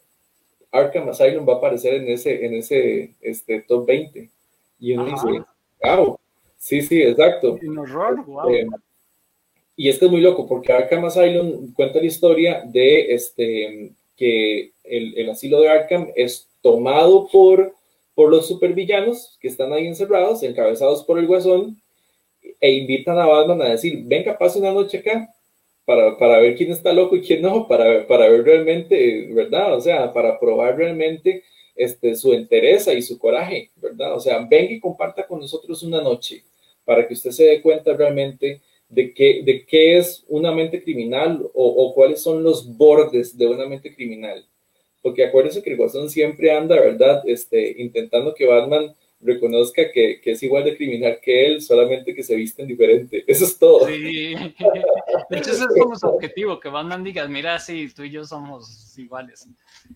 Arkham 0.72 1.08
Asylum 1.08 1.48
va 1.48 1.54
a 1.54 1.58
aparecer 1.58 1.94
en 1.96 2.10
ese, 2.10 2.46
en 2.46 2.54
ese 2.56 3.16
este, 3.22 3.62
top 3.62 3.88
20. 3.88 4.30
Y 4.78 4.94
uno 4.94 5.06
dice, 5.06 5.44
wow, 5.82 6.20
sí, 6.58 6.82
sí, 6.82 7.02
exacto. 7.02 7.58
En 7.62 7.78
horror, 7.78 8.26
wow. 8.26 8.50
Este, 8.50 8.68
y 9.82 9.90
este 9.90 10.06
es 10.06 10.12
muy 10.12 10.22
loco 10.22 10.46
porque 10.46 10.72
Arkham 10.72 11.06
Asylum 11.06 11.74
cuenta 11.74 11.98
la 11.98 12.06
historia 12.06 12.62
de 12.68 13.16
este, 13.16 13.92
que 14.16 14.74
el, 14.84 15.18
el 15.18 15.28
asilo 15.32 15.60
de 15.60 15.70
Arkham 15.70 16.12
es 16.16 16.48
tomado 16.62 17.28
por, 17.32 17.74
por 18.14 18.30
los 18.30 18.48
supervillanos 18.48 19.40
que 19.42 19.48
están 19.48 19.74
ahí 19.74 19.88
encerrados, 19.88 20.44
encabezados 20.44 21.04
por 21.04 21.18
el 21.18 21.26
guasón, 21.26 21.82
e 22.60 22.74
invitan 22.74 23.18
a 23.18 23.26
Batman 23.26 23.64
a 23.64 23.70
decir, 23.70 24.04
venga, 24.04 24.38
pase 24.38 24.60
una 24.60 24.72
noche 24.72 25.00
acá 25.00 25.34
para, 25.84 26.16
para 26.16 26.38
ver 26.38 26.56
quién 26.56 26.72
está 26.72 26.94
loco 26.94 27.16
y 27.16 27.24
quién 27.24 27.42
no, 27.42 27.68
para, 27.68 28.06
para 28.06 28.30
ver 28.30 28.44
realmente, 28.44 29.30
¿verdad? 29.34 29.76
O 29.78 29.82
sea, 29.82 30.14
para 30.14 30.40
probar 30.40 30.78
realmente 30.78 31.44
este, 31.76 32.14
su 32.14 32.34
entereza 32.34 32.94
y 32.94 33.02
su 33.02 33.18
coraje, 33.18 33.72
¿verdad? 33.78 34.14
O 34.16 34.20
sea, 34.20 34.46
venga 34.48 34.74
y 34.74 34.80
comparta 34.80 35.26
con 35.26 35.40
nosotros 35.40 35.82
una 35.82 36.04
noche 36.04 36.44
para 36.86 37.08
que 37.08 37.16
usted 37.16 37.32
se 37.32 37.46
dé 37.46 37.62
cuenta 37.64 37.94
realmente 37.94 38.62
de 38.92 39.14
qué, 39.14 39.42
de 39.44 39.66
qué 39.66 39.98
es 39.98 40.24
una 40.28 40.52
mente 40.52 40.84
criminal 40.84 41.50
o, 41.54 41.94
cuáles 41.96 42.22
son 42.22 42.44
los 42.44 42.78
bordes 42.78 43.38
de 43.38 43.48
una 43.48 43.66
mente 43.66 43.96
criminal. 43.96 44.46
Porque 45.02 45.26
acuérdense 45.26 45.64
que 45.64 45.72
el 45.72 45.78
Guasón 45.78 46.10
siempre 46.10 46.52
anda, 46.52 46.80
¿verdad? 46.80 47.24
Este, 47.26 47.82
intentando 47.82 48.36
que 48.36 48.46
Batman 48.46 48.94
reconozca 49.22 49.92
que, 49.92 50.20
que, 50.22 50.32
es 50.32 50.44
igual 50.44 50.66
de 50.66 50.76
criminal 50.76 51.20
que 51.22 51.48
él, 51.48 51.62
solamente 51.62 52.14
que 52.14 52.22
se 52.22 52.36
visten 52.36 52.68
diferente. 52.68 53.24
Eso 53.28 53.46
es 53.46 53.58
todo. 53.58 53.88
Sí. 53.88 54.36
De 55.30 55.38
hecho, 55.38 55.52
ese 55.52 55.64
es 55.64 55.80
como 55.80 55.96
su 55.96 56.08
objetivo, 56.08 56.60
que 56.60 56.70
Batman 56.70 57.04
diga, 57.04 57.28
mira, 57.28 57.58
sí, 57.60 57.88
tú 57.96 58.04
y 58.04 58.12
yo 58.12 58.26
somos 58.26 58.98
iguales. 58.98 59.48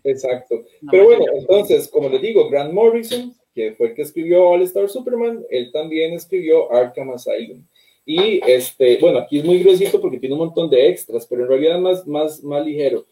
Exacto. 0.03 0.63
Pero 0.89 1.05
bueno, 1.05 1.25
entonces, 1.35 1.87
como 1.89 2.07
les 2.09 2.21
digo, 2.21 2.49
Grant 2.49 2.71
Morrison, 2.71 3.35
que 3.53 3.73
fue 3.73 3.87
el 3.87 3.95
que 3.95 4.03
escribió 4.03 4.47
All 4.47 4.61
Star 4.61 4.87
Superman, 4.87 5.43
él 5.49 5.71
también 5.73 6.13
escribió 6.13 6.71
Arkham 6.71 7.11
Asylum. 7.11 7.65
Y 8.05 8.39
este, 8.47 8.97
bueno, 8.97 9.19
aquí 9.19 9.39
es 9.39 9.45
muy 9.45 9.59
gruesito 9.59 9.99
porque 9.99 10.19
tiene 10.19 10.35
un 10.35 10.41
montón 10.41 10.69
de 10.69 10.89
extras, 10.89 11.25
pero 11.25 11.43
en 11.43 11.49
realidad 11.49 11.79
más, 11.79 12.05
más, 12.05 12.43
más 12.43 12.63
ligero. 12.63 13.05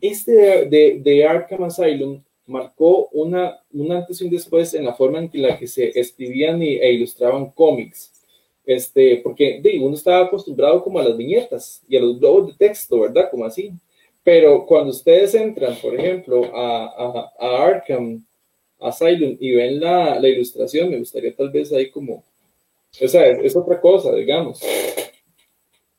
Este 0.00 0.66
de, 0.66 1.00
de, 1.02 1.26
Arkham 1.26 1.64
Asylum 1.64 2.22
marcó 2.46 3.08
una, 3.12 3.60
un 3.72 3.92
antes 3.92 4.20
y 4.20 4.24
un 4.24 4.30
después 4.30 4.72
en 4.74 4.84
la 4.84 4.94
forma 4.94 5.18
en 5.18 5.30
la 5.42 5.58
que 5.58 5.66
se 5.66 5.98
escribían 5.98 6.62
e 6.62 6.92
ilustraban 6.92 7.50
cómics. 7.50 8.12
Este, 8.64 9.16
porque 9.18 9.60
de, 9.62 9.78
uno 9.78 9.94
estaba 9.94 10.26
acostumbrado 10.26 10.82
como 10.84 10.98
a 10.98 11.02
las 11.02 11.16
viñetas 11.16 11.82
y 11.88 11.96
a 11.96 12.00
los 12.00 12.18
globos 12.18 12.48
de 12.48 12.54
texto, 12.54 13.00
¿verdad? 13.00 13.30
Como 13.30 13.44
así. 13.44 13.72
Pero 14.22 14.66
cuando 14.66 14.90
ustedes 14.90 15.34
entran, 15.34 15.74
por 15.80 15.94
ejemplo, 15.94 16.44
a, 16.54 16.84
a, 16.86 17.32
a 17.38 17.64
Arkham 17.64 18.24
Asylum 18.80 19.36
y 19.40 19.52
ven 19.52 19.80
la, 19.80 20.20
la, 20.20 20.28
ilustración, 20.28 20.90
me 20.90 20.98
gustaría 20.98 21.34
tal 21.34 21.50
vez 21.50 21.72
ahí 21.72 21.90
como 21.90 22.24
o 23.00 23.08
sea, 23.08 23.26
es, 23.26 23.56
otra 23.56 23.80
cosa, 23.80 24.14
digamos. 24.14 24.60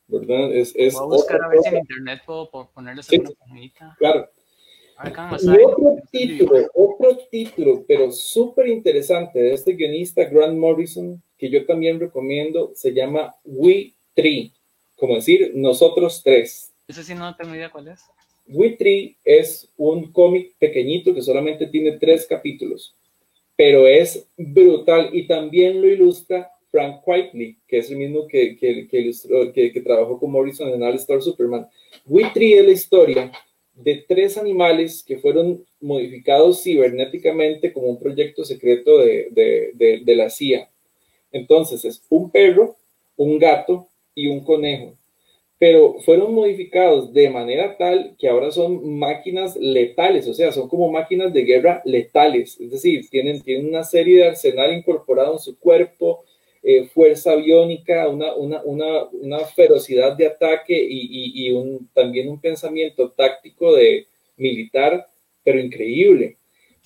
¿Verdad? 0.07 0.53
Es, 0.53 0.73
es 0.75 0.93
Voy 0.93 1.03
a 1.03 1.05
buscar 1.05 1.43
a 1.43 1.47
ver 1.49 1.59
si 1.61 1.69
en 1.69 1.77
internet 1.77 2.21
puedo 2.25 2.49
ponerles 2.49 3.09
alguna 3.11 3.31
paginita. 3.39 3.95
Claro. 3.99 4.29
Y 5.01 5.63
otro 5.63 5.95
título, 6.11 6.69
otro 6.73 7.17
título, 7.31 7.85
pero 7.87 8.11
súper 8.11 8.67
interesante 8.67 9.39
de 9.39 9.53
este 9.53 9.73
guionista 9.73 10.25
Grant 10.25 10.57
Morrison, 10.57 11.21
que 11.37 11.49
yo 11.49 11.65
también 11.65 12.01
recomiendo, 12.01 12.71
se 12.75 12.93
llama 12.93 13.33
We 13.45 13.93
Three, 14.13 14.51
como 14.97 15.15
decir 15.15 15.53
nosotros 15.55 16.21
tres. 16.21 16.73
Ese 16.85 17.03
sí 17.05 17.15
no 17.15 17.33
tengo 17.37 17.55
idea 17.55 17.71
cuál 17.71 17.87
es. 17.87 18.01
We 18.47 18.71
Three 18.71 19.15
es 19.23 19.71
un 19.77 20.11
cómic 20.11 20.55
pequeñito 20.59 21.13
que 21.13 21.21
solamente 21.21 21.67
tiene 21.67 21.93
tres 21.93 22.27
capítulos, 22.27 22.93
pero 23.55 23.87
es 23.87 24.27
brutal 24.35 25.11
y 25.13 25.27
también 25.27 25.81
lo 25.81 25.87
ilustra 25.87 26.51
Frank 26.71 27.01
Whiteley, 27.05 27.57
que 27.67 27.79
es 27.79 27.89
el 27.89 27.97
mismo 27.97 28.27
que, 28.27 28.57
que, 28.57 29.81
trabajó 29.83 30.19
con 30.19 30.31
Morrison 30.31 30.69
en 30.69 30.83
All 30.83 30.95
Star 30.95 31.21
Superman. 31.21 31.67
Whitley 32.05 32.53
es 32.53 32.65
la 32.65 32.71
historia 32.71 33.31
de 33.73 34.03
tres 34.07 34.37
animales 34.37 35.03
que 35.05 35.17
fueron 35.17 35.65
modificados 35.79 36.61
cibernéticamente 36.63 37.71
como 37.71 37.87
un 37.87 37.99
proyecto 37.99 38.43
secreto 38.43 38.99
de, 38.99 39.29
de, 39.31 40.01
de, 40.03 40.15
la 40.15 40.29
CIA. 40.29 40.69
Entonces 41.31 41.85
es 41.85 42.03
un 42.09 42.29
perro, 42.29 42.75
un 43.15 43.39
gato 43.39 43.87
y 44.13 44.27
un 44.27 44.43
conejo 44.43 44.99
pero 45.59 45.99
fueron 46.05 46.33
modificados 46.33 47.13
de 47.13 47.29
manera 47.29 47.75
tal 47.77 48.15
que 48.17 48.29
ahora 48.29 48.49
son 48.49 48.97
máquinas 48.97 49.57
letales, 49.57 50.25
o 50.27 50.33
sea, 50.33 50.53
son 50.53 50.69
como 50.69 50.89
máquinas 50.89 51.33
de 51.33 51.43
guerra 51.43 51.81
letales, 51.83 52.57
es 52.61 52.71
decir, 52.71 53.07
tienen, 53.09 53.41
tienen 53.41 53.67
una 53.67 53.83
serie 53.83 54.19
de 54.19 54.27
arsenal 54.29 54.73
incorporado 54.73 55.33
en 55.33 55.39
su 55.39 55.59
cuerpo, 55.59 56.23
eh, 56.61 56.87
fuerza 56.87 57.31
aviónica, 57.31 58.07
una, 58.09 58.33
una, 58.35 58.61
una, 58.63 59.03
una, 59.13 59.39
ferocidad 59.39 60.17
de 60.17 60.27
ataque 60.27 60.75
y, 60.77 61.47
y, 61.47 61.51
un, 61.51 61.89
también 61.93 62.27
un 62.27 62.41
pensamiento 62.41 63.11
táctico 63.11 63.73
de 63.75 64.07
militar, 64.35 65.07
pero 65.43 65.59
increíble. 65.59 66.37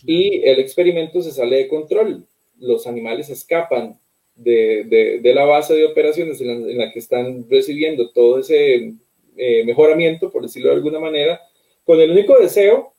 Y 0.05 0.43
el 0.43 0.59
experimento 0.59 1.21
se 1.21 1.32
sale 1.32 1.57
de 1.57 1.67
control. 1.67 2.26
Los 2.59 2.86
animales 2.86 3.30
escapan 3.30 3.99
de, 4.36 4.84
de, 4.86 5.19
de 5.21 5.34
la 5.34 5.45
base 5.45 5.74
de 5.74 5.86
operaciones 5.86 6.39
en 6.41 6.78
la, 6.78 6.91
que 6.91 6.99
están 6.99 7.49
recibiendo 7.49 8.11
todo 8.11 8.39
ese 8.39 8.93
eh, 9.38 9.63
mejoramiento, 9.65 10.32
por 10.32 10.43
decirlo 10.43 10.69
de 10.69 10.76
alguna 10.76 10.99
manera, 10.99 11.41
con 11.84 11.99
el 11.99 12.11
único 12.11 12.38
deseo 12.38 12.93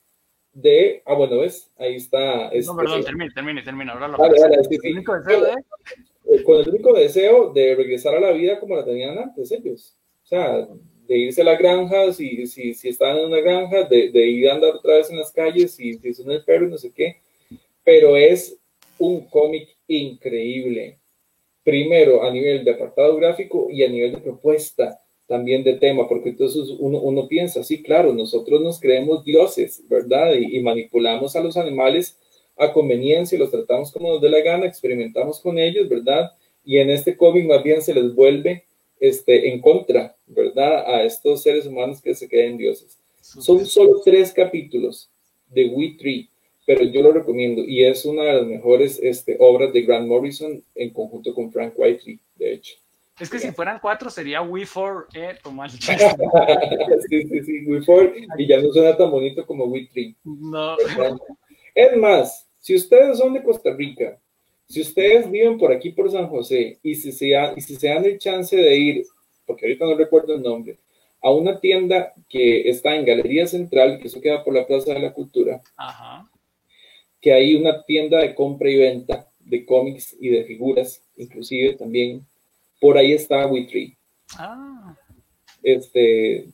de, 0.52 1.02
ah, 1.06 1.14
bueno, 1.14 1.38
ves, 1.38 1.72
ahí 1.78 1.96
está. 1.96 2.48
no, 2.48 2.52
este, 2.52 2.72
perdón, 2.76 3.04
termine, 3.04 3.30
termine, 3.32 3.62
termine. 3.62 3.92
Ahora 3.92 4.08
lo 4.08 4.24
el 4.24 4.92
único 4.92 5.18
deseo 5.18 5.40
de 5.42 5.54
con 6.44 6.60
el 6.60 6.68
único 6.68 6.92
deseo 6.92 7.52
de 7.52 7.74
regresar 7.74 8.14
a 8.14 8.20
la 8.20 8.32
vida 8.32 8.58
como 8.58 8.76
la 8.76 8.84
tenían 8.84 9.18
antes 9.18 9.52
ellos. 9.52 9.96
O 10.22 10.26
sea, 10.26 10.68
de 11.06 11.18
irse 11.18 11.42
a 11.42 11.44
la 11.44 11.56
granja, 11.56 12.12
si, 12.12 12.46
si, 12.46 12.74
si 12.74 12.88
están 12.88 13.18
en 13.18 13.26
una 13.26 13.40
granja, 13.40 13.84
de, 13.84 14.10
de, 14.10 14.26
ir 14.26 14.48
a 14.48 14.54
andar 14.54 14.74
otra 14.74 14.96
vez 14.96 15.10
en 15.10 15.18
las 15.18 15.32
calles, 15.32 15.72
si, 15.72 15.94
si 15.94 16.14
son 16.14 16.30
el 16.30 16.44
perro, 16.44 16.66
no 16.66 16.78
sé 16.78 16.92
qué. 16.92 17.16
Pero 17.84 18.16
es 18.16 18.58
un 18.98 19.26
cómic 19.28 19.68
increíble. 19.86 20.98
Primero, 21.62 22.22
a 22.22 22.30
nivel 22.30 22.64
de 22.64 22.72
apartado 22.72 23.16
gráfico 23.16 23.68
y 23.70 23.82
a 23.82 23.88
nivel 23.88 24.12
de 24.12 24.18
propuesta 24.18 25.00
también 25.26 25.64
de 25.64 25.74
tema, 25.74 26.06
porque 26.06 26.30
entonces 26.30 26.68
uno, 26.78 27.00
uno 27.00 27.26
piensa, 27.28 27.64
sí, 27.64 27.82
claro, 27.82 28.12
nosotros 28.12 28.60
nos 28.60 28.78
creemos 28.78 29.24
dioses, 29.24 29.82
¿verdad? 29.88 30.34
Y, 30.34 30.58
y 30.58 30.60
manipulamos 30.60 31.34
a 31.34 31.40
los 31.40 31.56
animales 31.56 32.18
a 32.56 32.72
conveniencia, 32.72 33.38
los 33.38 33.50
tratamos 33.50 33.92
como 33.92 34.12
nos 34.12 34.20
dé 34.20 34.28
la 34.28 34.40
gana, 34.40 34.66
experimentamos 34.66 35.40
con 35.40 35.58
ellos, 35.58 35.88
¿verdad? 35.88 36.32
Y 36.64 36.78
en 36.78 36.90
este 36.90 37.16
cómic 37.16 37.46
más 37.46 37.62
bien 37.62 37.82
se 37.82 37.94
les 37.94 38.14
vuelve 38.14 38.64
este, 39.00 39.52
en 39.52 39.60
contra, 39.60 40.16
¿verdad? 40.26 40.84
A 40.86 41.02
estos 41.02 41.42
seres 41.42 41.66
humanos 41.66 42.00
que 42.00 42.14
se 42.14 42.28
creen 42.28 42.56
dioses. 42.56 42.98
Son 43.20 43.64
solo 43.66 44.00
tres 44.04 44.32
capítulos 44.32 45.10
de 45.48 45.66
We 45.66 45.96
Tree, 45.98 46.28
pero 46.66 46.84
yo 46.84 47.02
lo 47.02 47.12
recomiendo 47.12 47.62
y 47.62 47.84
es 47.84 48.04
una 48.04 48.22
de 48.22 48.32
las 48.34 48.46
mejores 48.46 48.98
este, 49.02 49.36
obras 49.38 49.72
de 49.72 49.82
Grant 49.82 50.06
Morrison 50.06 50.62
en 50.74 50.90
conjunto 50.90 51.34
con 51.34 51.50
Frank 51.50 51.74
Whiteley, 51.76 52.20
de 52.36 52.54
hecho. 52.54 52.74
Es 53.18 53.30
que 53.30 53.38
si 53.38 53.52
fueran 53.52 53.78
cuatro 53.80 54.10
sería 54.10 54.42
We 54.42 54.66
For, 54.66 55.06
eh, 55.14 55.38
sí, 57.08 57.22
sí, 57.28 57.42
sí, 57.44 57.64
We 57.66 57.82
For, 57.82 58.12
y 58.38 58.48
ya 58.48 58.60
no 58.60 58.72
suena 58.72 58.96
tan 58.96 59.10
bonito 59.10 59.46
como 59.46 59.66
We 59.66 59.88
Tree. 59.92 60.16
No. 60.24 60.76
Es 61.74 61.96
más, 61.96 62.48
si 62.60 62.74
ustedes 62.74 63.18
son 63.18 63.34
de 63.34 63.42
Costa 63.42 63.74
Rica, 63.74 64.18
si 64.68 64.80
ustedes 64.80 65.30
viven 65.30 65.58
por 65.58 65.72
aquí 65.72 65.90
por 65.90 66.10
San 66.10 66.28
José 66.28 66.78
y 66.82 66.94
si 66.94 67.12
se, 67.12 67.32
y 67.56 67.60
si 67.60 67.76
se 67.76 67.88
dan 67.88 68.04
el 68.04 68.18
chance 68.18 68.56
de 68.56 68.76
ir, 68.76 69.06
porque 69.46 69.66
ahorita 69.66 69.84
no 69.84 69.94
recuerdo 69.94 70.34
el 70.34 70.42
nombre, 70.42 70.78
a 71.20 71.30
una 71.30 71.58
tienda 71.58 72.12
que 72.28 72.68
está 72.68 72.94
en 72.94 73.04
Galería 73.04 73.46
Central, 73.46 73.98
que 73.98 74.08
eso 74.08 74.20
queda 74.20 74.44
por 74.44 74.54
la 74.54 74.66
Plaza 74.66 74.94
de 74.94 75.00
la 75.00 75.12
Cultura, 75.12 75.62
que 77.20 77.32
hay 77.32 77.54
una 77.54 77.82
tienda 77.84 78.18
de 78.18 78.34
compra 78.34 78.70
y 78.70 78.76
venta 78.76 79.28
de 79.40 79.64
cómics 79.64 80.16
y 80.20 80.28
de 80.28 80.44
figuras, 80.44 81.02
inclusive 81.16 81.74
también. 81.74 82.26
Por 82.80 82.98
ahí 82.98 83.12
está 83.12 83.46
Witry. 83.46 83.96
Ah. 84.36 84.96
Este, 85.62 86.46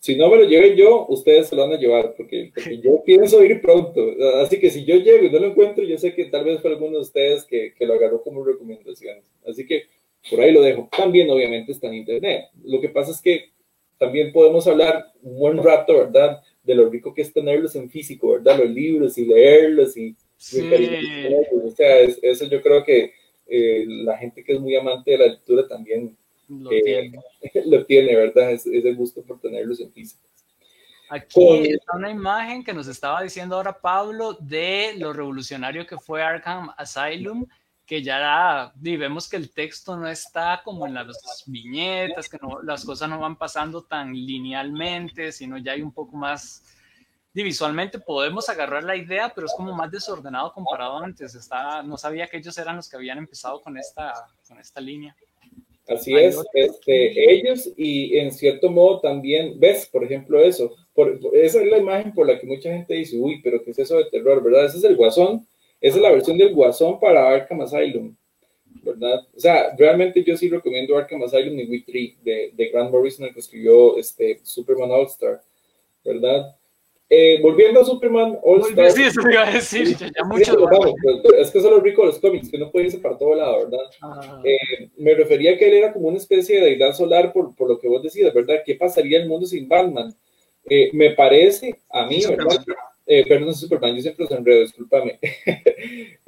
si 0.00 0.16
no 0.16 0.30
me 0.30 0.38
lo 0.38 0.44
lleven 0.44 0.76
yo, 0.76 1.06
ustedes 1.08 1.48
se 1.48 1.54
lo 1.54 1.62
van 1.62 1.74
a 1.74 1.78
llevar, 1.78 2.14
porque, 2.16 2.52
yo 2.82 3.02
pienso 3.04 3.44
ir 3.44 3.60
pronto. 3.60 4.00
Así 4.42 4.58
que 4.58 4.70
si 4.70 4.84
yo 4.86 4.96
llego 4.96 5.26
y 5.26 5.30
no 5.30 5.38
lo 5.38 5.48
encuentro, 5.48 5.84
yo 5.84 5.98
sé 5.98 6.14
que 6.14 6.24
tal 6.24 6.44
vez 6.44 6.60
fue 6.60 6.70
alguno 6.70 6.96
de 6.96 7.02
ustedes 7.02 7.44
que, 7.44 7.74
que 7.74 7.86
lo 7.86 7.94
agarró 7.94 8.22
como 8.22 8.42
recomendación. 8.42 9.18
Así 9.46 9.66
que 9.66 9.84
por 10.30 10.40
ahí 10.40 10.52
lo 10.52 10.62
dejo. 10.62 10.88
También, 10.96 11.28
obviamente, 11.28 11.72
está 11.72 11.88
en 11.88 11.94
internet. 11.94 12.46
Lo 12.64 12.80
que 12.80 12.88
pasa 12.88 13.10
es 13.10 13.20
que 13.20 13.50
también 13.98 14.32
podemos 14.32 14.66
hablar 14.66 15.12
un 15.22 15.38
buen 15.38 15.62
rato, 15.62 15.98
¿verdad? 15.98 16.40
De 16.62 16.74
lo 16.74 16.88
rico 16.88 17.12
que 17.12 17.20
es 17.20 17.32
tenerlos 17.32 17.76
en 17.76 17.90
físico, 17.90 18.32
¿verdad? 18.32 18.58
Los 18.58 18.70
libros 18.70 19.18
y 19.18 19.26
leerlos 19.26 19.96
y... 19.96 20.16
Sí. 20.38 20.62
o 21.62 21.68
sea, 21.68 22.00
eso 22.00 22.46
yo 22.46 22.62
creo 22.62 22.82
que 22.82 23.12
eh, 23.46 23.84
la 23.86 24.16
gente 24.16 24.42
que 24.42 24.54
es 24.54 24.60
muy 24.60 24.74
amante 24.74 25.10
de 25.10 25.18
la 25.18 25.26
lectura 25.26 25.68
también 25.68 26.16
lo, 26.50 26.72
eh, 26.72 26.82
tiene. 26.84 27.20
lo 27.66 27.86
tiene, 27.86 28.16
¿verdad? 28.16 28.52
Es, 28.52 28.66
es, 28.66 28.84
el 28.84 28.96
gusto 28.96 29.22
por 29.22 29.40
tenerlos 29.40 29.80
en 29.80 29.92
físico. 29.92 30.22
Aquí 31.08 31.72
está 31.72 31.96
una 31.96 32.10
imagen 32.10 32.62
que 32.62 32.72
nos 32.72 32.86
estaba 32.86 33.22
diciendo 33.22 33.56
ahora 33.56 33.80
Pablo 33.80 34.34
de 34.34 34.94
lo 34.96 35.12
revolucionario 35.12 35.86
que 35.86 35.96
fue 35.96 36.22
Arkham 36.22 36.70
Asylum 36.76 37.46
que 37.90 38.04
ya 38.04 38.72
vemos 38.76 39.28
que 39.28 39.36
el 39.36 39.52
texto 39.52 39.96
no 39.96 40.06
está 40.06 40.62
como 40.62 40.86
en 40.86 40.94
las 40.94 41.42
viñetas, 41.44 42.28
que 42.28 42.38
no, 42.40 42.62
las 42.62 42.84
cosas 42.84 43.10
no 43.10 43.18
van 43.18 43.34
pasando 43.34 43.82
tan 43.82 44.12
linealmente, 44.12 45.32
sino 45.32 45.58
ya 45.58 45.72
hay 45.72 45.82
un 45.82 45.90
poco 45.90 46.16
más, 46.16 46.62
visualmente 47.34 47.98
podemos 47.98 48.48
agarrar 48.48 48.84
la 48.84 48.94
idea, 48.94 49.32
pero 49.34 49.48
es 49.48 49.52
como 49.56 49.74
más 49.74 49.90
desordenado 49.90 50.52
comparado 50.52 50.98
antes. 50.98 51.34
Está, 51.34 51.82
no 51.82 51.96
sabía 51.96 52.28
que 52.28 52.36
ellos 52.36 52.56
eran 52.58 52.76
los 52.76 52.88
que 52.88 52.94
habían 52.94 53.18
empezado 53.18 53.60
con 53.60 53.76
esta, 53.76 54.12
con 54.46 54.60
esta 54.60 54.80
línea. 54.80 55.16
Así 55.88 56.14
es, 56.14 56.40
este, 56.54 57.32
ellos 57.32 57.72
y 57.76 58.16
en 58.16 58.30
cierto 58.30 58.70
modo 58.70 59.00
también, 59.00 59.58
ves, 59.58 59.86
por 59.90 60.04
ejemplo, 60.04 60.40
eso, 60.40 60.72
por, 60.94 61.18
esa 61.32 61.60
es 61.60 61.66
la 61.66 61.78
imagen 61.78 62.14
por 62.14 62.28
la 62.28 62.38
que 62.38 62.46
mucha 62.46 62.70
gente 62.70 62.94
dice, 62.94 63.18
uy, 63.18 63.40
pero 63.42 63.62
¿qué 63.62 63.72
es 63.72 63.78
eso 63.80 63.96
de 63.98 64.04
terror, 64.04 64.42
verdad? 64.42 64.66
Ese 64.66 64.78
es 64.78 64.84
el 64.84 64.96
guasón 64.96 65.46
esa 65.80 65.96
es 65.96 66.02
la 66.02 66.10
versión 66.10 66.36
del 66.36 66.54
Guasón 66.54 67.00
para 67.00 67.30
Arkham 67.30 67.62
Asylum, 67.62 68.14
¿verdad? 68.82 69.26
O 69.34 69.40
sea, 69.40 69.74
realmente 69.76 70.22
yo 70.22 70.36
sí 70.36 70.48
recomiendo 70.48 70.96
Arkham 70.96 71.22
Asylum 71.22 71.58
y 71.58 71.64
We 71.64 71.84
3 71.86 72.22
de, 72.22 72.50
de 72.54 72.68
Grant 72.68 72.90
Morrison, 72.90 73.32
que 73.32 73.40
escribió 73.40 73.96
este, 73.96 74.40
Superman 74.42 74.90
All 74.90 75.06
Star, 75.06 75.40
¿verdad? 76.04 76.54
Eh, 77.12 77.40
volviendo 77.42 77.80
a 77.80 77.84
Superman 77.84 78.38
All 78.40 78.60
Star. 78.60 78.92
Sí, 78.92 79.02
eso 79.02 79.20
iba 79.28 79.48
a 79.48 79.52
decir, 79.52 79.96
ya, 79.96 80.24
mucho. 80.24 80.56
es 81.36 81.50
que 81.50 81.58
eso 81.58 81.68
es 81.68 81.74
lo 81.74 81.80
rico 81.80 82.02
de 82.02 82.08
los 82.08 82.20
cómics, 82.20 82.48
que 82.48 82.56
no 82.56 82.70
puede 82.70 82.86
irse 82.86 82.98
para 82.98 83.18
todo 83.18 83.34
lado, 83.34 83.64
¿verdad? 83.64 83.90
Ah. 84.00 84.40
Eh, 84.44 84.88
me 84.96 85.14
refería 85.14 85.54
a 85.54 85.58
que 85.58 85.66
él 85.66 85.74
era 85.74 85.92
como 85.92 86.06
una 86.06 86.18
especie 86.18 86.60
de 86.60 86.66
deidad 86.66 86.94
solar 86.94 87.32
por, 87.32 87.52
por 87.56 87.68
lo 87.68 87.80
que 87.80 87.88
vos 87.88 88.00
decías, 88.00 88.32
¿verdad? 88.32 88.62
¿Qué 88.64 88.76
pasaría 88.76 89.16
en 89.16 89.24
el 89.24 89.28
mundo 89.28 89.44
sin 89.44 89.68
Batman? 89.68 90.14
Eh, 90.68 90.90
me 90.92 91.10
parece, 91.10 91.80
a 91.88 92.06
mí, 92.06 92.22
¿verdad? 92.28 92.64
eh, 93.06 93.24
perdón, 93.26 93.56
Superman, 93.56 93.96
yo 93.96 94.02
siempre 94.02 94.26
los 94.26 94.32
enredo, 94.32 94.60
discúlpame. 94.60 95.18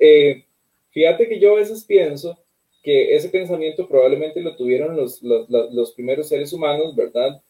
Eh, 0.05 0.47
fíjate 0.91 1.29
que 1.29 1.39
yo 1.39 1.53
a 1.53 1.61
veces 1.61 1.85
pienso 1.85 2.37
que 2.83 3.15
ese 3.15 3.29
pensamiento 3.29 3.87
probablemente 3.87 4.41
lo 4.41 4.57
tuvieron 4.57 4.97
los, 4.97 5.23
los, 5.23 5.49
los 5.49 5.93
primeros 5.93 6.29
seres 6.29 6.53
humanos, 6.53 6.97
¿verdad? 6.97 7.41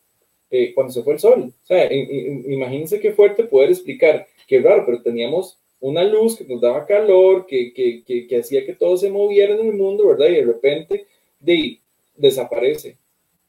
Eh, 0.55 0.75
cuando 0.75 0.93
se 0.93 1.03
fue 1.03 1.15
el 1.15 1.19
sol. 1.19 1.51
O 1.51 1.67
sea, 1.67 1.91
imagínense 1.91 3.01
qué 3.01 3.13
fuerte 3.13 3.45
poder 3.45 3.71
explicar, 3.71 4.27
qué 4.47 4.61
raro, 4.61 4.85
pero 4.85 5.01
teníamos 5.01 5.59
una 5.81 6.05
luz 6.05 6.37
que 6.37 6.45
nos 6.45 6.61
daba 6.61 6.85
calor, 6.85 7.47
que, 7.47 7.73
que, 7.73 8.05
que, 8.05 8.27
que 8.27 8.37
hacía 8.37 8.67
que 8.67 8.75
todo 8.75 8.99
se 8.99 9.11
moviera 9.11 9.55
en 9.55 9.67
el 9.67 9.73
mundo, 9.73 10.07
¿verdad? 10.09 10.27
Y 10.27 10.35
de 10.35 10.45
repente 10.45 11.07
de, 11.41 11.81
desaparece, 12.15 12.99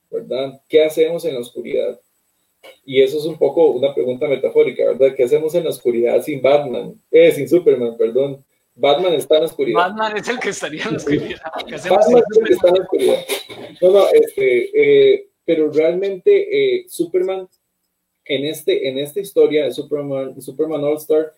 ¿verdad? 0.09 0.61
¿Qué 0.69 0.81
hacemos 0.81 1.25
en 1.25 1.33
la 1.33 1.41
oscuridad? 1.41 1.99
Y 2.85 3.01
eso 3.01 3.17
es 3.17 3.25
un 3.25 3.37
poco 3.37 3.71
una 3.71 3.93
pregunta 3.93 4.25
metafórica, 4.29 4.85
¿verdad? 4.85 5.13
¿Qué 5.13 5.25
hacemos 5.25 5.53
en 5.55 5.65
la 5.65 5.71
oscuridad 5.71 6.21
sin 6.23 6.41
Batman? 6.41 6.97
Eh, 7.11 7.33
sin 7.33 7.49
Superman, 7.49 7.97
perdón. 7.97 8.45
Batman 8.75 9.13
está 9.15 9.35
en 9.35 9.41
la 9.41 9.47
oscuridad. 9.47 9.79
Batman 9.89 10.15
es 10.15 10.29
el 10.29 10.39
que 10.39 10.49
estaría 10.51 10.83
en 10.85 10.91
la 10.91 10.97
oscuridad. 10.99 11.41
Batman 11.53 12.23
es 12.31 12.37
el 12.37 12.43
que 12.45 12.53
está 12.53 12.67
en 12.69 12.75
la 12.75 12.81
oscuridad. 12.81 13.25
No, 13.81 13.91
no, 13.91 14.07
este, 14.07 15.13
eh, 15.13 15.27
pero 15.45 15.71
realmente 15.71 16.31
eh, 16.79 16.85
Superman, 16.87 17.47
en, 18.25 18.45
este, 18.45 18.87
en 18.87 18.97
esta 18.97 19.19
historia 19.19 19.65
de 19.65 19.73
Superman, 19.73 20.41
Superman 20.41 20.83
All 20.83 20.97
Star, 20.97 21.33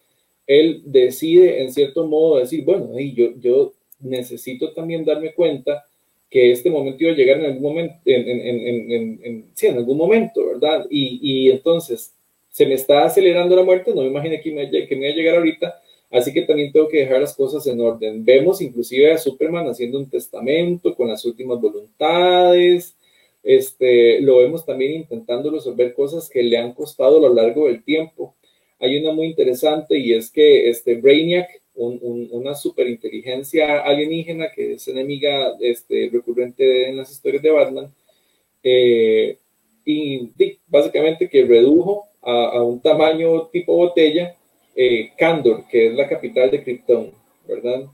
él 0.47 0.81
decide 0.85 1.63
en 1.63 1.73
cierto 1.73 2.05
modo 2.05 2.37
decir, 2.37 2.63
bueno, 2.63 2.91
yo, 2.99 3.33
yo 3.39 3.73
necesito 3.99 4.71
también 4.73 5.03
darme 5.03 5.33
cuenta 5.33 5.83
que 6.29 6.51
este 6.51 6.69
momento 6.69 7.03
iba 7.03 7.13
a 7.13 7.15
llegar 7.15 7.39
en 7.39 7.45
algún 7.45 7.63
momento, 7.63 7.95
en, 8.05 8.27
en, 8.27 9.19
en, 9.23 9.45
sí, 9.53 9.67
en 9.67 9.77
algún 9.77 9.97
momento, 9.97 10.45
¿verdad? 10.45 10.85
Y, 10.89 11.19
y, 11.21 11.51
entonces 11.51 12.13
se 12.49 12.65
me 12.65 12.73
está 12.73 13.05
acelerando 13.05 13.55
la 13.55 13.63
muerte, 13.63 13.93
no 13.93 14.01
me 14.01 14.07
imaginé 14.07 14.41
que 14.41 14.51
me, 14.51 14.69
que 14.69 14.95
me 14.95 15.05
iba 15.05 15.13
a 15.13 15.15
llegar 15.15 15.35
ahorita, 15.37 15.81
así 16.11 16.33
que 16.33 16.41
también 16.43 16.71
tengo 16.71 16.87
que 16.87 16.99
dejar 16.99 17.21
las 17.21 17.35
cosas 17.35 17.65
en 17.67 17.79
orden. 17.79 18.23
Vemos 18.23 18.61
inclusive 18.61 19.11
a 19.11 19.17
Superman 19.17 19.67
haciendo 19.67 19.99
un 19.99 20.09
testamento 20.09 20.95
con 20.95 21.07
las 21.07 21.23
últimas 21.25 21.59
voluntades, 21.59 22.95
este, 23.45 24.19
lo 24.21 24.39
vemos 24.39 24.65
también 24.65 24.93
intentando 24.93 25.51
resolver 25.51 25.93
cosas 25.93 26.29
que 26.29 26.43
le 26.43 26.57
han 26.57 26.73
costado 26.73 27.17
a 27.17 27.29
lo 27.29 27.33
largo 27.33 27.67
del 27.67 27.83
tiempo. 27.83 28.35
Hay 28.79 28.97
una 28.97 29.13
muy 29.13 29.27
interesante 29.27 29.97
y 29.97 30.13
es 30.13 30.31
que 30.31 30.69
este 30.69 30.95
Brainiac 30.95 31.61
una 31.77 32.55
superinteligencia 32.55 33.81
alienígena 33.81 34.49
que 34.53 34.73
es 34.73 34.87
enemiga 34.87 35.55
este, 35.59 36.09
recurrente 36.11 36.87
en 36.87 36.97
las 36.97 37.11
historias 37.11 37.43
de 37.43 37.51
Batman, 37.51 37.93
eh, 38.63 39.37
y, 39.85 40.31
básicamente 40.67 41.29
que 41.29 41.45
redujo 41.45 42.07
a, 42.21 42.63
un 42.63 42.81
tamaño 42.81 43.47
tipo 43.47 43.75
botella 43.75 44.35
eh, 44.75 45.11
Kandor, 45.17 45.67
que 45.67 45.87
es 45.87 45.93
la 45.93 46.07
capital 46.07 46.49
de 46.49 46.63
Krypton, 46.63 47.11
¿verdad? 47.47 47.85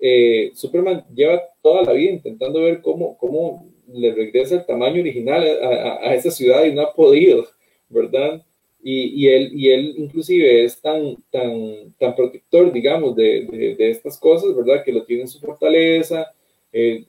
Eh, 0.00 0.50
Superman 0.54 1.04
lleva 1.14 1.40
toda 1.62 1.82
la 1.82 1.92
vida 1.92 2.10
intentando 2.10 2.62
ver 2.62 2.80
cómo, 2.80 3.16
cómo 3.18 3.69
le 3.92 4.14
regresa 4.14 4.56
el 4.56 4.66
tamaño 4.66 5.00
original 5.00 5.46
a, 5.62 6.08
a 6.08 6.14
esa 6.14 6.30
ciudad 6.30 6.64
y 6.64 6.72
no 6.72 6.82
ha 6.82 6.94
podido, 6.94 7.46
¿verdad? 7.88 8.44
Y, 8.82 9.24
y, 9.24 9.28
él, 9.28 9.50
y 9.52 9.70
él 9.70 9.94
inclusive 9.98 10.64
es 10.64 10.80
tan, 10.80 11.16
tan, 11.30 11.92
tan 11.98 12.14
protector, 12.14 12.72
digamos, 12.72 13.14
de, 13.14 13.76
de, 13.76 13.90
estas 13.90 14.18
cosas, 14.18 14.56
¿verdad? 14.56 14.82
Que 14.82 14.92
lo 14.92 15.04
tiene 15.04 15.22
en 15.22 15.28
su 15.28 15.38
fortaleza. 15.38 16.32
Eh, 16.72 17.04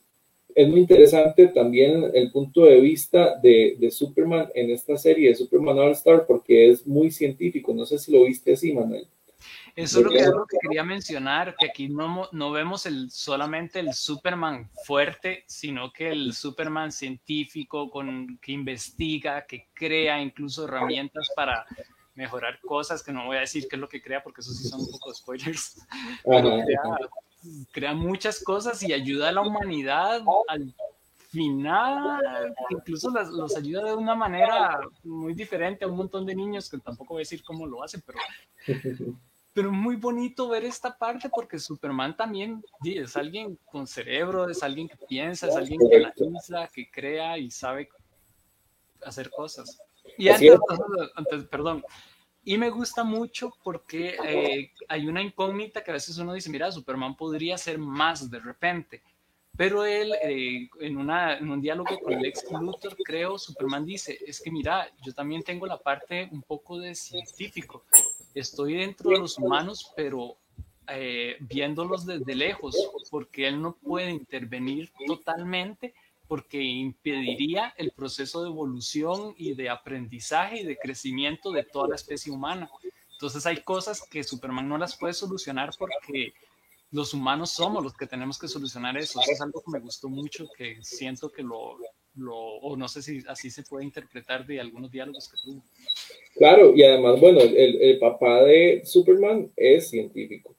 es 0.54 0.68
muy 0.68 0.82
interesante 0.82 1.48
también 1.48 2.12
el 2.14 2.30
punto 2.30 2.66
de 2.66 2.82
vista 2.82 3.40
de, 3.42 3.78
de, 3.80 3.90
Superman 3.90 4.50
en 4.54 4.70
esta 4.70 4.98
serie 4.98 5.30
de 5.30 5.36
Superman 5.36 5.80
All 5.80 5.92
Star 5.92 6.26
porque 6.28 6.70
es 6.70 6.86
muy 6.86 7.10
científico. 7.10 7.74
No 7.74 7.86
sé 7.86 7.98
si 7.98 8.12
lo 8.12 8.26
viste 8.26 8.54
así, 8.54 8.74
Manuel. 8.74 9.08
Eso 9.76 10.00
es 10.00 10.06
lo 10.06 10.12
que, 10.12 10.18
que, 10.18 10.58
quería 10.62 10.84
mencionar, 10.84 11.56
que 11.58 11.68
aquí 11.68 11.90
no, 11.90 12.30
no 12.32 12.52
vemos 12.52 12.86
el, 12.86 13.10
solamente 13.10 13.80
el 13.80 13.94
Superman 13.94 14.70
fuerte, 14.86 15.44
sino 15.48 15.92
que 15.92 16.12
el 16.12 16.34
Superman 16.34 16.92
científico 16.92 17.90
con, 17.90 18.38
que 18.42 18.52
investiga, 18.52 19.46
que 19.46 19.70
crea 19.74 20.22
incluso 20.22 20.66
herramientas 20.66 21.30
para 21.36 21.66
mejorar 22.16 22.60
cosas, 22.62 23.04
que 23.04 23.12
no 23.12 23.26
voy 23.26 23.38
a 23.38 23.42
decir 23.42 23.68
qué 23.70 23.76
es 23.76 23.80
lo 23.80 23.90
que 23.90 24.02
crea, 24.02 24.24
porque 24.24 24.42
eso 24.42 24.52
sí 24.52 24.68
son 24.68 24.82
un 24.82 24.92
poco 24.92 25.14
spoilers, 25.14 25.80
crea, 27.72 27.94
muchas 27.94 28.44
cosas 28.44 28.84
y 28.84 28.94
ayuda 28.94 29.30
a 29.30 29.32
la 29.32 29.42
humanidad 29.42 30.22
al 30.48 30.74
final, 31.30 32.22
incluso 32.70 33.10
los 33.10 33.56
ayuda 33.56 33.86
de 33.86 33.94
una 33.94 34.16
manera 34.16 34.82
muy 35.04 35.34
diferente 35.34 35.86
a 35.86 35.88
un 35.88 35.96
montón 35.96 36.26
de 36.26 36.36
niños, 36.36 36.70
que 36.70 36.78
tampoco 36.78 37.14
voy 37.14 37.22
a 37.22 37.26
decir 37.26 37.42
cómo 37.44 37.66
lo 37.66 37.84
hacen, 37.84 38.04
pero 38.06 38.20
pero 39.54 39.70
es 39.70 39.76
muy 39.76 39.96
bonito 39.96 40.48
ver 40.48 40.64
esta 40.64 40.98
parte 40.98 41.30
porque 41.30 41.60
Superman 41.60 42.16
también 42.16 42.64
es 42.84 43.18
alguien 43.18 43.58
con 43.66 43.86
cerebro, 43.86 44.50
es 44.50 44.64
alguien 44.64 44.88
que 44.88 44.98
piensa, 45.08 45.48
es 45.48 45.56
alguien 45.56 45.80
que 45.90 45.98
analiza, 45.98 46.68
que 46.68 46.90
crea 46.90 47.38
y 47.38 47.52
sabe 47.52 47.90
hacer 49.04 49.30
cosas. 49.30 49.82
Y 50.18 50.30
antes, 51.16 51.44
perdón, 51.50 51.84
y 52.44 52.58
me 52.58 52.70
gusta 52.70 53.04
mucho 53.04 53.52
porque 53.64 54.16
eh, 54.26 54.72
hay 54.88 55.08
una 55.08 55.22
incógnita 55.22 55.84
que 55.84 55.92
a 55.92 55.96
veces 55.96 56.18
uno 56.18 56.34
dice, 56.34 56.50
mira, 56.50 56.72
Superman 56.72 57.16
podría 57.16 57.58
ser 57.58 57.78
más 57.78 58.30
de 58.30 58.40
repente. 58.40 59.04
Pero 59.58 59.86
él, 59.86 60.14
eh, 60.24 60.70
en, 60.80 60.98
una, 60.98 61.38
en 61.38 61.52
un 61.52 61.62
diálogo 61.62 62.00
con 62.00 62.20
Lex 62.20 62.46
Luthor, 62.52 62.96
creo, 63.04 63.38
Superman 63.38 63.86
dice, 63.86 64.18
es 64.26 64.42
que 64.42 64.50
mira, 64.50 64.90
yo 65.04 65.14
también 65.14 65.44
tengo 65.44 65.68
la 65.68 65.78
parte 65.78 66.30
un 66.32 66.42
poco 66.42 66.80
de 66.80 66.96
científico 66.96 67.84
estoy 68.36 68.76
dentro 68.76 69.12
de 69.12 69.20
los 69.20 69.38
humanos, 69.38 69.92
pero 69.96 70.38
eh, 70.88 71.38
viéndolos 71.42 72.06
desde 72.06 72.36
lejos, 72.36 72.76
porque 73.10 73.48
él 73.48 73.62
no 73.62 73.76
puede 73.76 74.12
intervenir 74.12 74.92
totalmente, 75.08 75.94
porque 76.28 76.62
impediría 76.62 77.74
el 77.78 77.92
proceso 77.92 78.42
de 78.42 78.50
evolución 78.50 79.34
y 79.38 79.54
de 79.54 79.70
aprendizaje 79.70 80.62
y 80.62 80.66
de 80.66 80.78
crecimiento 80.78 81.52
de 81.52 81.64
toda 81.64 81.90
la 81.90 81.96
especie 81.96 82.32
humana. 82.32 82.70
Entonces 83.14 83.46
hay 83.46 83.62
cosas 83.64 84.02
que 84.10 84.24
Superman 84.24 84.68
no 84.68 84.78
las 84.78 84.98
puede 84.98 85.14
solucionar 85.14 85.72
porque 85.78 86.34
los 86.92 87.14
humanos 87.14 87.52
somos 87.52 87.84
los 87.84 87.94
que 87.94 88.08
tenemos 88.08 88.40
que 88.40 88.48
solucionar 88.48 88.98
eso. 88.98 89.20
Eso 89.22 89.32
es 89.32 89.42
algo 89.42 89.62
que 89.62 89.72
me 89.72 89.80
gustó 89.80 90.10
mucho, 90.10 90.48
que 90.58 90.78
siento 90.82 91.30
que 91.32 91.44
lo, 91.44 91.78
lo 92.16 92.36
o 92.36 92.76
no 92.76 92.88
sé 92.88 93.02
si 93.02 93.24
así 93.28 93.50
se 93.50 93.64
puede 93.64 93.86
interpretar 93.86 94.46
de 94.46 94.60
algunos 94.60 94.92
diálogos 94.92 95.30
que 95.30 95.38
tuvo. 95.44 95.64
Claro, 96.36 96.74
y 96.76 96.84
además, 96.84 97.20
bueno, 97.20 97.42
el, 97.42 97.82
el 97.82 98.00
papá 98.00 98.44
de 98.44 98.82
Superman 98.84 99.52
es 99.56 99.90
científico. 99.90 100.56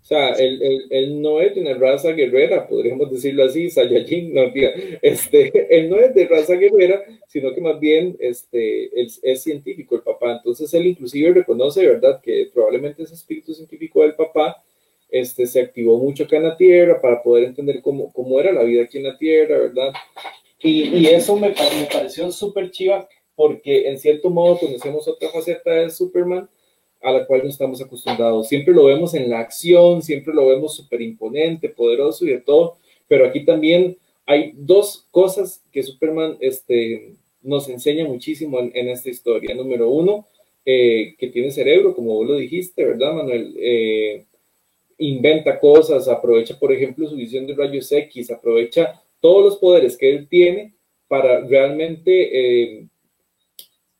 O 0.00 0.04
sea, 0.08 0.30
él, 0.30 0.62
él, 0.62 0.86
él, 0.88 1.20
no 1.20 1.38
es 1.38 1.54
de 1.54 1.60
una 1.60 1.74
raza 1.74 2.12
guerrera, 2.12 2.66
podríamos 2.66 3.10
decirlo 3.10 3.44
así, 3.44 3.68
Saiyajin, 3.68 4.32
no, 4.32 4.50
este, 5.02 5.52
él 5.76 5.90
no 5.90 5.98
es 5.98 6.14
de 6.14 6.26
raza 6.26 6.54
guerrera, 6.54 7.04
sino 7.26 7.52
que 7.52 7.60
más 7.60 7.78
bien 7.78 8.16
este, 8.18 8.84
él, 8.98 9.10
es 9.22 9.42
científico, 9.42 9.96
el 9.96 10.00
papá. 10.00 10.32
Entonces 10.32 10.72
él 10.72 10.86
inclusive 10.86 11.34
reconoce, 11.34 11.86
¿verdad?, 11.86 12.22
que 12.22 12.48
probablemente 12.54 13.02
ese 13.02 13.12
espíritu 13.12 13.52
científico 13.52 14.00
del 14.00 14.14
papá 14.14 14.64
este, 15.10 15.46
se 15.46 15.60
activó 15.60 15.98
mucho 15.98 16.24
acá 16.24 16.38
en 16.38 16.44
la 16.44 16.56
Tierra 16.56 16.98
para 17.02 17.22
poder 17.22 17.44
entender 17.44 17.82
cómo, 17.82 18.10
cómo 18.10 18.40
era 18.40 18.50
la 18.50 18.62
vida 18.62 18.84
aquí 18.84 18.96
en 18.96 19.04
la 19.04 19.18
Tierra, 19.18 19.58
¿verdad? 19.58 19.92
Y, 20.60 21.06
eso 21.06 21.36
me, 21.36 21.50
me 21.50 21.88
pareció 21.92 22.30
súper 22.32 22.70
chiva 22.70 23.08
porque 23.36 23.88
en 23.88 23.98
cierto 23.98 24.30
modo 24.30 24.58
conocemos 24.58 25.06
otra 25.06 25.28
faceta 25.28 25.70
de 25.70 25.90
Superman 25.90 26.48
a 27.00 27.12
la 27.12 27.26
cual 27.26 27.42
no 27.44 27.50
estamos 27.50 27.80
acostumbrados. 27.80 28.48
Siempre 28.48 28.74
lo 28.74 28.86
vemos 28.86 29.14
en 29.14 29.30
la 29.30 29.38
acción, 29.38 30.02
siempre 30.02 30.34
lo 30.34 30.46
vemos 30.46 30.74
súper 30.74 31.00
imponente, 31.02 31.68
poderoso 31.68 32.26
y 32.26 32.30
de 32.30 32.40
todo, 32.40 32.76
pero 33.06 33.26
aquí 33.26 33.44
también 33.44 33.96
hay 34.26 34.52
dos 34.56 35.06
cosas 35.10 35.62
que 35.72 35.82
Superman 35.82 36.36
este, 36.40 37.14
nos 37.42 37.68
enseña 37.68 38.04
muchísimo 38.04 38.58
en, 38.58 38.88
esta 38.88 39.08
historia. 39.08 39.54
Número 39.54 39.88
uno, 39.88 40.26
eh, 40.64 41.14
que 41.18 41.28
tiene 41.28 41.50
cerebro, 41.50 41.94
como 41.94 42.14
vos 42.14 42.26
lo 42.26 42.34
dijiste, 42.34 42.84
¿verdad, 42.84 43.14
Manuel? 43.14 43.54
Eh, 43.56 44.24
inventa 44.98 45.58
cosas, 45.58 46.08
aprovecha, 46.08 46.58
por 46.58 46.72
ejemplo, 46.72 47.08
su 47.08 47.16
visión 47.16 47.46
de 47.46 47.54
rayos 47.54 47.90
X, 47.90 48.30
aprovecha 48.30 49.00
todos 49.20 49.44
los 49.44 49.56
poderes 49.56 49.96
que 49.96 50.10
él 50.10 50.28
tiene 50.28 50.74
para 51.08 51.40
realmente 51.40 52.80
eh, 52.80 52.86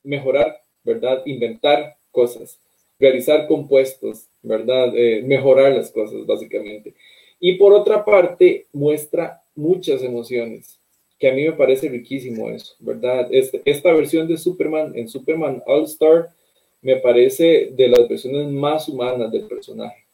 mejorar, 0.02 0.62
¿verdad? 0.84 1.22
Inventar 1.26 1.96
cosas 2.10 2.60
realizar 2.98 3.46
compuestos, 3.46 4.26
¿verdad? 4.42 4.92
Eh, 4.94 5.22
mejorar 5.22 5.72
las 5.72 5.90
cosas, 5.90 6.26
básicamente. 6.26 6.94
Y 7.40 7.54
por 7.54 7.72
otra 7.72 8.04
parte, 8.04 8.66
muestra 8.72 9.42
muchas 9.54 10.02
emociones, 10.02 10.80
que 11.18 11.28
a 11.28 11.34
mí 11.34 11.44
me 11.44 11.52
parece 11.52 11.88
riquísimo 11.88 12.50
eso, 12.50 12.74
¿verdad? 12.80 13.28
Este, 13.30 13.62
esta 13.64 13.92
versión 13.92 14.26
de 14.26 14.36
Superman 14.36 14.92
en 14.96 15.08
Superman 15.08 15.62
All 15.66 15.84
Star 15.84 16.28
me 16.80 16.96
parece 16.96 17.70
de 17.72 17.88
las 17.88 18.08
versiones 18.08 18.48
más 18.48 18.88
humanas 18.88 19.30
del 19.32 19.46
personaje. 19.46 20.04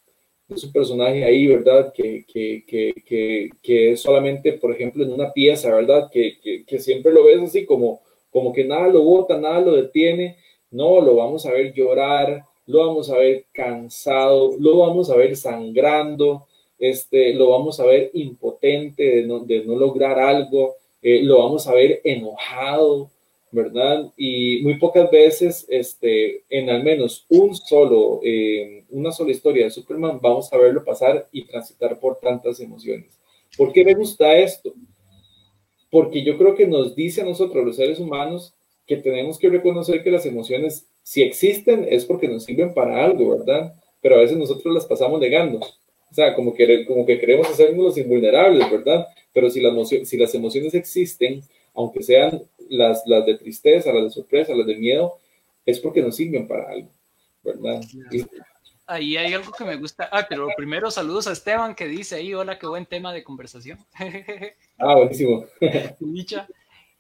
Es 0.49 0.63
un 0.65 0.73
personaje 0.73 1.25
ahí, 1.25 1.47
¿verdad? 1.47 1.93
Que, 1.93 2.25
que, 2.27 2.65
que, 2.67 3.51
que, 3.63 3.93
es 3.93 4.01
solamente, 4.01 4.53
por 4.53 4.73
ejemplo, 4.73 5.03
en 5.03 5.13
una 5.13 5.33
pieza, 5.33 5.75
¿verdad? 5.75 6.11
Que, 6.11 6.65
siempre 6.79 7.13
lo 7.13 7.25
ves 7.25 7.41
así 7.41 7.65
como, 7.65 8.03
como 8.31 8.53
que 8.53 8.65
nada 8.65 8.89
lo 8.89 9.03
bota, 9.03 9.39
nada 9.39 9.61
lo 9.61 9.73
detiene. 9.73 10.37
No, 10.71 11.01
lo 11.01 11.17
vamos 11.17 11.47
a 11.47 11.53
ver 11.53 11.73
llorar, 11.73 12.45
lo 12.67 12.87
vamos 12.87 13.11
a 13.11 13.17
ver 13.17 13.47
cansado, 13.53 14.53
lo 14.59 14.79
vamos 14.79 15.11
a 15.11 15.17
ver 15.17 15.37
sangrando, 15.37 16.47
este, 16.79 17.33
lo 17.35 17.51
vamos 17.51 17.81
a 17.81 17.87
ver 17.87 18.11
impotente 18.15 19.03
de 19.03 19.23
no, 19.27 19.41
de 19.41 19.65
no 19.65 19.77
lograr 19.77 20.19
algo, 20.19 20.77
eh, 21.01 21.23
lo 21.23 21.39
vamos 21.39 21.67
a 21.67 21.75
ver 21.75 22.01
enojado, 22.05 23.11
¿verdad? 23.55 24.13
Y 24.17 24.61
muy 24.63 24.79
pocas 24.79 25.11
veces, 25.11 25.65
este, 25.69 26.43
en 26.51 26.69
al 26.69 26.83
menos 26.83 27.25
un 27.29 27.55
solo, 27.55 28.21
eh, 28.25 28.85
una 28.91 29.13
sola 29.13 29.31
historia 29.31 29.65
de 29.65 29.71
Superman, 29.71 30.19
vamos 30.21 30.53
a 30.53 30.59
verlo 30.59 30.85
pasar 30.85 31.29
y 31.31 31.45
transitar 31.45 31.99
por 32.01 32.19
tantas 32.19 32.59
emociones. 32.59 33.19
¿Por 33.57 33.73
qué 33.73 33.85
me 33.85 33.95
gusta 33.95 34.37
esto? 34.37 34.75
Porque 35.89 36.25
yo 36.25 36.37
creo 36.37 36.57
que 36.57 36.67
nos 36.67 36.97
dice 36.97 37.23
a 37.23 37.25
nosotros, 37.25 37.65
los 37.65 37.77
seres 37.77 38.01
humanos, 38.01 38.55
que 38.87 38.97
tenemos 38.97 39.39
que 39.39 39.49
reconocer 39.49 40.03
que 40.03 40.11
las 40.11 40.27
emociones 40.27 40.87
si 41.03 41.23
existen 41.23 41.87
es 41.89 42.05
porque 42.05 42.29
nos 42.29 42.45
sirven 42.45 42.75
para 42.75 43.05
algo, 43.05 43.39
¿verdad? 43.39 43.73
Pero 44.03 44.17
a 44.17 44.19
veces 44.19 44.37
nosotros 44.37 44.75
las 44.75 44.85
pasamos 44.85 45.21
negando. 45.21 45.59
O 45.59 46.15
sea, 46.15 46.35
como 46.35 46.53
que, 46.55 46.85
como 46.87 47.07
que 47.07 47.19
queremos 47.19 47.49
hacernos 47.49 47.85
los 47.85 47.99
invulnerables, 47.99 48.71
¿verdad? 48.71 49.07
Pero 49.33 49.49
si, 49.49 49.61
la 49.61 49.73
si 49.85 50.17
las 50.17 50.35
emociones 50.35 50.75
existen, 50.75 51.43
aunque 51.75 52.03
sean 52.03 52.43
las, 52.69 53.03
las 53.07 53.25
de 53.27 53.37
tristeza, 53.37 53.93
las 53.93 54.05
de 54.05 54.11
sorpresa, 54.11 54.55
las 54.55 54.67
de 54.67 54.77
miedo, 54.77 55.19
es 55.65 55.81
porque 55.81 56.03
nos 56.03 56.17
sirven 56.17 56.47
para 56.47 56.71
algo, 56.71 56.91
¿verdad? 57.43 57.81
Ahí 58.87 59.17
hay 59.17 59.33
algo 59.33 59.51
que 59.53 59.65
me 59.65 59.77
gusta. 59.77 60.09
Ah, 60.13 60.27
pero 60.29 60.49
primero 60.57 60.91
saludos 60.91 61.27
a 61.27 61.33
Esteban 61.33 61.75
que 61.75 61.87
dice 61.87 62.17
ahí, 62.17 62.35
hola, 62.35 62.59
qué 62.59 62.67
buen 62.67 62.85
tema 62.85 63.13
de 63.13 63.25
conversación. 63.25 63.79
ah, 64.79 64.95
buenísimo. 64.97 65.47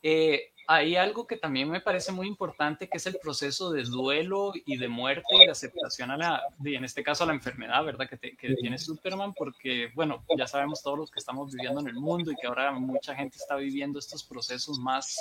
eh, 0.02 0.50
hay 0.66 0.96
algo 0.96 1.26
que 1.26 1.36
también 1.36 1.68
me 1.68 1.80
parece 1.80 2.10
muy 2.10 2.26
importante, 2.26 2.88
que 2.88 2.96
es 2.96 3.06
el 3.06 3.18
proceso 3.18 3.70
de 3.70 3.82
duelo 3.82 4.52
y 4.64 4.78
de 4.78 4.88
muerte 4.88 5.28
y 5.32 5.44
de 5.44 5.50
aceptación 5.50 6.10
a 6.10 6.16
la, 6.16 6.42
en 6.64 6.84
este 6.84 7.02
caso 7.02 7.24
a 7.24 7.26
la 7.26 7.34
enfermedad, 7.34 7.84
¿verdad? 7.84 8.08
Que, 8.08 8.34
que 8.34 8.54
tiene 8.54 8.78
Superman, 8.78 9.34
porque, 9.34 9.90
bueno, 9.94 10.24
ya 10.38 10.46
sabemos 10.46 10.82
todos 10.82 10.98
los 10.98 11.10
que 11.10 11.18
estamos 11.18 11.52
viviendo 11.52 11.80
en 11.80 11.88
el 11.88 11.96
mundo 11.96 12.30
y 12.32 12.36
que 12.36 12.46
ahora 12.46 12.72
mucha 12.72 13.14
gente 13.14 13.36
está 13.36 13.56
viviendo 13.56 13.98
estos 13.98 14.24
procesos 14.24 14.78
más 14.78 15.18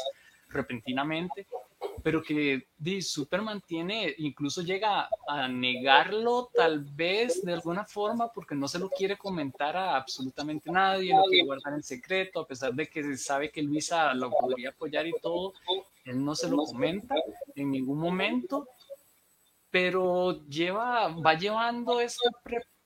repentinamente, 0.54 1.48
pero 2.02 2.22
que 2.22 2.68
Superman 3.02 3.62
tiene, 3.62 4.14
incluso 4.18 4.62
llega 4.62 5.10
a 5.28 5.48
negarlo 5.48 6.50
tal 6.54 6.84
vez 6.84 7.44
de 7.44 7.54
alguna 7.54 7.86
forma 7.86 8.32
porque 8.32 8.56
no 8.56 8.68
se 8.68 8.80
lo 8.80 8.90
quiere 8.90 9.18
comentar 9.18 9.76
a 9.78 9.96
absolutamente 9.96 10.72
nadie, 10.72 11.16
lo 11.16 11.24
quiere 11.24 11.46
guardar 11.46 11.74
en 11.74 11.84
secreto, 11.84 12.42
a 12.42 12.48
pesar 12.48 12.74
de 12.74 12.88
que 12.88 13.18
sabe 13.18 13.52
que 13.52 13.62
Luisa 13.62 14.14
lo 14.14 14.32
podría 14.32 14.70
apoyar 14.70 15.08
y 15.08 15.14
todo, 15.22 15.54
él 16.06 16.24
no 16.24 16.36
se 16.36 16.50
lo 16.50 16.58
comenta 16.58 17.16
en 17.56 17.72
ningún 17.72 18.00
momento, 18.00 18.68
pero 19.72 20.46
lleva, 20.48 21.08
va 21.08 21.34
llevando 21.36 22.00
esta 22.00 22.30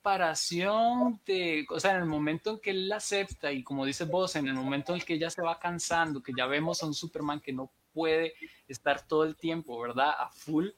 preparación 0.07 1.19
de, 1.25 1.65
o 1.69 1.79
sea, 1.81 1.91
en 1.91 2.03
el 2.03 2.05
momento 2.05 2.51
en 2.51 2.59
que 2.59 2.69
él 2.69 2.87
la 2.87 2.95
acepta 2.95 3.51
y 3.51 3.61
como 3.61 3.85
dice 3.85 4.05
vos, 4.05 4.37
en 4.37 4.47
el 4.47 4.53
momento 4.53 4.93
en 4.93 4.99
el 4.99 5.05
que 5.05 5.15
ella 5.15 5.29
se 5.29 5.41
va 5.41 5.59
cansando, 5.59 6.23
que 6.23 6.31
ya 6.35 6.45
vemos 6.45 6.81
a 6.81 6.85
un 6.85 6.93
Superman 6.93 7.41
que 7.41 7.51
no 7.51 7.69
puede 7.93 8.33
estar 8.69 9.05
todo 9.05 9.25
el 9.25 9.35
tiempo, 9.35 9.77
¿verdad? 9.81 10.11
A 10.17 10.29
full. 10.29 10.69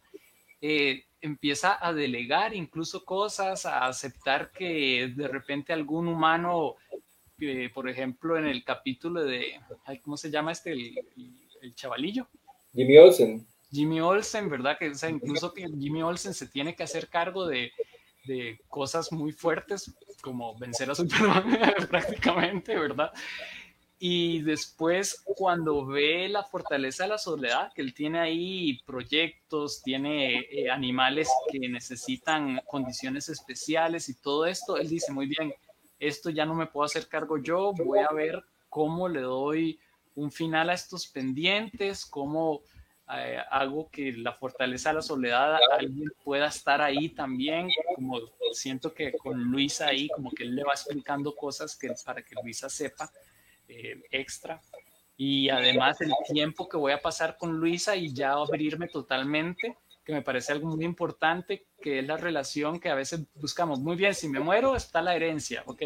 Eh, 0.61 1.03
empieza 1.21 1.77
a 1.79 1.93
delegar 1.93 2.55
incluso 2.55 3.05
cosas, 3.05 3.67
a 3.67 3.85
aceptar 3.85 4.49
que 4.51 5.13
de 5.15 5.27
repente 5.27 5.73
algún 5.73 6.07
humano, 6.07 6.77
eh, 7.39 7.69
por 7.71 7.87
ejemplo, 7.87 8.35
en 8.35 8.47
el 8.47 8.63
capítulo 8.63 9.23
de, 9.23 9.59
¿cómo 10.01 10.17
se 10.17 10.31
llama 10.31 10.53
este? 10.53 10.71
El, 10.71 11.75
chavalillo. 11.75 12.27
Jimmy 12.73 12.97
Olsen. 12.97 13.45
Jimmy 13.71 14.01
Olsen, 14.01 14.49
¿verdad? 14.49 14.75
Que 14.79 14.89
o 14.89 14.95
sea, 14.95 15.11
incluso 15.11 15.53
que 15.53 15.67
Jimmy 15.79 16.01
Olsen 16.01 16.33
se 16.33 16.47
tiene 16.47 16.75
que 16.75 16.81
hacer 16.81 17.09
cargo 17.09 17.45
de, 17.45 17.71
de 18.29 18.61
cosas 18.67 19.11
muy 19.11 19.31
fuertes, 19.31 19.91
como 20.21 20.55
vencer 20.57 20.91
a 20.91 20.95
Superman 20.95 21.45
prácticamente, 21.89 22.77
¿verdad? 22.77 23.11
Y 23.97 24.41
después, 24.43 25.23
cuando 25.25 25.85
ve 25.85 26.29
la 26.29 26.43
fortaleza 26.43 27.03
de 27.03 27.09
la 27.09 27.17
soledad, 27.17 27.73
que 27.73 27.81
él 27.81 27.93
tiene 27.93 28.19
ahí 28.19 28.79
proyectos, 28.85 29.81
tiene 29.81 30.39
eh, 30.39 30.69
animales 30.69 31.27
que 31.51 31.67
necesitan 31.67 32.61
condiciones 32.65 33.27
especiales 33.29 34.07
y 34.07 34.13
todo 34.13 34.45
esto, 34.45 34.77
él 34.77 34.87
dice, 34.87 35.11
muy 35.11 35.25
bien, 35.25 35.53
esto 35.99 36.29
ya 36.29 36.45
no 36.45 36.53
me 36.53 36.67
puedo 36.67 36.85
hacer 36.85 37.07
cargo 37.07 37.39
yo, 37.39 37.73
voy 37.73 37.99
a 37.99 38.13
ver 38.13 38.41
cómo 38.69 39.09
le 39.09 39.21
doy 39.21 39.79
un 40.15 40.31
final 40.31 40.69
a 40.69 40.75
estos 40.75 41.07
pendientes, 41.07 42.05
cómo 42.05 42.61
eh, 43.17 43.39
hago 43.49 43.89
que 43.89 44.11
la 44.13 44.33
fortaleza 44.33 44.89
de 44.89 44.95
la 44.95 45.01
soledad 45.01 45.57
alguien 45.71 46.11
pueda 46.23 46.47
estar 46.47 46.81
ahí 46.81 47.09
también, 47.09 47.67
como 47.95 48.19
siento 48.53 48.93
que 48.93 49.13
con 49.13 49.41
Luisa 49.41 49.87
ahí, 49.87 50.09
como 50.09 50.29
que 50.31 50.43
él 50.43 50.55
le 50.55 50.63
va 50.63 50.73
explicando 50.73 51.35
cosas 51.35 51.75
que, 51.75 51.91
para 52.05 52.21
que 52.21 52.35
Luisa 52.43 52.69
sepa 52.69 53.11
eh, 53.67 54.01
extra. 54.11 54.61
Y 55.17 55.49
además 55.49 55.99
el 56.01 56.13
tiempo 56.31 56.69
que 56.69 56.77
voy 56.77 56.91
a 56.91 57.01
pasar 57.01 57.37
con 57.37 57.57
Luisa 57.57 57.95
y 57.95 58.13
ya 58.13 58.33
abrirme 58.33 58.87
totalmente, 58.87 59.77
que 60.05 60.13
me 60.13 60.21
parece 60.21 60.53
algo 60.53 60.69
muy 60.69 60.85
importante, 60.85 61.65
que 61.81 61.99
es 61.99 62.07
la 62.07 62.15
relación 62.15 62.79
que 62.79 62.89
a 62.89 62.95
veces 62.95 63.21
buscamos. 63.35 63.79
Muy 63.79 63.95
bien, 63.95 64.13
si 64.13 64.29
me 64.29 64.39
muero 64.39 64.75
está 64.75 65.01
la 65.01 65.15
herencia, 65.15 65.63
ok, 65.65 65.81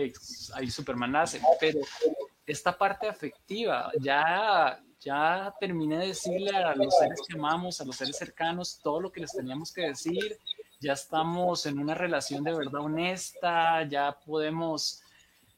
ahí 0.56 0.70
Superman 0.70 1.14
nace, 1.14 1.42
pero 1.60 1.80
esta 2.46 2.78
parte 2.78 3.08
afectiva, 3.08 3.92
ya, 4.00 4.80
ya 5.04 5.54
terminé 5.60 5.98
de 5.98 6.08
decirle 6.08 6.52
a 6.52 6.76
los 6.76 6.96
seres 6.98 7.22
que 7.28 7.38
amamos, 7.38 7.82
a 7.82 7.86
los 7.86 7.96
seres 7.96 8.18
cercanos, 8.18 8.80
todo 8.82 9.02
lo 9.02 9.12
que 9.12 9.22
les 9.22 9.32
teníamos 9.32 9.72
que 9.72 9.88
decir, 9.88 10.38
ya 10.80 10.94
estamos 10.94 11.66
en 11.66 11.80
una 11.80 11.94
relación 11.94 12.44
de 12.44 12.54
verdad 12.54 12.82
honesta, 12.82 13.88
ya 13.88 14.18
podemos 14.26 15.02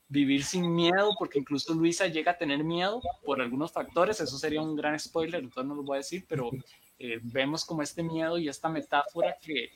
vivir 0.08 0.44
sin 0.44 0.74
miedo, 0.74 1.16
porque 1.18 1.40
incluso 1.40 1.74
Luisa 1.74 2.08
llega 2.08 2.34
a 2.34 2.38
tener 2.38 2.64
miedo 2.64 3.02
por 3.24 3.42
algunos 3.42 3.72
factores, 3.72 4.20
eso 4.22 4.38
sería 4.38 4.62
un 4.62 4.76
gran 4.76 5.00
spoiler, 5.00 5.44
entonces 5.44 5.68
no 5.68 5.76
lo 5.76 5.84
voy 5.84 5.96
a 5.96 5.98
decir, 5.98 6.26
pero 6.28 6.52
eh, 7.00 7.20
vemos 7.24 7.66
como 7.66 7.82
este 7.82 8.04
miedo 8.04 8.38
y 8.38 8.48
esta 8.48 8.70
metáfora 8.70 9.36
que, 9.42 9.72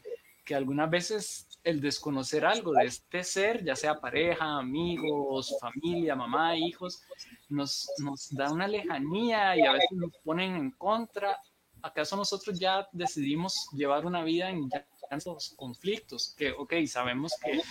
que 0.49 0.55
algunas 0.55 0.89
veces 0.89 1.47
el 1.63 1.79
desconocer 1.79 2.43
algo 2.43 2.71
de 2.71 2.85
este 2.85 3.23
ser, 3.23 3.63
ya 3.63 3.75
sea 3.75 3.99
pareja, 3.99 4.57
amigos, 4.57 5.55
familia, 5.61 6.15
mamá, 6.15 6.57
hijos, 6.57 7.03
nos, 7.49 7.87
nos 7.99 8.29
da 8.31 8.51
una 8.51 8.67
lejanía 8.67 9.55
y 9.55 9.61
a 9.61 9.73
veces 9.73 9.91
nos 9.91 10.11
ponen 10.23 10.55
en 10.55 10.71
contra. 10.71 11.37
¿Acaso 11.83 12.15
nosotros 12.15 12.59
ya 12.59 12.89
decidimos 12.91 13.69
llevar 13.73 14.07
una 14.07 14.23
vida 14.23 14.49
en 14.49 14.71
tantos 15.07 15.53
conflictos? 15.55 16.33
Que, 16.35 16.49
ok, 16.49 16.73
sabemos 16.87 17.35
que 17.45 17.61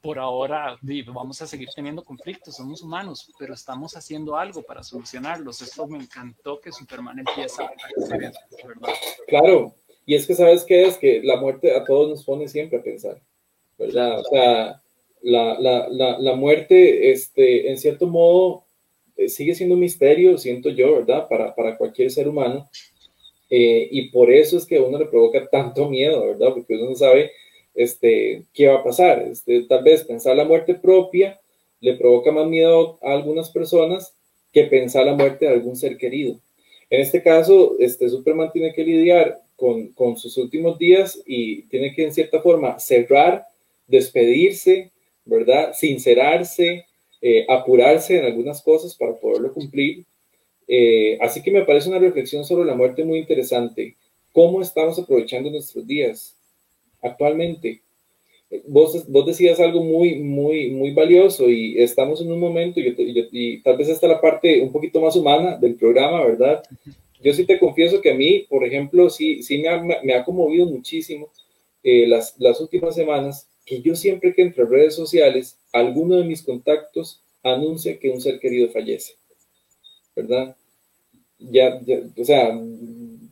por 0.00 0.18
ahora 0.18 0.78
vamos 1.12 1.42
a 1.42 1.46
seguir 1.46 1.68
teniendo 1.76 2.02
conflictos, 2.02 2.56
somos 2.56 2.80
humanos, 2.80 3.30
pero 3.38 3.52
estamos 3.52 3.98
haciendo 3.98 4.34
algo 4.34 4.62
para 4.62 4.82
solucionarlos. 4.82 5.60
Esto 5.60 5.86
me 5.86 5.98
encantó 5.98 6.58
que 6.58 6.72
Superman 6.72 7.18
empieza 7.18 7.64
a. 7.64 7.72
Claro, 9.26 9.74
y 10.08 10.14
es 10.14 10.26
que 10.26 10.34
sabes 10.34 10.64
qué 10.64 10.86
es 10.86 10.96
que 10.96 11.20
la 11.22 11.36
muerte 11.36 11.70
a 11.72 11.84
todos 11.84 12.08
nos 12.08 12.24
pone 12.24 12.48
siempre 12.48 12.78
a 12.78 12.82
pensar. 12.82 13.20
O 13.76 13.90
sea, 13.90 14.80
la, 15.20 15.60
la, 15.60 15.86
la, 15.90 16.18
la 16.18 16.34
muerte, 16.34 17.10
este, 17.10 17.70
en 17.70 17.76
cierto 17.76 18.06
modo, 18.06 18.64
eh, 19.18 19.28
sigue 19.28 19.54
siendo 19.54 19.74
un 19.74 19.82
misterio, 19.82 20.38
siento 20.38 20.70
yo, 20.70 20.94
¿verdad? 20.94 21.28
Para, 21.28 21.54
para 21.54 21.76
cualquier 21.76 22.10
ser 22.10 22.26
humano. 22.26 22.70
Eh, 23.50 23.86
y 23.90 24.08
por 24.08 24.32
eso 24.32 24.56
es 24.56 24.64
que 24.64 24.78
a 24.78 24.82
uno 24.82 24.98
le 24.98 25.04
provoca 25.04 25.46
tanto 25.46 25.90
miedo, 25.90 26.24
¿verdad? 26.24 26.54
Porque 26.54 26.76
uno 26.76 26.88
no 26.88 26.96
sabe 26.96 27.32
este, 27.74 28.44
qué 28.54 28.66
va 28.66 28.76
a 28.76 28.84
pasar. 28.84 29.28
Este, 29.30 29.64
tal 29.64 29.84
vez 29.84 30.04
pensar 30.04 30.34
la 30.34 30.46
muerte 30.46 30.74
propia 30.74 31.38
le 31.80 31.96
provoca 31.96 32.32
más 32.32 32.46
miedo 32.46 32.98
a 33.02 33.12
algunas 33.12 33.50
personas 33.50 34.14
que 34.54 34.64
pensar 34.64 35.04
la 35.04 35.14
muerte 35.14 35.44
de 35.44 35.52
algún 35.52 35.76
ser 35.76 35.98
querido. 35.98 36.40
En 36.88 37.02
este 37.02 37.22
caso, 37.22 37.76
este 37.78 38.08
Superman 38.08 38.50
tiene 38.50 38.72
que 38.72 38.84
lidiar 38.84 39.42
con, 39.58 40.16
sus 40.16 40.36
últimos 40.38 40.78
días 40.78 41.20
y 41.26 41.62
tiene 41.62 41.94
que 41.94 42.04
en 42.04 42.14
cierta 42.14 42.40
forma 42.40 42.78
cerrar, 42.78 43.44
despedirse, 43.86 44.90
¿verdad? 45.24 45.74
Sincerarse, 45.74 46.86
eh, 47.20 47.44
apurarse 47.48 48.18
en 48.18 48.24
algunas 48.24 48.62
cosas 48.62 48.94
para 48.94 49.14
poderlo 49.14 49.52
cumplir. 49.52 50.04
Eh, 50.66 51.18
así 51.20 51.42
que 51.42 51.50
me 51.50 51.64
parece 51.64 51.88
una 51.88 51.98
reflexión 51.98 52.44
sobre 52.44 52.66
la 52.66 52.74
muerte 52.74 53.04
muy 53.04 53.18
interesante. 53.18 53.96
¿Cómo 54.32 54.62
estamos 54.62 54.98
aprovechando 54.98 55.50
nuestros 55.50 55.86
días? 55.86 56.38
actualmente. 57.02 57.80
Vos, 58.66 59.04
vos 59.08 59.26
decías 59.26 59.60
algo 59.60 59.82
muy, 59.82 60.16
muy, 60.16 60.70
muy 60.70 60.92
valioso 60.92 61.50
y 61.50 61.78
estamos 61.78 62.22
en 62.22 62.32
un 62.32 62.40
momento, 62.40 62.80
y, 62.80 63.28
y, 63.30 63.62
tal 63.62 63.76
vez 63.76 63.88
esta 63.88 64.06
es 64.06 64.12
la 64.12 64.20
parte 64.20 64.62
un 64.62 64.72
poquito 64.72 65.00
más 65.00 65.16
humana 65.16 65.56
del 65.58 65.74
programa, 65.74 66.24
¿verdad? 66.24 66.62
Yo 67.22 67.32
sí 67.32 67.44
te 67.44 67.58
confieso 67.58 68.00
que 68.00 68.12
a 68.12 68.14
mí, 68.14 68.46
por 68.48 68.64
ejemplo, 68.64 69.10
sí, 69.10 69.42
sí 69.42 69.58
me 69.58 69.68
ha, 69.68 69.80
me 69.80 70.14
ha 70.14 70.24
conmovido 70.24 70.66
muchísimo 70.66 71.30
eh, 71.82 72.06
las, 72.06 72.34
las 72.38 72.60
últimas 72.60 72.94
semanas 72.94 73.48
que 73.64 73.80
yo 73.82 73.94
siempre 73.94 74.32
que 74.32 74.42
entro 74.42 74.64
a 74.64 74.68
redes 74.68 74.94
sociales, 74.94 75.58
alguno 75.72 76.16
de 76.16 76.24
mis 76.24 76.42
contactos 76.42 77.22
anuncia 77.42 77.98
que 77.98 78.10
un 78.10 78.20
ser 78.20 78.40
querido 78.40 78.68
fallece, 78.70 79.14
¿verdad? 80.16 80.56
Ya, 81.38 81.80
ya 81.84 82.00
o 82.16 82.24
sea, 82.24 82.58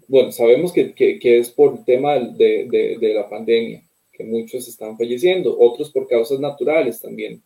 bueno, 0.09 0.31
sabemos 0.31 0.73
que, 0.73 0.95
que, 0.95 1.39
es 1.39 1.51
por 1.51 1.79
el 1.79 1.85
tema 1.85 2.15
de, 2.19 2.67
de, 2.71 2.99
de, 3.01 3.15
la 3.15 3.29
pandemia, 3.29 3.83
que 4.13 4.25
muchos 4.25 4.69
están 4.69 4.97
falleciendo, 4.97 5.59
otros 5.59 5.91
por 5.91 6.07
causas 6.07 6.39
naturales 6.39 7.01
también, 7.01 7.43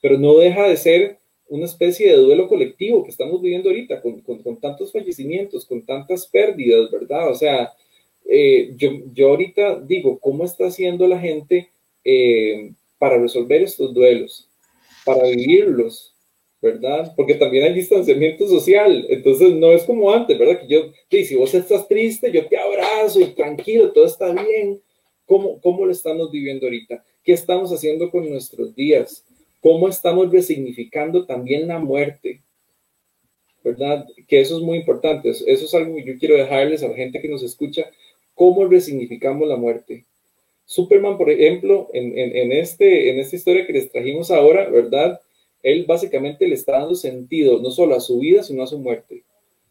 pero 0.00 0.16
no 0.16 0.38
deja 0.38 0.66
de 0.66 0.76
ser 0.76 1.18
una 1.48 1.64
especie 1.64 2.08
de 2.08 2.16
duelo 2.16 2.48
colectivo 2.48 3.02
que 3.02 3.10
estamos 3.10 3.40
viviendo 3.40 3.68
ahorita, 3.68 4.00
con, 4.00 4.20
con, 4.20 4.42
con 4.42 4.60
tantos 4.60 4.92
fallecimientos, 4.92 5.64
con 5.64 5.84
tantas 5.84 6.26
pérdidas, 6.26 6.90
¿verdad? 6.90 7.30
O 7.30 7.34
sea, 7.34 7.72
eh, 8.24 8.72
yo, 8.76 8.90
yo 9.12 9.30
ahorita 9.30 9.80
digo, 9.80 10.18
¿cómo 10.18 10.44
está 10.44 10.66
haciendo 10.66 11.06
la 11.06 11.18
gente 11.18 11.70
eh, 12.04 12.72
para 12.98 13.18
resolver 13.18 13.62
estos 13.62 13.94
duelos, 13.94 14.48
para 15.04 15.24
vivirlos? 15.24 16.14
¿verdad? 16.60 17.12
Porque 17.16 17.34
también 17.34 17.64
hay 17.64 17.72
distanciamiento 17.72 18.48
social, 18.48 19.06
entonces 19.08 19.52
no 19.54 19.70
es 19.70 19.84
como 19.84 20.10
antes, 20.10 20.36
¿verdad? 20.36 20.60
Que 20.60 20.66
yo, 20.66 20.92
si 21.08 21.36
vos 21.36 21.54
estás 21.54 21.86
triste, 21.86 22.32
yo 22.32 22.46
te 22.46 22.58
abrazo 22.58 23.20
y 23.20 23.26
tranquilo, 23.26 23.92
todo 23.92 24.06
está 24.06 24.32
bien. 24.32 24.82
¿Cómo, 25.24 25.60
¿Cómo 25.60 25.86
lo 25.86 25.92
estamos 25.92 26.30
viviendo 26.30 26.66
ahorita? 26.66 27.04
¿Qué 27.22 27.32
estamos 27.32 27.70
haciendo 27.72 28.10
con 28.10 28.28
nuestros 28.28 28.74
días? 28.74 29.24
¿Cómo 29.60 29.88
estamos 29.88 30.30
resignificando 30.30 31.26
también 31.26 31.66
la 31.66 31.78
muerte? 31.78 32.42
¿Verdad? 33.64 34.06
Que 34.26 34.40
eso 34.40 34.56
es 34.56 34.62
muy 34.62 34.78
importante. 34.78 35.30
Eso 35.30 35.46
es 35.46 35.74
algo 35.74 35.96
que 35.96 36.04
yo 36.04 36.18
quiero 36.18 36.36
dejarles 36.36 36.82
a 36.82 36.88
la 36.88 36.94
gente 36.94 37.20
que 37.20 37.28
nos 37.28 37.42
escucha. 37.42 37.86
¿Cómo 38.34 38.66
resignificamos 38.66 39.48
la 39.48 39.56
muerte? 39.56 40.04
Superman, 40.64 41.16
por 41.16 41.30
ejemplo, 41.30 41.88
en, 41.92 42.16
en, 42.16 42.52
este, 42.52 43.10
en 43.10 43.18
esta 43.18 43.36
historia 43.36 43.66
que 43.66 43.72
les 43.72 43.90
trajimos 43.90 44.30
ahora, 44.30 44.68
¿verdad? 44.68 45.20
él 45.62 45.84
básicamente 45.86 46.46
le 46.46 46.54
está 46.54 46.72
dando 46.72 46.94
sentido 46.94 47.60
no 47.60 47.70
solo 47.70 47.94
a 47.94 48.00
su 48.00 48.18
vida, 48.18 48.42
sino 48.42 48.62
a 48.62 48.66
su 48.66 48.78
muerte, 48.78 49.24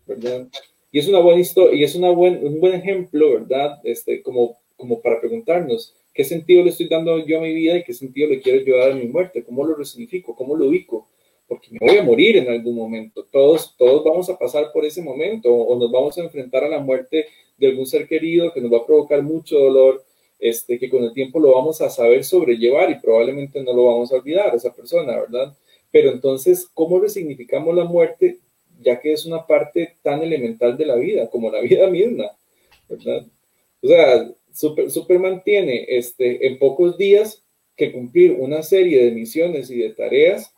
¿verdad? 0.06 0.48
Y 0.92 1.00
es 1.00 1.08
una 1.08 1.20
buena 1.20 1.42
historia, 1.42 1.80
y 1.80 1.84
es 1.84 1.96
una 1.96 2.10
buen, 2.12 2.46
un 2.46 2.60
buen 2.60 2.74
ejemplo, 2.74 3.34
¿verdad? 3.34 3.80
Este, 3.84 4.22
como, 4.22 4.58
como 4.76 5.02
para 5.02 5.20
preguntarnos, 5.20 5.96
¿qué 6.18 6.24
sentido 6.24 6.64
le 6.64 6.72
estoy 6.72 6.88
dando 6.88 7.24
yo 7.24 7.38
a 7.38 7.42
mi 7.42 7.54
vida 7.54 7.78
y 7.78 7.84
qué 7.84 7.94
sentido 7.94 8.28
le 8.28 8.42
quiero 8.42 8.60
yo 8.66 8.76
dar 8.76 8.92
a 8.92 8.96
mi 8.96 9.06
muerte? 9.06 9.44
¿Cómo 9.44 9.64
lo 9.64 9.76
resignifico? 9.76 10.36
¿Cómo 10.36 10.56
lo 10.56 10.66
ubico? 10.66 11.08
Porque 11.48 11.68
me 11.70 11.78
voy 11.80 11.96
a 11.96 12.04
morir 12.04 12.38
en 12.38 12.50
algún 12.50 12.76
momento. 12.76 13.24
Todos, 13.32 13.76
todos 13.78 14.04
vamos 14.04 14.28
a 14.32 14.38
pasar 14.38 14.72
por 14.74 14.84
ese 14.84 15.04
momento 15.04 15.54
o 15.54 15.78
nos 15.78 15.92
vamos 15.92 16.18
a 16.18 16.24
enfrentar 16.24 16.64
a 16.64 16.70
la 16.70 16.80
muerte 16.80 17.28
de 17.56 17.68
algún 17.68 17.86
ser 17.86 18.08
querido 18.08 18.52
que 18.52 18.60
nos 18.60 18.74
va 18.74 18.80
a 18.80 18.86
provocar 18.86 19.22
mucho 19.22 19.60
dolor, 19.60 20.04
este, 20.40 20.80
que 20.80 20.90
con 20.90 21.04
el 21.04 21.14
tiempo 21.14 21.40
lo 21.40 21.54
vamos 21.54 21.82
a 21.82 21.90
saber 21.92 22.24
sobrellevar 22.24 22.90
y 22.90 22.96
probablemente 22.96 23.62
no 23.62 23.74
lo 23.74 23.86
vamos 23.86 24.12
a 24.12 24.16
olvidar, 24.16 24.56
esa 24.56 24.74
persona, 24.74 25.20
¿verdad? 25.20 25.56
Pero 25.92 26.10
entonces, 26.10 26.68
¿cómo 26.74 27.00
resignificamos 27.00 27.76
la 27.76 27.86
muerte, 27.86 28.40
ya 28.82 29.00
que 29.00 29.14
es 29.14 29.24
una 29.28 29.46
parte 29.46 29.94
tan 30.02 30.24
elemental 30.24 30.76
de 30.76 30.86
la 30.88 30.96
vida, 30.96 31.30
como 31.30 31.52
la 31.52 31.62
vida 31.62 31.88
misma? 31.92 32.32
¿verdad? 32.90 33.24
O 33.82 33.88
sea, 33.88 34.32
Superman 34.58 35.44
tiene 35.44 35.86
este, 35.88 36.48
en 36.48 36.58
pocos 36.58 36.98
días 36.98 37.44
que 37.76 37.92
cumplir 37.92 38.38
una 38.40 38.64
serie 38.64 39.04
de 39.04 39.12
misiones 39.12 39.70
y 39.70 39.78
de 39.78 39.92
tareas 39.92 40.54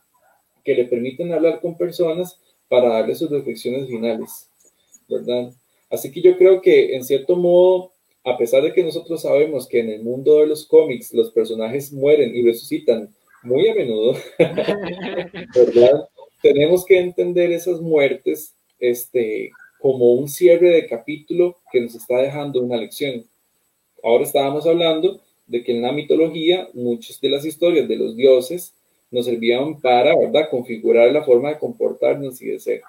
que 0.64 0.76
le 0.76 0.86
permiten 0.86 1.34
hablar 1.34 1.60
con 1.60 1.78
personas 1.78 2.40
para 2.70 2.90
darle 2.90 3.16
sus 3.16 3.30
reflexiones 3.30 3.88
finales, 3.88 4.50
¿verdad? 5.08 5.52
Así 5.90 6.12
que 6.12 6.22
yo 6.22 6.38
creo 6.38 6.62
que 6.62 6.96
en 6.96 7.04
cierto 7.04 7.36
modo, 7.36 7.92
a 8.24 8.38
pesar 8.38 8.64
de 8.64 8.74
que 8.74 8.84
nosotros 8.84 9.24
sabemos 9.24 9.68
que 9.68 9.80
en 9.80 9.90
el 9.90 10.04
mundo 10.04 10.40
de 10.40 10.48
los 10.48 10.66
cómics 10.66 11.14
los 11.14 11.32
personajes 11.32 11.92
mueren 11.92 12.36
y 12.36 12.44
resucitan 12.44 13.14
muy 13.44 13.68
a 13.68 13.76
menudo, 13.76 14.16
¿verdad? 15.56 16.08
Tenemos 16.42 16.86
que 16.86 17.00
entender 17.00 17.52
esas 17.52 17.82
muertes 17.82 18.54
este, 18.80 19.52
como 19.80 20.14
un 20.14 20.30
cierre 20.30 20.70
de 20.70 20.88
capítulo 20.88 21.58
que 21.72 21.82
nos 21.82 21.96
está 21.96 22.18
dejando 22.18 22.62
una 22.62 22.78
lección. 22.78 23.26
Ahora 24.04 24.24
estábamos 24.24 24.66
hablando 24.66 25.20
de 25.48 25.64
que 25.64 25.76
en 25.76 25.82
la 25.82 25.92
mitología 25.92 26.70
muchas 26.74 27.20
de 27.20 27.30
las 27.30 27.46
historias 27.46 27.88
de 27.88 27.96
los 27.96 28.16
dioses 28.16 28.74
nos 29.12 29.26
servían 29.26 29.80
para, 29.82 30.16
¿verdad?, 30.16 30.50
configurar 30.50 31.12
la 31.12 31.24
forma 31.24 31.50
de 31.50 31.58
comportarnos 31.58 32.42
y 32.42 32.48
de 32.48 32.60
ser. 32.60 32.82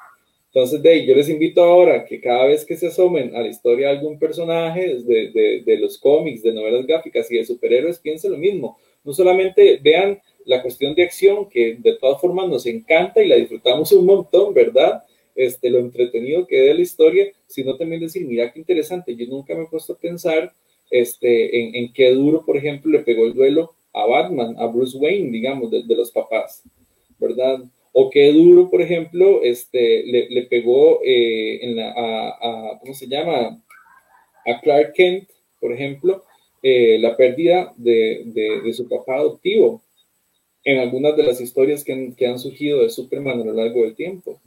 Entonces, 0.53 0.83
de 0.83 0.91
ahí, 0.91 1.07
yo 1.07 1.15
les 1.15 1.29
invito 1.29 1.63
ahora 1.63 2.05
que 2.05 2.21
cada 2.21 2.47
vez 2.47 2.65
que 2.65 2.77
se 2.77 2.89
asomen 2.89 3.35
a 3.37 3.41
la 3.41 3.49
historia 3.49 3.89
de 3.89 3.99
algún 3.99 4.19
personaje 4.19 4.97
de, 4.97 5.31
de, 5.31 5.63
de 5.65 5.79
los 5.79 5.97
cómics, 5.97 6.43
de 6.43 6.53
novelas 6.53 6.87
gráficas 6.87 7.31
y 7.31 7.37
de 7.37 7.45
superhéroes, 7.45 8.01
piensen 8.01 8.33
lo 8.33 8.39
mismo. 8.39 8.77
No 9.05 9.13
solamente 9.13 9.79
vean 9.83 10.21
la 10.45 10.61
cuestión 10.61 10.95
de 10.95 11.05
acción, 11.05 11.49
que 11.49 11.77
de 11.79 11.97
todas 11.97 12.21
formas 12.21 12.49
nos 12.49 12.67
encanta 12.67 13.23
y 13.23 13.29
la 13.29 13.37
disfrutamos 13.37 13.93
un 13.93 14.05
montón, 14.05 14.53
¿verdad? 14.53 15.05
Este, 15.37 15.71
lo 15.71 15.79
entretenido 15.79 16.47
que 16.47 16.69
es 16.69 16.77
la 16.77 16.83
historia, 16.83 17.33
sino 17.47 17.77
también 17.77 18.01
decir, 18.01 18.27
mira 18.27 18.53
qué 18.53 18.59
interesante, 18.59 19.15
yo 19.15 19.27
nunca 19.27 19.55
me 19.55 19.63
he 19.63 19.67
puesto 19.69 19.93
a 19.93 19.99
pensar 19.99 20.53
este, 20.91 21.61
en, 21.61 21.75
en 21.75 21.93
qué 21.93 22.11
duro, 22.13 22.45
por 22.45 22.57
ejemplo, 22.57 22.91
le 22.91 23.01
pegó 23.01 23.25
el 23.27 23.35
duelo 23.35 23.75
a 23.93 24.07
Batman, 24.07 24.57
a 24.59 24.67
Bruce 24.67 24.97
Wayne, 24.99 25.31
digamos, 25.31 25.71
de, 25.71 25.83
de 25.83 25.97
los 25.97 26.11
papás, 26.11 26.63
¿verdad? 27.19 27.61
O 27.93 28.09
qué 28.09 28.33
duro, 28.33 28.71
por 28.71 28.81
ejemplo, 28.83 29.43
este, 29.43 30.05
le, 30.05 30.29
le 30.31 30.43
pegó 30.43 31.01
eh, 31.05 31.59
en 31.63 31.77
la, 31.77 31.91
a, 31.91 32.79
¿cómo 32.81 32.95
se 32.95 33.09
llama? 33.09 33.61
A 34.47 34.61
Clark 34.61 34.93
Kent, 34.95 35.29
por 35.61 35.73
ejemplo, 35.73 36.25
eh, 36.63 36.99
la 36.99 37.17
pérdida 37.17 37.73
de, 37.77 38.23
de, 38.65 38.73
su 38.73 38.89
papá 38.89 39.17
adoptivo, 39.17 39.83
en 40.63 40.79
algunas 40.79 41.17
de 41.17 41.23
las 41.23 41.41
historias 41.41 41.83
que 41.83 42.13
que 42.17 42.27
han, 42.27 42.39
surgido 42.39 42.83
de 42.83 42.91
Superman 42.91 43.41
a 43.41 43.45
lo 43.45 43.53
largo 43.53 43.83
del 43.83 43.95
tiempo, 43.95 44.41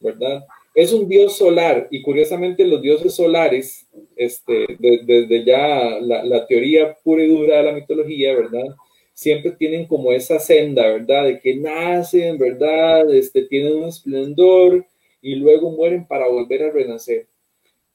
¿verdad? 0.00 0.44
Es 0.74 0.92
un 0.92 1.08
dios 1.08 1.36
solar 1.36 1.88
y 1.90 2.02
curiosamente 2.02 2.64
los 2.64 2.80
dioses 2.80 3.14
solares, 3.14 3.86
este, 4.16 4.66
desde 4.78 5.26
de, 5.26 5.44
ya 5.44 6.00
la, 6.00 6.24
la, 6.24 6.46
teoría 6.46 6.96
pura 7.04 7.22
y 7.22 7.28
dura 7.28 7.58
de 7.58 7.62
la 7.64 7.72
mitología, 7.72 8.34
¿verdad? 8.34 8.74
siempre 9.14 9.52
tienen 9.52 9.86
como 9.86 10.12
esa 10.12 10.38
senda, 10.38 10.82
¿verdad? 10.88 11.24
De 11.24 11.40
que 11.40 11.56
nacen, 11.56 12.38
¿verdad? 12.38 13.12
Este, 13.14 13.42
tienen 13.42 13.74
un 13.76 13.84
esplendor 13.84 14.86
y 15.20 15.34
luego 15.36 15.70
mueren 15.70 16.06
para 16.06 16.28
volver 16.28 16.62
a 16.64 16.70
renacer. 16.70 17.28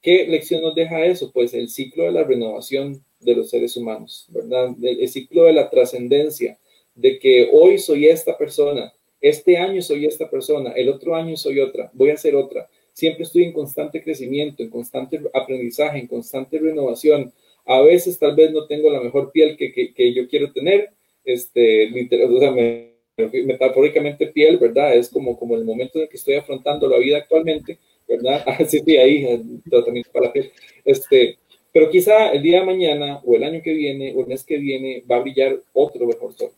¿Qué 0.02 0.28
lección 0.28 0.62
nos 0.62 0.76
deja 0.76 1.06
eso? 1.06 1.32
Pues 1.34 1.54
el 1.54 1.70
ciclo 1.70 2.06
de 2.06 2.12
la 2.12 2.24
renovación 2.24 3.04
de 3.20 3.36
los 3.36 3.50
seres 3.50 3.76
humanos, 3.76 4.28
¿verdad? 4.30 4.76
El, 4.82 5.08
ciclo 5.10 5.46
de 5.46 5.54
la 5.54 5.70
trascendencia, 5.70 6.58
de 6.96 7.20
que 7.20 7.50
hoy 7.52 7.78
soy 7.78 8.08
esta 8.08 8.38
persona, 8.38 8.94
este 9.30 9.58
año 9.58 9.82
soy 9.82 10.06
esta 10.06 10.30
persona, 10.30 10.72
el 10.72 10.90
otro 10.90 11.16
año 11.16 11.36
soy 11.36 11.60
otra, 11.60 11.90
voy 11.94 12.12
a 12.12 12.18
ser 12.18 12.36
otra. 12.36 12.70
Siempre 12.94 13.24
estoy 13.24 13.44
en 13.44 13.54
constante 13.54 14.02
crecimiento, 14.02 14.64
en 14.64 14.70
constante 14.70 15.20
aprendizaje, 15.34 16.00
en 16.00 16.08
constante 16.08 16.58
renovación. 16.60 17.32
A 17.66 17.82
veces 17.82 18.18
tal 18.18 18.36
vez 18.36 18.52
no 18.52 18.66
tengo 18.66 18.90
la 18.90 19.02
mejor 19.02 19.32
piel 19.32 19.56
que, 19.58 19.72
que, 19.72 20.14
yo 20.14 20.28
quiero 20.28 20.52
tener, 20.52 20.90
este, 21.24 21.90
metafóricamente 23.46 24.28
piel, 24.28 24.58
¿verdad? 24.58 24.96
Es 24.96 25.10
como, 25.10 25.38
como 25.38 25.56
el 25.56 25.66
momento 25.66 26.00
en 26.00 26.04
el 26.04 26.10
que 26.10 26.18
estoy 26.18 26.36
afrontando 26.36 26.88
la 26.88 26.98
vida 26.98 27.18
actualmente, 27.18 27.78
¿verdad? 28.08 28.44
Así 28.60 28.80
sí, 28.80 28.98
ahí, 28.98 29.62
tratamiento 29.70 30.12
para 30.12 30.28
la 30.28 30.34
piel. 30.34 30.52
Este, 30.86 31.38
pero 31.72 31.90
quizá 31.90 32.32
el 32.32 32.42
día 32.42 32.62
de 32.62 32.66
mañana 32.66 33.22
o 33.26 33.36
el 33.36 33.44
año 33.44 33.62
que 33.62 33.74
viene 33.74 34.14
o 34.16 34.22
el 34.22 34.28
mes 34.28 34.44
que 34.44 34.58
viene 34.58 35.04
va 35.10 35.18
a 35.18 35.22
brillar 35.22 35.60
otro 35.74 36.08
mejor 36.08 36.34
sol 36.34 36.52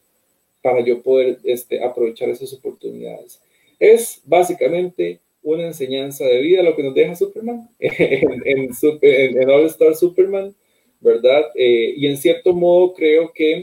para 0.62 0.82
yo 0.82 1.02
poder 1.02 1.40
este, 1.44 1.84
aprovechar 1.84 2.30
esas 2.30 2.54
oportunidades. 2.54 3.42
Es 3.80 4.22
básicamente 4.26 5.20
una 5.42 5.68
enseñanza 5.68 6.26
de 6.26 6.42
vida 6.42 6.64
lo 6.64 6.76
que 6.76 6.84
nos 6.84 6.94
deja 6.94 7.16
Superman 7.16 7.70
en, 7.80 8.70
en, 9.02 9.50
All 9.50 9.66
Star 9.66 9.96
Superman, 9.96 10.54
¿verdad? 11.00 11.44
Eh, 11.56 11.94
y 11.96 12.08
en 12.08 12.18
cierto 12.18 12.54
modo 12.54 12.94
creo 12.94 13.32
que 13.34 13.62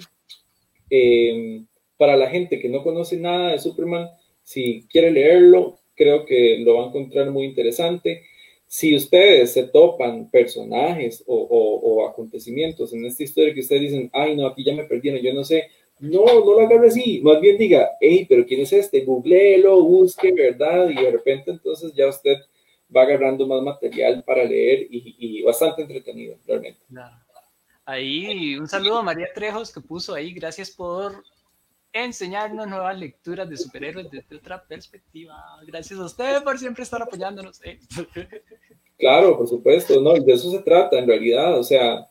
em, 0.91 1.67
para 1.97 2.17
la 2.17 2.31
gente 2.31 2.59
que 2.59 2.69
no 2.69 2.83
conoce 2.83 3.17
nada 3.17 3.53
de 3.53 3.59
Superman, 3.59 4.09
si 4.43 4.87
quiere 4.89 5.11
leerlo, 5.11 5.79
creo 5.95 6.25
que 6.25 6.59
lo 6.59 6.75
va 6.77 6.85
a 6.85 6.89
encontrar 6.89 7.31
muy 7.31 7.47
interesante. 7.47 8.23
Si 8.69 8.95
ustedes 8.95 9.53
se 9.53 9.65
topan 9.65 10.31
personajes 10.31 11.25
o, 11.27 12.07
acontecimientos 12.09 12.93
en 12.93 13.05
esta 13.05 13.23
historia 13.23 13.55
que 13.55 13.61
ustedes 13.61 13.83
dicen, 13.83 14.11
ay, 14.13 14.37
no, 14.37 14.47
aquí 14.47 14.65
ya 14.65 14.75
me 14.75 14.85
perdieron, 14.85 15.21
yo 15.21 15.35
no 15.35 15.45
sé, 15.45 15.69
no, 15.99 16.25
no 16.25 16.53
lo 16.53 16.61
agarre 16.61 16.89
así, 16.89 17.21
más 17.23 17.41
bien 17.41 17.57
diga, 17.57 17.91
hey, 18.01 18.27
pero 18.29 18.45
¿quién 18.45 18.61
es 18.61 18.73
este? 18.73 19.05
Googleelo, 19.05 19.83
busque, 19.83 20.33
¿verdad? 20.33 20.91
Y 20.91 20.95
de 20.95 21.11
repente 21.11 21.51
entonces 21.51 21.93
ya 21.95 22.09
usted 22.09 22.37
va 22.95 23.03
agarrando 23.03 23.47
más 23.47 23.63
material 23.63 24.23
para 24.25 24.45
leer 24.45 24.87
y, 24.91 25.43
bastante 25.43 25.83
entretenido, 25.83 26.37
realmente. 26.47 26.81
Ahí 27.85 28.57
un 28.57 28.69
saludo 28.69 28.99
a 28.99 29.03
María 29.03 29.29
Trejos 29.35 29.73
que 29.73 29.81
puso 29.81 30.15
ahí, 30.15 30.33
gracias 30.33 30.71
por 30.71 31.25
enseñarnos 31.93 32.67
nuevas 32.69 32.99
lecturas 32.99 33.49
de 33.49 33.57
superhéroes 33.57 34.11
desde 34.11 34.37
otra 34.37 34.63
perspectiva. 34.63 35.35
Gracias 35.67 35.99
a 35.99 36.05
usted 36.05 36.43
por 36.43 36.59
siempre 36.59 36.83
estar 36.83 37.03
apoyándonos. 37.03 37.61
¿eh? 37.65 37.79
Claro, 38.99 39.37
por 39.37 39.47
supuesto, 39.47 40.01
no, 40.01 40.15
de 40.15 40.33
eso 40.33 40.51
se 40.51 40.61
trata 40.61 40.99
en 40.99 41.07
realidad, 41.07 41.59
o 41.59 41.63
sea, 41.63 42.09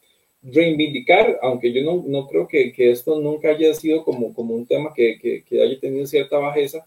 reivindicar, 0.52 1.40
aunque 1.42 1.74
yo 1.74 1.84
no, 1.84 2.04
no 2.06 2.28
creo 2.28 2.48
que, 2.48 2.72
que, 2.72 2.92
esto 2.92 3.20
nunca 3.20 3.50
haya 3.50 3.74
sido 3.74 4.04
como, 4.04 4.34
como 4.34 4.54
un 4.54 4.66
tema 4.66 4.94
que, 4.94 5.18
que, 5.20 5.62
haya 5.62 5.80
tenido 5.80 6.06
cierta 6.06 6.38
bajeza, 6.38 6.86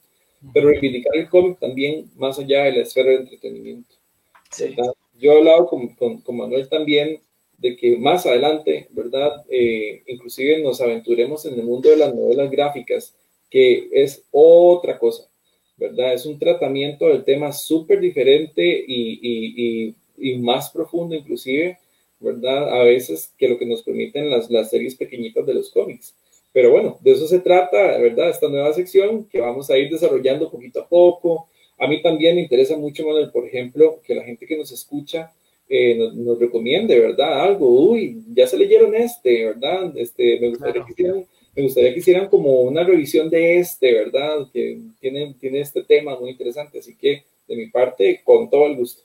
pero 0.53 0.69
reivindicar 0.69 1.17
el 1.17 1.29
cómic 1.29 1.59
también 1.59 2.11
más 2.17 2.39
allá 2.39 2.65
de 2.65 2.73
la 2.73 2.83
esfera 2.83 3.11
de 3.11 3.17
entretenimiento. 3.17 3.95
Yo 5.19 5.33
he 5.33 5.39
hablado 5.39 5.67
con, 5.67 5.89
con, 5.97 6.21
con 6.21 6.37
Manuel 6.37 6.69
también 6.69 7.21
de 7.59 7.77
que 7.77 7.97
más 7.97 8.25
adelante, 8.25 8.87
¿verdad? 8.91 9.45
Eh, 9.51 10.03
inclusive 10.07 10.63
nos 10.63 10.81
aventuremos 10.81 11.45
en 11.45 11.55
el 11.55 11.65
mundo 11.65 11.91
de 11.91 11.97
las 11.97 12.15
novelas 12.15 12.51
gráficas, 12.51 13.17
que 13.51 13.89
es 13.93 14.25
otra 14.31 14.99
cosa, 14.99 15.29
¿verdad? 15.77 16.15
Es 16.15 16.25
un 16.25 16.39
tratamiento 16.39 17.09
del 17.09 17.25
tema 17.25 17.53
súper 17.53 17.99
diferente 17.99 18.63
y, 18.87 19.19
y, 19.21 19.95
y, 20.17 20.39
más 20.39 20.71
profundo 20.71 21.17
inclusive, 21.17 21.79
¿verdad? 22.21 22.81
A 22.81 22.85
veces 22.85 23.33
que 23.37 23.49
lo 23.49 23.59
que 23.59 23.67
nos 23.67 23.83
permiten 23.83 24.31
las, 24.31 24.51
las 24.51 24.71
series 24.71 24.95
pequeñitas 24.95 25.47
de 25.47 25.55
los 25.55 25.71
cómics. 25.71 26.15
Pero 26.53 26.71
bueno, 26.71 26.99
de 27.01 27.13
eso 27.13 27.27
se 27.29 27.41
trata, 27.41 27.99
¿verdad? 27.99 28.31
Esta 28.31 28.49
nueva 28.49 28.73
sección 28.73 29.25
que 29.25 29.41
vamos 29.41 29.71
a 29.71 29.79
ir 29.79 29.91
desarrollando 29.91 30.51
poquito 30.51 30.81
a 30.81 30.89
poco. 30.89 31.49
A 31.79 31.87
mí 31.87 32.03
también 32.03 32.37
me 32.37 32.43
interesa 32.43 32.77
mucho, 32.77 33.07
Manuel, 33.07 33.31
por 33.31 33.47
ejemplo, 33.47 34.01
que 34.05 34.15
la 34.15 34.25
gente 34.25 34.47
que 34.47 34.57
nos 34.57 34.73
escucha 34.73 35.33
eh, 35.69 35.97
nos, 36.15 36.39
recomiende, 36.39 36.99
¿verdad? 36.99 37.43
Algo, 37.43 37.69
uy, 37.69 38.23
ya 38.33 38.47
se 38.47 38.57
leyeron 38.57 38.95
este, 38.95 39.45
¿verdad? 39.45 39.93
Este, 39.97 40.41
me 40.41 40.49
gustaría, 40.49 40.85
que 40.85 40.93
hicieran, 40.93 41.27
me 41.55 41.63
gustaría 41.63 41.93
que 41.93 42.01
hicieran 42.01 42.29
como 42.29 42.63
una 42.63 42.83
revisión 42.83 43.29
de 43.29 43.59
este, 43.59 43.93
¿verdad? 43.93 44.49
Que 44.53 44.81
tiene, 44.99 45.35
tiene 45.39 45.61
este 45.61 45.83
tema 45.85 46.19
muy 46.19 46.31
interesante, 46.31 46.79
así 46.79 46.97
que 46.97 47.25
de 47.47 47.57
mi 47.57 47.67
parte, 47.67 48.23
con 48.25 48.49
todo 48.49 48.67
el 48.67 48.77
gusto. 48.77 49.03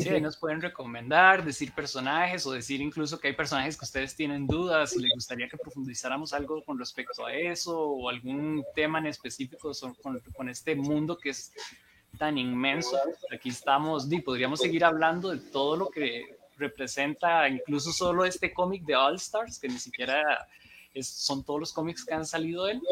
Sí, 0.00 0.20
nos 0.20 0.36
pueden 0.36 0.60
recomendar, 0.60 1.44
decir 1.44 1.72
personajes 1.72 2.46
o 2.46 2.52
decir 2.52 2.80
incluso 2.80 3.18
que 3.18 3.28
hay 3.28 3.34
personajes 3.34 3.76
que 3.76 3.84
ustedes 3.84 4.14
tienen 4.14 4.46
dudas 4.46 4.94
y 4.94 5.00
les 5.00 5.12
gustaría 5.14 5.48
que 5.48 5.56
profundizáramos 5.56 6.32
algo 6.32 6.62
con 6.64 6.78
respecto 6.78 7.24
a 7.24 7.32
eso 7.32 7.80
o 7.80 8.08
algún 8.08 8.64
tema 8.74 8.98
en 8.98 9.06
específico 9.06 9.72
con, 10.02 10.20
con 10.34 10.48
este 10.48 10.74
mundo 10.74 11.16
que 11.16 11.30
es 11.30 11.52
tan 12.18 12.38
inmenso. 12.38 12.98
Aquí 13.32 13.50
estamos, 13.50 14.10
y 14.10 14.20
podríamos 14.20 14.60
seguir 14.60 14.84
hablando 14.84 15.30
de 15.30 15.38
todo 15.38 15.76
lo 15.76 15.88
que 15.88 16.36
representa 16.56 17.48
incluso 17.48 17.92
solo 17.92 18.24
este 18.24 18.52
cómic 18.52 18.84
de 18.84 18.96
All 18.96 19.16
Stars, 19.16 19.58
que 19.58 19.68
ni 19.68 19.78
siquiera 19.78 20.46
es, 20.94 21.06
son 21.08 21.44
todos 21.44 21.60
los 21.60 21.72
cómics 21.72 22.04
que 22.04 22.14
han 22.14 22.26
salido 22.26 22.64
de 22.64 22.72
él. 22.72 22.82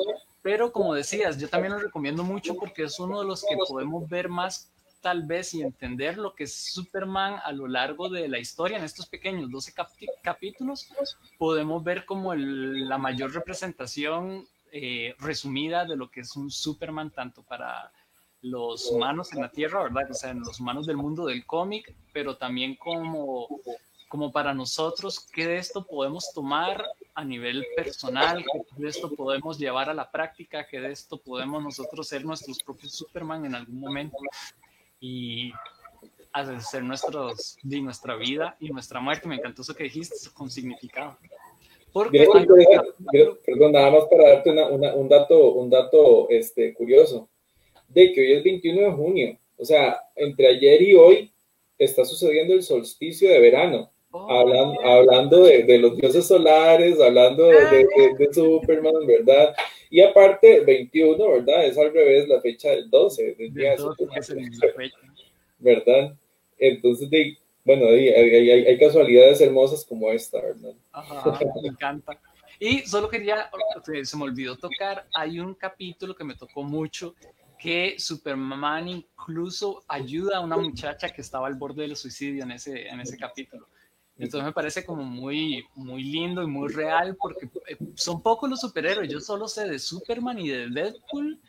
Pero 0.43 0.73
como 0.73 0.95
decías, 0.95 1.39
yo 1.39 1.49
también 1.49 1.73
lo 1.73 1.79
recomiendo 1.79 2.23
mucho 2.23 2.55
porque 2.55 2.85
es 2.85 2.99
uno 3.01 3.21
de 3.21 3.27
los 3.27 3.43
que 3.43 3.57
podemos 3.67 4.09
ver 4.09 4.29
más 4.29 4.71
tal 5.05 5.25
vez 5.25 5.53
y 5.53 5.61
entender 5.61 6.17
lo 6.17 6.35
que 6.35 6.45
es 6.45 6.55
Superman 6.55 7.39
a 7.45 7.53
lo 7.53 7.69
largo 7.69 8.09
de 8.09 8.27
la 8.27 8.39
historia 8.39 8.79
en 8.79 8.85
estos 8.85 9.05
pequeños 9.05 9.51
12 9.51 9.75
capítulos, 10.23 10.89
podemos 11.37 11.85
ver 11.85 12.07
como 12.07 12.35
la 12.35 12.97
mayor 12.97 13.35
representación 13.35 14.49
eh, 14.73 15.15
resumida 15.19 15.85
de 15.85 15.97
lo 15.97 16.11
que 16.11 16.21
es 16.21 16.35
un 16.37 16.51
Superman 16.51 17.11
tanto 17.11 17.43
para 17.43 17.93
los 18.41 18.91
humanos 18.91 19.31
en 19.35 19.43
la 19.43 19.51
Tierra, 19.51 19.83
¿verdad? 19.83 20.11
O 20.11 20.15
sea, 20.15 20.31
en 20.31 20.41
los 20.41 20.59
humanos 20.59 20.87
del 20.87 20.97
mundo 20.97 21.27
del 21.27 21.45
cómic, 21.45 21.95
pero 22.15 22.39
también 22.39 22.75
como, 22.75 23.47
como 24.09 24.33
para 24.33 24.55
nosotros, 24.55 25.21
¿qué 25.21 25.47
de 25.47 25.59
esto 25.59 25.85
podemos 25.87 26.33
tomar 26.33 26.83
a 27.15 27.25
nivel 27.27 27.67
personal? 27.77 28.43
¿Qué 28.43 28.83
de 28.83 28.89
esto 28.89 29.15
podemos 29.15 29.59
llevar 29.59 29.91
a 29.91 29.95
la 29.95 30.11
práctica? 30.11 30.67
¿Qué 30.67 30.81
de 30.81 30.93
esto 30.93 31.19
podemos 31.19 31.63
nosotros 31.63 32.09
ser 32.09 32.25
nuestros 32.25 32.59
propios 32.63 32.95
Superman 32.95 33.45
en 33.45 33.55
algún 33.55 33.81
momento? 33.81 34.17
Y 35.07 35.53
hacer 36.33 36.83
nuestros, 36.83 37.59
de 37.63 37.81
nuestra 37.83 38.17
vida 38.17 38.57
y 38.59 38.71
nuestra 38.71 39.01
muerte. 39.01 39.29
Me 39.29 39.35
encantó 39.35 39.61
eso 39.61 39.75
que 39.75 39.85
dijiste, 39.85 40.17
con 40.33 40.51
significado. 40.51 41.19
Porque 41.93 42.27
perdón, 43.45 43.73
nada 43.73 43.91
más 43.91 44.05
para 44.07 44.31
darte 44.31 44.51
un 44.51 45.09
dato, 45.09 45.53
un 45.53 45.69
dato 45.69 46.29
este, 46.31 46.73
curioso 46.73 47.29
de 47.87 48.13
que 48.13 48.21
hoy 48.23 48.33
es 48.33 48.45
21 48.45 48.81
de 48.81 48.93
junio. 48.93 49.39
O 49.59 49.65
sea, 49.65 50.01
entre 50.17 50.49
ayer 50.49 50.81
y 50.81 50.95
hoy 50.95 51.33
está 51.77 52.05
sucediendo 52.07 52.55
el 52.55 52.63
solsticio 52.63 53.29
de 53.29 53.41
verano. 53.41 53.91
Oh, 54.11 54.31
hablando, 54.31 55.43
de, 55.43 55.79
los 55.79 55.97
dioses 55.97 56.27
solares, 56.27 56.99
hablando 56.99 57.47
de, 57.47 57.87
Superman, 58.33 59.07
¿verdad? 59.07 59.55
Y 59.95 60.01
aparte, 60.01 60.59
21, 60.65 61.31
¿verdad? 61.31 61.67
Es 61.67 61.79
al 61.79 61.93
revés 61.93 62.27
la 62.27 62.41
fecha 62.41 62.69
del 62.71 62.91
12, 62.91 63.37
del 63.37 63.55
día 63.55 63.77
de. 63.77 64.91
¿Verdad? 65.61 66.17
Entonces, 66.59 67.09
bueno, 67.65 67.87
hay, 67.87 68.09
hay, 68.09 68.77
casualidades 68.77 69.41
hermosas 69.41 69.85
como 69.85 70.11
esta, 70.11 70.41
¿verdad? 70.43 70.73
Ajá, 70.91 71.39
me 71.63 71.69
encanta. 71.69 72.21
Y 72.59 72.81
solo 72.81 73.09
quería, 73.09 73.49
se 74.03 74.17
me 74.17 74.25
olvidó 74.25 74.57
tocar, 74.57 75.07
hay 75.15 75.39
un 75.39 75.55
capítulo 75.55 76.17
que 76.17 76.25
me 76.25 76.35
tocó 76.35 76.65
mucho 76.65 77.15
que 77.57 77.95
Superman 77.97 78.89
incluso 78.89 79.85
ayuda 79.87 80.39
a 80.39 80.41
una 80.41 80.57
muchacha 80.57 81.09
que 81.11 81.21
estaba 81.21 81.47
al 81.47 81.55
borde 81.55 81.83
del 81.83 81.95
suicidio 81.95 82.43
en 82.43 82.51
ese, 82.51 82.89
en 82.89 82.99
ese 82.99 83.17
capítulo. 83.17 83.69
Entonces 84.17 84.47
me 84.47 84.53
parece 84.53 84.85
como 84.85 85.03
muy, 85.03 85.65
muy 85.75 86.05
lindo 86.05 86.43
y 86.43 86.47
muy 86.47 86.73
real 86.73 87.17
porque 87.19 87.49
eh, 87.67 87.77
son 87.97 88.23
pocos 88.23 88.49
los 88.49 88.61
superhéroes. 88.61 89.11
Yo 89.11 89.21
solo 89.21 89.49
sé 89.49 89.69
de 89.69 89.79
Superman 89.79 90.39
y 90.39 90.49
de 90.49 90.69
Deadpool, 90.71 91.41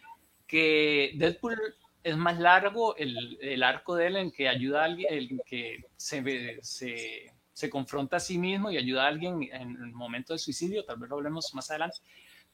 que 0.47 1.11
Deadpool 1.15 1.57
es 2.03 2.17
más 2.17 2.39
largo 2.39 2.95
el, 2.97 3.37
el 3.41 3.63
arco 3.63 3.95
de 3.95 4.07
él 4.07 4.15
en 4.15 4.31
que 4.31 4.47
ayuda 4.47 4.81
a 4.81 4.85
alguien, 4.85 5.13
el 5.13 5.41
que 5.45 5.85
se, 5.95 6.59
se, 6.61 7.31
se 7.53 7.69
confronta 7.69 8.17
a 8.17 8.19
sí 8.19 8.37
mismo 8.37 8.71
y 8.71 8.77
ayuda 8.77 9.05
a 9.05 9.07
alguien 9.07 9.43
en 9.43 9.71
el 9.71 9.91
momento 9.91 10.33
del 10.33 10.39
suicidio. 10.39 10.85
Tal 10.85 10.97
vez 10.97 11.09
lo 11.09 11.17
hablemos 11.17 11.53
más 11.53 11.69
adelante. 11.69 11.97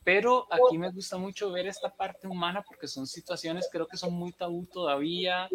Pero 0.04 0.48
aquí 0.52 0.78
me 0.78 0.92
gusta 0.92 1.18
mucho 1.18 1.52
ver 1.52 1.68
esta 1.68 1.90
parte 1.90 2.28
humana 2.28 2.64
porque 2.64 2.88
son 2.88 3.06
situaciones 3.06 3.70
creo 3.72 3.88
que 3.88 3.98
son 3.98 4.14
muy 4.14 4.32
tabú 4.32 4.66
todavía, 4.66 5.48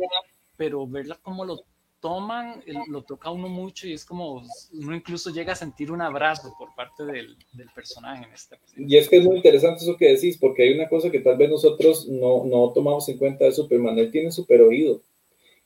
pero 0.56 0.86
verla 0.86 1.16
como 1.16 1.44
lo 1.44 1.64
toman, 2.06 2.62
lo 2.86 3.02
toca 3.02 3.32
uno 3.32 3.48
mucho 3.48 3.88
y 3.88 3.92
es 3.92 4.04
como 4.04 4.40
uno 4.74 4.94
incluso 4.94 5.30
llega 5.30 5.54
a 5.54 5.56
sentir 5.56 5.90
un 5.90 6.00
abrazo 6.00 6.54
por 6.56 6.72
parte 6.76 7.04
del, 7.04 7.36
del 7.52 7.68
personaje 7.74 8.26
en 8.26 8.32
este. 8.32 8.56
Y 8.76 8.96
es 8.96 9.08
que 9.08 9.16
es 9.16 9.24
muy 9.24 9.38
interesante 9.38 9.82
eso 9.82 9.96
que 9.96 10.12
decís, 10.12 10.38
porque 10.38 10.62
hay 10.62 10.72
una 10.72 10.88
cosa 10.88 11.10
que 11.10 11.18
tal 11.18 11.36
vez 11.36 11.50
nosotros 11.50 12.06
no, 12.06 12.44
no 12.44 12.70
tomamos 12.72 13.08
en 13.08 13.18
cuenta 13.18 13.44
de 13.44 13.50
Superman, 13.50 13.98
él 13.98 14.12
tiene 14.12 14.30
super 14.30 14.60
oído, 14.60 15.02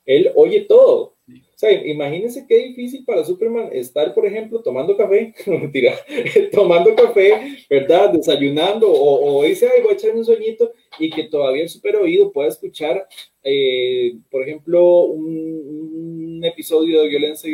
él 0.06 0.32
oye 0.34 0.62
todo. 0.62 1.14
O 1.36 1.58
sea, 1.60 1.72
imagínense 1.72 2.46
qué 2.48 2.56
difícil 2.68 3.04
para 3.04 3.22
Superman 3.22 3.68
estar, 3.72 4.14
por 4.14 4.26
ejemplo, 4.26 4.62
tomando 4.62 4.96
café, 4.96 5.34
mentira, 5.46 5.94
tomando 6.52 6.94
café, 6.94 7.58
¿verdad? 7.68 8.14
Desayunando 8.14 8.90
o, 8.90 9.38
o, 9.38 9.44
dice, 9.44 9.68
ay, 9.74 9.82
voy 9.82 9.92
a 9.92 9.94
echar 9.94 10.16
un 10.16 10.24
sueñito 10.24 10.72
y 10.98 11.10
que 11.10 11.24
todavía 11.24 11.62
el 11.62 11.68
super 11.68 11.96
oído 11.96 12.32
pueda 12.32 12.48
escuchar, 12.48 13.06
eh, 13.44 14.14
por 14.30 14.42
ejemplo, 14.42 15.04
un, 15.04 16.40
episodio 16.42 17.02
de 17.02 17.08
violencia 17.08 17.50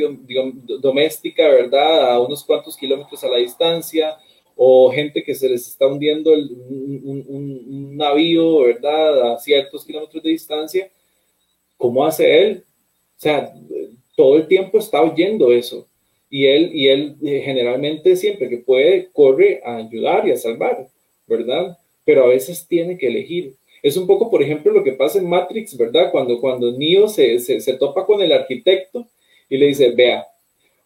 doméstica, 0.80 1.48
¿verdad? 1.48 2.12
A 2.12 2.20
unos 2.20 2.44
cuantos 2.44 2.76
kilómetros 2.76 3.24
a 3.24 3.28
la 3.28 3.38
distancia 3.38 4.16
o 4.54 4.92
gente 4.92 5.24
que 5.24 5.34
se 5.34 5.48
les 5.48 5.66
está 5.66 5.88
hundiendo 5.88 6.32
un, 6.32 7.24
un 7.26 7.96
navío, 7.96 8.60
¿verdad? 8.60 9.32
A 9.32 9.38
ciertos 9.40 9.84
kilómetros 9.84 10.22
de 10.22 10.30
distancia. 10.30 10.88
¿Cómo 11.76 12.04
hace 12.04 12.42
él? 12.42 12.64
O 13.16 13.20
sea, 13.20 13.52
todo 14.14 14.36
el 14.36 14.46
tiempo 14.46 14.78
está 14.78 15.02
oyendo 15.02 15.52
eso. 15.52 15.86
Y 16.28 16.46
él, 16.46 16.70
y 16.74 16.88
él 16.88 17.16
eh, 17.24 17.42
generalmente 17.44 18.16
siempre 18.16 18.48
que 18.48 18.58
puede 18.58 19.08
corre 19.12 19.60
a 19.64 19.76
ayudar 19.76 20.26
y 20.26 20.32
a 20.32 20.36
salvar, 20.36 20.88
¿verdad? 21.26 21.78
Pero 22.04 22.24
a 22.24 22.28
veces 22.28 22.66
tiene 22.66 22.98
que 22.98 23.08
elegir. 23.08 23.54
Es 23.82 23.96
un 23.96 24.06
poco, 24.06 24.30
por 24.30 24.42
ejemplo, 24.42 24.72
lo 24.72 24.82
que 24.82 24.92
pasa 24.92 25.18
en 25.18 25.28
Matrix, 25.28 25.76
¿verdad? 25.76 26.10
Cuando, 26.10 26.40
cuando 26.40 26.72
Neo 26.76 27.08
se, 27.08 27.38
se, 27.38 27.60
se 27.60 27.74
topa 27.74 28.04
con 28.04 28.20
el 28.20 28.32
arquitecto 28.32 29.06
y 29.48 29.56
le 29.56 29.66
dice, 29.66 29.90
vea, 29.90 30.26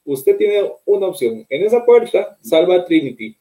usted 0.04 0.36
tiene 0.36 0.70
una 0.84 1.06
opción. 1.06 1.46
En 1.48 1.64
esa 1.64 1.84
puerta, 1.84 2.38
salva 2.42 2.76
a 2.76 2.84
Trinity. 2.84 3.36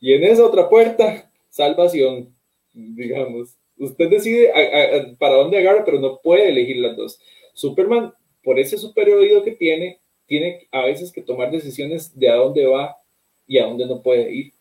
Y 0.00 0.12
en 0.12 0.24
esa 0.24 0.44
otra 0.44 0.68
puerta, 0.68 1.30
salvación, 1.50 2.32
digamos. 2.72 3.56
Usted 3.76 4.08
decide 4.08 4.52
para 5.18 5.34
dónde 5.34 5.58
agarra, 5.58 5.84
pero 5.84 6.00
no 6.00 6.20
puede 6.22 6.48
elegir 6.48 6.76
las 6.78 6.96
dos. 6.96 7.20
Superman 7.58 8.12
por 8.44 8.58
ese 8.58 8.78
super 8.78 9.10
oído 9.10 9.42
que 9.42 9.50
tiene, 9.50 9.98
tiene 10.26 10.68
a 10.70 10.84
veces 10.84 11.10
que 11.10 11.22
tomar 11.22 11.50
decisiones 11.50 12.16
de 12.16 12.30
a 12.30 12.36
dónde 12.36 12.66
va 12.66 12.96
y 13.48 13.58
a 13.58 13.66
dónde 13.66 13.84
no 13.84 14.00
puede 14.00 14.32
ir, 14.32 14.52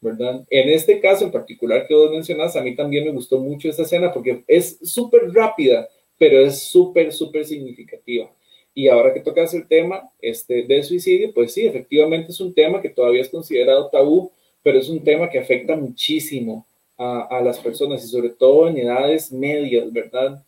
¿verdad? 0.00 0.46
En 0.48 0.70
este 0.70 0.98
caso 0.98 1.26
en 1.26 1.30
particular 1.30 1.86
que 1.86 1.94
vos 1.94 2.10
mencionas, 2.10 2.56
a 2.56 2.62
mí 2.62 2.74
también 2.74 3.04
me 3.04 3.10
gustó 3.10 3.38
mucho 3.38 3.68
esa 3.68 3.82
escena 3.82 4.12
porque 4.12 4.44
es 4.46 4.78
súper 4.82 5.30
rápida, 5.30 5.88
pero 6.16 6.40
es 6.40 6.62
súper, 6.62 7.12
súper 7.12 7.44
significativa. 7.44 8.32
Y 8.72 8.88
ahora 8.88 9.12
que 9.12 9.20
tocas 9.20 9.52
el 9.52 9.68
tema 9.68 10.10
este, 10.20 10.62
del 10.62 10.84
suicidio, 10.84 11.34
pues 11.34 11.52
sí, 11.52 11.66
efectivamente 11.66 12.32
es 12.32 12.40
un 12.40 12.54
tema 12.54 12.80
que 12.80 12.88
todavía 12.88 13.20
es 13.20 13.28
considerado 13.28 13.90
tabú, 13.90 14.32
pero 14.62 14.78
es 14.78 14.88
un 14.88 15.04
tema 15.04 15.28
que 15.28 15.38
afecta 15.38 15.76
muchísimo 15.76 16.66
a, 16.96 17.38
a 17.38 17.42
las 17.42 17.58
personas 17.58 18.02
y 18.04 18.08
sobre 18.08 18.30
todo 18.30 18.68
en 18.68 18.78
edades 18.78 19.30
medias, 19.32 19.92
¿verdad? 19.92 20.42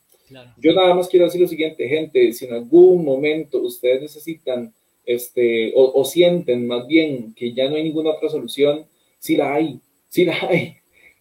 Yo 0.59 0.73
nada 0.73 0.95
más 0.95 1.09
quiero 1.09 1.27
decir 1.27 1.41
lo 1.41 1.49
siguiente, 1.49 1.89
gente, 1.89 2.33
si 2.33 2.47
en 2.47 2.55
algún 2.55 3.05
momento 3.05 3.59
ustedes 3.59 4.01
necesitan 4.03 4.73
este, 5.05 5.73
o, 5.75 6.05
sienten 6.05 6.67
más 6.67 6.87
bien 6.87 7.35
que 7.35 7.53
ya 7.53 7.69
no 7.69 7.77
hay 7.77 7.85
ninguna 7.85 8.11
otra 8.11 8.29
solución, 8.29 8.87
sí 9.19 9.37
la 9.37 9.55
hay, 9.55 9.81
sí 10.09 10.25
la 10.25 10.37
hay. 10.49 10.77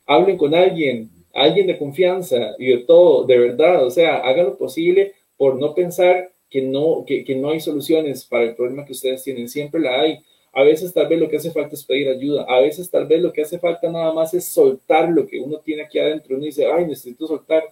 Hablen 0.05 0.37
con 0.37 0.53
alguien, 0.53 1.09
alguien 1.33 1.67
de 1.67 1.77
confianza 1.77 2.55
y 2.57 2.67
de 2.67 2.77
todo, 2.79 3.25
de 3.25 3.37
verdad, 3.37 3.85
o 3.85 3.91
sea, 3.91 4.17
hagan 4.17 4.45
lo 4.47 4.57
posible 4.57 5.13
por 5.37 5.59
no 5.59 5.73
pensar 5.73 6.31
que 6.49 6.61
no, 6.61 7.03
que, 7.05 7.23
que 7.23 7.35
no 7.35 7.49
hay 7.49 7.59
soluciones 7.59 8.25
para 8.25 8.43
el 8.45 8.55
problema 8.55 8.85
que 8.85 8.93
ustedes 8.93 9.23
tienen, 9.23 9.49
siempre 9.49 9.81
la 9.81 10.01
hay. 10.01 10.19
A 10.51 10.63
veces 10.63 10.93
tal 10.93 11.07
vez 11.07 11.19
lo 11.19 11.29
que 11.29 11.37
hace 11.37 11.51
falta 11.51 11.75
es 11.75 11.83
pedir 11.83 12.09
ayuda, 12.09 12.43
a 12.47 12.59
veces 12.59 12.89
tal 12.89 13.05
vez 13.05 13.21
lo 13.21 13.31
que 13.31 13.43
hace 13.43 13.59
falta 13.59 13.89
nada 13.89 14.11
más 14.13 14.33
es 14.33 14.45
soltar 14.45 15.09
lo 15.09 15.27
que 15.27 15.39
uno 15.39 15.59
tiene 15.59 15.83
aquí 15.83 15.99
adentro, 15.99 16.35
uno 16.35 16.45
dice, 16.45 16.65
ay, 16.65 16.85
necesito 16.85 17.27
soltar, 17.27 17.63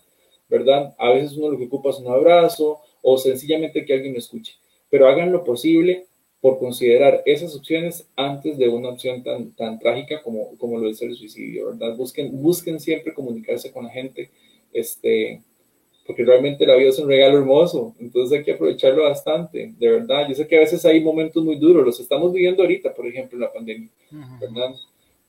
¿verdad? 0.50 0.96
A 0.98 1.12
veces 1.12 1.38
uno 1.38 1.52
lo 1.52 1.58
que 1.58 1.66
ocupa 1.66 1.90
es 1.90 2.00
un 2.00 2.08
abrazo 2.08 2.80
o 3.02 3.18
sencillamente 3.18 3.86
que 3.86 3.94
alguien 3.94 4.14
lo 4.14 4.20
escuche, 4.20 4.56
pero 4.90 5.08
hagan 5.08 5.32
lo 5.32 5.44
posible 5.44 6.08
por 6.40 6.60
considerar 6.60 7.24
esas 7.26 7.56
opciones 7.56 8.08
antes 8.16 8.58
de 8.58 8.70
una 8.70 8.90
opción 8.90 9.24
tan, 9.24 9.52
tan 9.56 9.80
trágica 9.80 10.22
como, 10.22 10.56
como 10.58 10.78
lo 10.78 10.90
es 10.90 11.02
el 11.02 11.16
suicidio, 11.16 11.68
¿verdad? 11.68 11.96
Busquen, 11.96 12.42
busquen 12.42 12.80
siempre 12.80 13.14
comunicarse 13.14 13.72
con 13.72 13.86
la 13.86 13.90
gente, 13.90 14.30
este, 14.72 15.42
porque 16.06 16.24
realmente 16.24 16.66
la 16.66 16.76
vida 16.76 16.90
es 16.90 17.00
un 17.00 17.10
regalo 17.10 17.40
hermoso, 17.40 17.96
entonces 18.00 18.38
hay 18.38 18.46
que 18.46 18.54
aprovecharlo 18.54 19.04
bastante, 19.04 19.74
de 19.78 19.90
verdad. 19.90 20.28
Yo 20.30 20.36
sé 20.36 20.48
que 20.48 20.56
a 20.56 20.62
veces 20.62 20.86
hay 20.86 21.02
momentos 21.02 21.44
muy 21.44 21.58
duros, 21.58 21.86
los 21.86 22.00
estamos 22.00 22.32
viviendo 22.32 22.62
ahorita, 22.62 22.94
por 22.94 23.08
ejemplo, 23.08 23.36
en 23.36 23.42
la 23.42 23.52
pandemia, 23.52 23.90
¿verdad? 24.40 24.76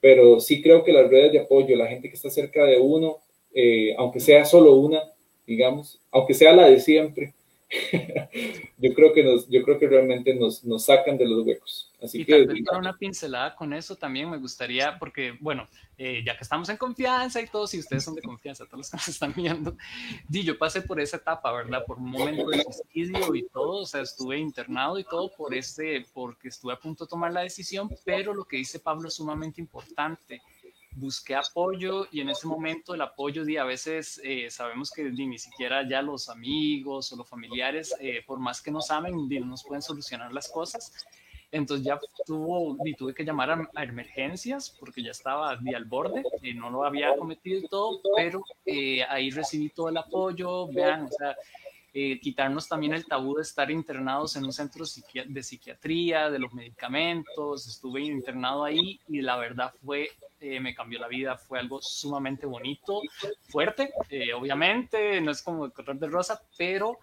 Pero 0.00 0.38
sí 0.38 0.62
creo 0.62 0.84
que 0.84 0.92
las 0.92 1.10
redes 1.10 1.32
de 1.32 1.40
apoyo, 1.40 1.74
la 1.74 1.88
gente 1.88 2.08
que 2.08 2.14
está 2.14 2.30
cerca 2.30 2.64
de 2.64 2.78
uno, 2.78 3.16
eh, 3.54 3.94
aunque 3.98 4.20
sea 4.20 4.44
solo 4.44 4.74
una, 4.74 5.00
digamos, 5.46 6.00
aunque 6.10 6.34
sea 6.34 6.52
la 6.52 6.68
de 6.68 6.80
siempre, 6.80 7.34
yo 8.78 8.94
creo 8.94 9.12
que 9.12 9.22
nos, 9.22 9.48
yo 9.48 9.62
creo 9.62 9.78
que 9.78 9.88
realmente 9.88 10.34
nos, 10.34 10.64
nos 10.64 10.84
sacan 10.86 11.18
de 11.18 11.28
los 11.28 11.46
huecos. 11.46 11.92
Así 12.00 12.20
y 12.20 12.24
que 12.24 12.46
tal 12.46 12.62
para 12.64 12.78
una 12.78 12.96
pincelada 12.96 13.54
con 13.56 13.72
eso 13.72 13.96
también 13.96 14.30
me 14.30 14.38
gustaría, 14.38 14.98
porque 14.98 15.36
bueno, 15.40 15.68
eh, 15.98 16.22
ya 16.24 16.36
que 16.36 16.44
estamos 16.44 16.68
en 16.68 16.76
confianza 16.76 17.40
y 17.40 17.48
todos, 17.48 17.74
y 17.74 17.80
ustedes 17.80 18.04
son 18.04 18.14
de 18.14 18.22
confianza, 18.22 18.64
todos 18.64 18.78
los 18.78 18.90
que 18.90 18.96
nos 18.96 19.08
están 19.08 19.34
viendo, 19.36 19.76
di, 20.28 20.44
yo 20.44 20.56
pasé 20.56 20.80
por 20.80 21.00
esa 21.00 21.16
etapa, 21.16 21.52
¿verdad? 21.52 21.84
Por 21.84 21.98
un 21.98 22.10
momento 22.10 22.48
de 22.48 22.62
suicidio 22.62 23.34
y 23.34 23.48
todo, 23.48 23.82
o 23.82 23.86
sea, 23.86 24.02
estuve 24.02 24.38
internado 24.38 24.98
y 24.98 25.04
todo 25.04 25.30
por 25.36 25.54
este, 25.54 26.06
porque 26.14 26.48
estuve 26.48 26.72
a 26.72 26.78
punto 26.78 27.04
de 27.04 27.10
tomar 27.10 27.32
la 27.32 27.40
decisión, 27.40 27.90
pero 28.04 28.32
lo 28.32 28.44
que 28.44 28.58
dice 28.58 28.78
Pablo 28.78 29.08
es 29.08 29.14
sumamente 29.14 29.60
importante 29.60 30.40
busqué 30.98 31.34
apoyo 31.34 32.06
y 32.10 32.20
en 32.20 32.30
ese 32.30 32.46
momento 32.46 32.94
el 32.94 33.00
apoyo, 33.02 33.42
a 33.60 33.64
veces 33.64 34.20
eh, 34.24 34.50
sabemos 34.50 34.90
que 34.90 35.04
ni 35.04 35.38
siquiera 35.38 35.88
ya 35.88 36.02
los 36.02 36.28
amigos 36.28 37.12
o 37.12 37.16
los 37.16 37.28
familiares, 37.28 37.94
eh, 38.00 38.22
por 38.26 38.38
más 38.38 38.60
que 38.60 38.70
nos 38.70 38.90
amen, 38.90 39.28
no 39.28 39.46
nos 39.46 39.64
pueden 39.64 39.82
solucionar 39.82 40.32
las 40.32 40.48
cosas. 40.48 40.92
Entonces 41.50 41.86
ya 41.86 41.98
tuvo, 42.26 42.76
y 42.84 42.94
tuve 42.94 43.14
que 43.14 43.24
llamar 43.24 43.68
a, 43.74 43.84
emergencias 43.84 44.76
porque 44.78 45.02
ya 45.02 45.12
estaba 45.12 45.50
al 45.50 45.84
borde, 45.86 46.22
y 46.42 46.52
no 46.52 46.68
lo 46.68 46.84
había 46.84 47.16
cometido 47.16 47.66
todo, 47.68 48.00
pero 48.16 48.42
eh, 48.66 49.02
ahí 49.04 49.30
recibí 49.30 49.70
todo 49.70 49.88
el 49.88 49.96
apoyo, 49.96 50.68
vean, 50.68 51.04
o 51.04 51.08
sea, 51.08 51.34
eh, 52.00 52.20
quitarnos 52.20 52.68
también 52.68 52.94
el 52.94 53.06
tabú 53.06 53.34
de 53.34 53.42
estar 53.42 53.72
internados 53.72 54.36
en 54.36 54.44
un 54.44 54.52
centro 54.52 54.84
de 54.84 55.42
psiquiatría, 55.42 56.30
de 56.30 56.38
los 56.38 56.54
medicamentos, 56.54 57.66
estuve 57.66 58.02
internado 58.02 58.62
ahí 58.62 59.00
y 59.08 59.20
la 59.20 59.36
verdad 59.36 59.74
fue, 59.84 60.08
eh, 60.38 60.60
me 60.60 60.76
cambió 60.76 61.00
la 61.00 61.08
vida, 61.08 61.36
fue 61.36 61.58
algo 61.58 61.82
sumamente 61.82 62.46
bonito, 62.46 63.02
fuerte, 63.48 63.90
eh, 64.10 64.32
obviamente, 64.32 65.20
no 65.20 65.32
es 65.32 65.42
como 65.42 65.64
el 65.64 65.72
color 65.72 65.98
de 65.98 66.06
rosa, 66.06 66.40
pero 66.56 66.98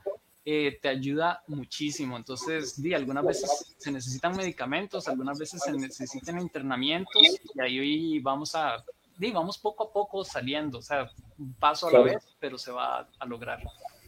te 0.46 0.88
ayuda 0.88 1.44
muchísimo. 1.48 2.16
Entonces, 2.16 2.82
di, 2.82 2.94
algunas 2.94 3.26
veces 3.26 3.76
se 3.78 3.92
necesitan 3.92 4.38
medicamentos, 4.38 5.10
algunas 5.10 5.38
veces 5.38 5.62
se 5.62 5.74
necesitan 5.74 6.40
internamientos 6.40 7.42
y 7.54 7.60
ahí 7.60 8.20
vamos 8.20 8.56
a, 8.56 8.82
di, 9.18 9.32
vamos 9.32 9.58
poco 9.58 9.90
a 9.90 9.92
poco 9.92 10.24
saliendo, 10.24 10.78
o 10.78 10.82
sea, 10.82 11.12
un 11.38 11.54
paso 11.56 11.90
a 11.90 11.92
la 11.92 12.00
vez, 12.00 12.24
pero 12.40 12.58
se 12.58 12.72
va 12.72 13.10
a 13.20 13.26
lograr. 13.26 13.60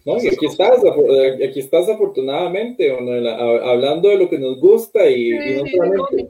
No, 0.07 0.23
y 0.23 0.29
aquí 0.29 0.45
estás, 0.45 0.81
eh, 0.85 1.49
aquí 1.49 1.59
estás 1.59 1.89
afortunadamente, 1.89 2.89
hablando 2.89 4.07
de 4.07 4.15
lo 4.15 4.29
que 4.29 4.39
nos 4.39 4.57
gusta 4.57 5.09
y, 5.09 5.31
no 5.31 5.65
solamente, 5.67 6.29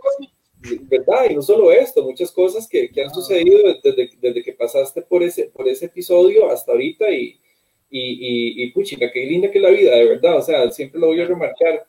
¿verdad? 0.89 1.30
Y 1.30 1.36
no 1.36 1.43
solo 1.43 1.71
esto, 1.71 2.03
muchas 2.03 2.32
cosas 2.32 2.67
que, 2.67 2.89
que 2.89 3.03
han 3.03 3.13
sucedido 3.13 3.59
desde, 3.84 4.09
desde, 4.19 4.43
que 4.43 4.53
pasaste 4.53 5.03
por 5.03 5.21
ese, 5.21 5.51
por 5.53 5.67
ese 5.67 5.86
episodio 5.86 6.49
hasta 6.49 6.71
ahorita 6.71 7.07
y, 7.11 7.39
y, 7.91 8.63
y, 8.63 8.71
puchica, 8.71 9.11
qué 9.11 9.23
linda 9.28 9.51
que 9.51 9.59
es 9.59 9.63
la 9.63 9.69
vida, 9.69 9.95
de 9.95 10.05
verdad, 10.05 10.38
o 10.38 10.41
sea, 10.41 10.71
siempre 10.71 10.99
lo 10.99 11.07
voy 11.07 11.21
a 11.21 11.28
remarcar. 11.28 11.86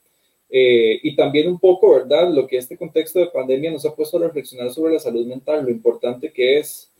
Eh, 0.50 1.00
y 1.02 1.16
también 1.16 1.48
un 1.48 1.58
poco, 1.58 1.94
¿verdad? 1.94 2.30
Lo 2.30 2.46
que 2.46 2.58
este 2.58 2.76
contexto 2.76 3.18
de 3.18 3.28
pandemia 3.28 3.70
nos 3.70 3.86
ha 3.86 3.96
puesto 3.96 4.18
a 4.18 4.26
reflexionar 4.26 4.70
sobre 4.72 4.92
la 4.92 5.00
salud 5.00 5.24
mental, 5.24 5.64
lo 5.64 5.70
importante 5.70 6.30
que 6.34 6.58
es, 6.58 6.92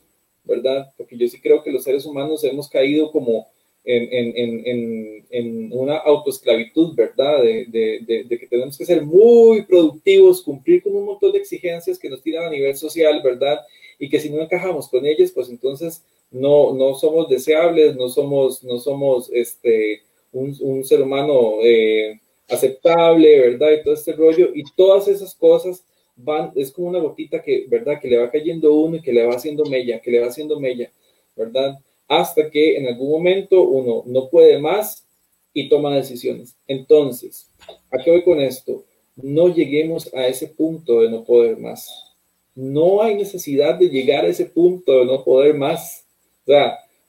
¿verdad? 0.44 0.90
Porque 0.96 1.18
yo 1.18 1.28
sí 1.28 1.38
creo 1.42 1.62
que 1.62 1.72
los 1.72 1.84
seres 1.84 2.06
humanos 2.06 2.42
hemos 2.44 2.70
caído 2.70 3.12
como 3.12 3.48
en, 3.88 4.36
en, 4.36 4.66
en, 4.66 5.26
en 5.30 5.72
una 5.72 5.96
autoesclavitud, 5.96 6.94
¿verdad? 6.94 7.42
De, 7.42 7.64
de, 7.66 8.24
de, 8.28 8.38
que 8.38 8.46
tenemos 8.46 8.76
que 8.76 8.84
ser 8.84 9.02
muy 9.02 9.62
productivos, 9.62 10.42
cumplir 10.42 10.82
con 10.82 10.94
un 10.94 11.06
montón 11.06 11.32
de 11.32 11.38
exigencias 11.38 11.98
que 11.98 12.10
nos 12.10 12.22
tiran 12.22 12.46
a 12.46 12.50
nivel 12.50 12.76
social, 12.76 13.22
¿verdad? 13.24 13.60
Y 13.98 14.10
que 14.10 14.20
si 14.20 14.28
no 14.28 14.42
encajamos 14.42 14.88
con 14.88 15.06
ellas, 15.06 15.32
pues 15.32 15.48
entonces 15.48 16.04
no, 16.30 16.74
no 16.74 16.94
somos 16.94 17.30
deseables, 17.30 17.96
no 17.96 18.10
somos, 18.10 18.62
no 18.62 18.78
somos 18.78 19.30
este, 19.32 20.02
un, 20.32 20.54
un 20.60 20.84
ser 20.84 21.00
humano 21.00 21.54
eh, 21.62 22.20
aceptable, 22.46 23.40
¿verdad? 23.40 23.70
Y 23.72 23.82
todo 23.84 23.94
este 23.94 24.12
rollo, 24.12 24.50
y 24.54 24.64
todas 24.76 25.08
esas 25.08 25.34
cosas 25.34 25.82
van, 26.14 26.52
es 26.56 26.70
como 26.72 26.88
una 26.88 26.98
gotita 26.98 27.42
que, 27.42 27.64
¿verdad? 27.68 27.98
Que 27.98 28.08
le 28.08 28.18
va 28.18 28.30
cayendo 28.30 28.74
uno 28.74 28.96
y 28.96 29.02
que 29.02 29.14
le 29.14 29.24
va 29.24 29.34
haciendo 29.34 29.64
mella, 29.64 29.98
que 29.98 30.10
le 30.10 30.20
va 30.20 30.26
haciendo 30.26 30.60
mella, 30.60 30.92
¿verdad? 31.34 31.78
Hasta 32.08 32.50
que 32.50 32.76
en 32.78 32.86
algún 32.86 33.10
momento 33.10 33.62
uno 33.62 34.02
no 34.06 34.28
puede 34.28 34.58
más 34.58 35.06
y 35.52 35.68
toma 35.68 35.94
decisiones. 35.94 36.56
Entonces, 36.66 37.50
¿a 37.90 37.98
qué 38.02 38.10
voy 38.10 38.22
con 38.22 38.40
esto? 38.40 38.84
No 39.16 39.52
lleguemos 39.54 40.12
a 40.14 40.26
ese 40.26 40.48
punto 40.48 41.02
de 41.02 41.10
no 41.10 41.24
poder 41.24 41.58
más. 41.58 42.16
No 42.54 43.02
hay 43.02 43.14
necesidad 43.14 43.78
de 43.78 43.88
llegar 43.88 44.24
a 44.24 44.28
ese 44.28 44.46
punto 44.46 45.00
de 45.00 45.04
no 45.04 45.22
poder 45.22 45.54
más. 45.54 46.04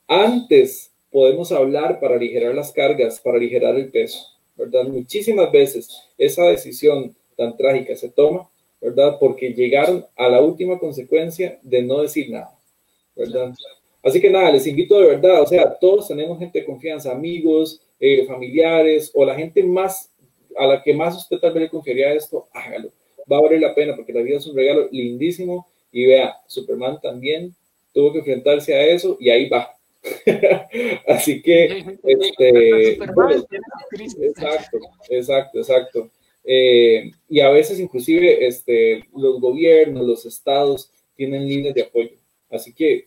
Antes 0.08 0.92
podemos 1.12 1.52
hablar 1.52 2.00
para 2.00 2.16
aligerar 2.16 2.54
las 2.54 2.72
cargas, 2.72 3.20
para 3.20 3.38
aligerar 3.38 3.76
el 3.76 3.90
peso, 3.90 4.20
¿verdad? 4.56 4.84
Muchísimas 4.84 5.52
veces 5.52 5.90
esa 6.18 6.44
decisión 6.44 7.16
tan 7.38 7.56
trágica 7.56 7.96
se 7.96 8.10
toma, 8.10 8.50
¿verdad? 8.82 9.18
Porque 9.20 9.54
llegaron 9.54 10.06
a 10.16 10.28
la 10.28 10.42
última 10.42 10.78
consecuencia 10.78 11.60
de 11.64 11.84
no 11.84 12.02
decir 12.02 12.30
nada. 12.30 12.58
Así 14.02 14.22
que 14.22 14.30
nada, 14.30 14.52
les 14.52 14.66
invito 14.66 15.00
de 15.00 15.08
verdad, 15.08 15.42
o 15.42 15.46
sea, 15.46 15.78
todos 15.80 16.08
tenemos 16.08 16.40
gente 16.40 16.60
de 16.60 16.66
confianza, 16.66 17.12
amigos, 17.12 17.82
eh, 18.00 18.26
familiares 18.26 19.12
o 19.14 19.26
la 19.26 19.36
gente 19.36 19.62
más 19.62 20.10
a 20.58 20.66
la 20.66 20.82
que 20.82 20.94
más 20.94 21.18
usted 21.18 21.38
tal 21.38 21.54
vez 21.54 21.64
le 21.64 21.70
confiaría 21.70 22.14
esto, 22.14 22.48
hágalo. 22.54 22.92
Va 23.32 23.38
a 23.38 23.42
valer 23.42 23.62
la 23.62 23.76
pena 23.76 23.96
porque 23.96 24.14
la 24.14 24.22
vida 24.22 24.38
es 24.38 24.48
un 24.48 24.56
regalo 24.56 24.88
lindísimo 24.92 25.68
y 25.92 26.06
vea, 26.06 26.36
Superman 26.48 27.00
también 27.02 27.54
tuvo 27.94 28.12
que 28.14 28.20
enfrentarse 28.20 28.74
a 28.74 28.86
eso 28.86 29.18
y 29.20 29.30
ahí 29.30 29.50
va. 29.50 29.76
Así 31.08 31.42
que, 31.42 31.98
este, 32.04 32.92
exacto, 34.24 34.78
exacto, 35.10 35.60
exacto. 35.60 36.10
Eh, 36.44 37.12
y 37.28 37.42
a 37.42 37.50
veces 37.50 37.80
inclusive 37.80 38.46
este, 38.46 39.04
los 39.16 39.40
gobiernos, 39.40 40.06
los 40.06 40.26
estados 40.26 40.92
tienen 41.16 41.48
líneas 41.48 41.76
de 41.76 41.84
apoyo. 41.84 42.12
Así 42.50 42.74
que 42.74 43.06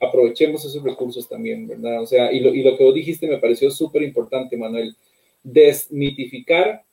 aprovechemos 0.00 0.64
esos 0.64 0.82
recursos 0.82 1.28
también, 1.28 1.66
¿verdad? 1.66 2.02
O 2.02 2.06
sea, 2.06 2.32
y 2.32 2.40
lo, 2.40 2.54
y 2.54 2.62
lo 2.62 2.76
que 2.76 2.84
vos 2.84 2.94
dijiste 2.94 3.26
me 3.26 3.38
pareció 3.38 3.70
súper 3.70 4.02
importante, 4.02 4.56
Manuel, 4.56 4.96
desmitificar 5.42 6.84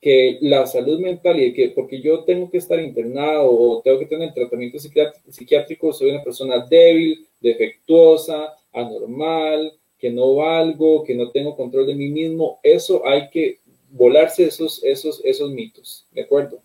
que 0.00 0.36
la 0.42 0.66
salud 0.66 1.00
mental 1.00 1.40
y 1.40 1.54
que 1.54 1.70
porque 1.70 2.00
yo 2.00 2.24
tengo 2.24 2.50
que 2.50 2.58
estar 2.58 2.78
internado 2.78 3.50
o 3.50 3.80
tengo 3.80 3.98
que 3.98 4.04
tener 4.04 4.34
tratamiento 4.34 4.78
psiquiátrico, 4.78 5.94
soy 5.94 6.10
una 6.10 6.22
persona 6.22 6.66
débil, 6.68 7.26
defectuosa, 7.40 8.54
anormal, 8.70 9.72
que 9.98 10.10
no 10.10 10.34
valgo, 10.34 11.04
que 11.04 11.14
no 11.14 11.30
tengo 11.30 11.56
control 11.56 11.86
de 11.86 11.94
mí 11.94 12.10
mismo, 12.10 12.60
eso 12.62 13.06
hay 13.06 13.30
que 13.30 13.60
volarse 13.90 14.44
esos, 14.44 14.84
esos, 14.84 15.22
esos 15.24 15.50
mitos, 15.50 16.06
¿de 16.12 16.20
acuerdo? 16.20 16.60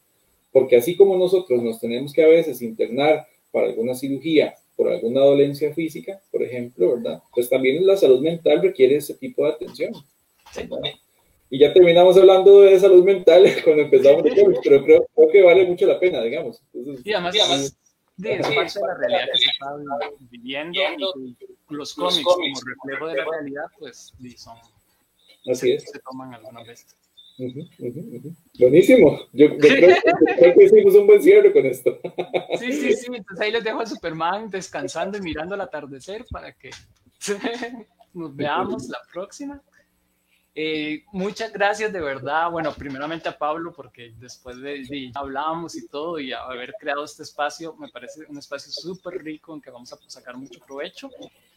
Porque 0.51 0.75
así 0.75 0.97
como 0.97 1.15
nosotros 1.15 1.63
nos 1.63 1.79
tenemos 1.79 2.11
que 2.11 2.23
a 2.23 2.27
veces 2.27 2.61
internar 2.61 3.25
para 3.51 3.67
alguna 3.67 3.93
cirugía 3.93 4.55
por 4.79 4.87
alguna 4.87 5.19
dolencia 5.19 5.73
física, 5.73 6.21
por 6.31 6.41
ejemplo, 6.41 6.95
¿verdad? 6.95 7.21
Pues 7.35 7.49
también 7.49 7.85
la 7.85 7.97
salud 7.97 8.21
mental 8.21 8.61
requiere 8.61 8.95
ese 8.95 9.13
tipo 9.13 9.43
de 9.43 9.51
atención. 9.51 9.91
Y 11.49 11.59
ya 11.59 11.73
terminamos 11.73 12.15
hablando 12.15 12.61
de 12.61 12.79
salud 12.79 13.03
mental 13.03 13.43
cuando 13.65 13.83
empezamos, 13.83 14.23
pero 14.63 14.85
creo, 14.85 15.05
que 15.29 15.41
vale 15.41 15.65
mucho 15.65 15.85
la 15.85 15.99
pena, 15.99 16.21
digamos. 16.21 16.61
y 17.03 17.11
además, 17.11 17.35
además 17.41 17.77
de, 18.15 18.35
es 18.35 18.47
parte 18.47 18.79
de 18.79 18.87
la 18.87 18.95
realidad 18.95 19.27
que 19.33 19.37
se 19.37 19.49
está 19.49 19.75
viviendo 20.31 20.79
y 21.17 21.35
los 21.67 21.93
cómics 21.93 22.23
como 22.23 22.59
reflejo 22.65 23.07
de 23.07 23.15
la 23.17 23.25
realidad, 23.25 23.65
pues 23.77 24.13
son, 24.37 24.57
Así 25.45 25.73
es. 25.73 25.91
se 25.91 25.99
toman 25.99 26.33
algunas 26.33 26.65
veces. 26.65 26.95
Buenísimo. 28.59 29.19
Yo, 29.33 29.47
creo, 29.57 30.55
que 30.55 30.63
hicimos 30.63 30.95
un 30.95 31.07
buen 31.07 31.21
cierre 31.21 31.53
con 31.53 31.65
esto. 31.65 31.99
Sí, 32.59 32.71
sí, 32.73 32.93
sí. 32.93 33.07
Entonces 33.07 33.39
ahí 33.39 33.51
les 33.51 33.63
dejo 33.63 33.79
a 33.79 33.85
Superman 33.85 34.49
descansando 34.49 35.17
y 35.17 35.21
mirando 35.21 35.55
el 35.55 35.61
atardecer 35.61 36.25
para 36.29 36.53
que 36.53 36.69
nos 38.13 38.35
veamos 38.35 38.89
la 38.89 38.99
próxima. 39.11 39.61
Eh, 40.61 41.05
muchas 41.13 41.53
gracias 41.53 41.93
de 41.93 42.01
verdad. 42.01 42.51
Bueno, 42.51 42.73
primeramente 42.77 43.29
a 43.29 43.37
Pablo, 43.37 43.71
porque 43.73 44.11
después 44.19 44.59
de, 44.59 44.83
de 44.89 45.09
hablábamos 45.15 45.73
y 45.77 45.87
todo, 45.87 46.19
y 46.19 46.33
haber 46.33 46.73
creado 46.77 47.05
este 47.05 47.23
espacio, 47.23 47.77
me 47.77 47.87
parece 47.87 48.25
un 48.27 48.37
espacio 48.37 48.69
súper 48.69 49.23
rico 49.23 49.55
en 49.55 49.61
que 49.61 49.71
vamos 49.71 49.93
a 49.93 49.97
sacar 50.07 50.35
mucho 50.35 50.59
provecho 50.67 51.09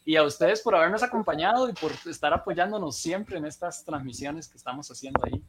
y 0.05 0.15
a 0.15 0.23
ustedes 0.23 0.61
por 0.61 0.77
habernos 0.77 1.03
acompañado 1.03 1.69
y 1.69 1.73
por 1.73 1.91
estar 2.09 2.33
apoyándonos 2.33 2.95
siempre 2.95 3.39
en 3.39 3.45
estas 3.45 3.85
transmisiones 3.85 4.47
que 4.47 4.57
estamos 4.57 4.89
haciendo 4.89 5.21
ahí. 5.25 5.43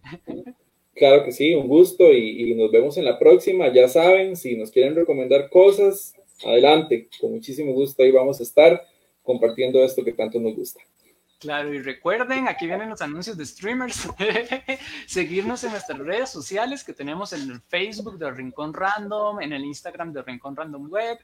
Claro 0.96 1.24
que 1.24 1.32
sí, 1.32 1.54
un 1.54 1.68
gusto 1.68 2.12
y, 2.12 2.56
nos 2.56 2.72
vemos 2.72 2.98
en 2.98 3.06
la 3.06 3.20
próxima. 3.20 3.72
Ya 3.72 3.88
saben, 3.88 4.36
si 4.36 4.58
nos 4.58 4.72
quieren 4.72 4.96
recomendar 4.96 5.52
cosas, 5.52 6.16
adelante, 6.44 7.08
con 7.22 7.34
muchísimo 7.34 7.72
gusto 7.74 8.02
ahí 8.02 8.10
vamos 8.10 8.40
a 8.40 8.44
estar 8.44 8.82
compartiendo 9.22 9.84
esto 9.84 10.04
que 10.04 10.14
tanto 10.14 10.40
nos 10.40 10.56
gusta. 10.56 10.82
Claro, 11.44 11.74
y 11.74 11.82
recuerden, 11.82 12.48
aquí 12.48 12.66
vienen 12.66 12.90
los 12.90 13.02
anuncios 13.02 13.36
de 13.36 13.46
streamers. 13.46 14.08
Seguirnos 15.08 15.62
en 15.66 15.72
nuestras 15.72 16.00
redes 16.00 16.30
sociales 16.30 16.86
que 16.86 16.94
tenemos 16.94 17.34
en 17.34 17.52
el 17.52 17.60
Facebook 17.60 18.18
de 18.18 18.32
Rincón 18.32 18.74
Random, 18.74 19.42
en 19.42 19.52
el 19.52 19.66
Instagram 19.66 20.14
de 20.14 20.22
Rincón 20.22 20.56
Random 20.56 20.90
Web 20.90 21.20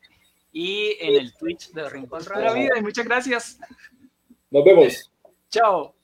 y 0.51 0.97
en 0.99 1.21
el 1.21 1.33
Twitch 1.33 1.71
de 1.71 1.89
Rincón 1.89 2.21
Vida. 2.53 2.77
Y 2.77 2.81
muchas 2.81 3.05
gracias. 3.05 3.59
Nos 4.51 4.65
vemos. 4.65 5.09
Chao. 5.49 5.95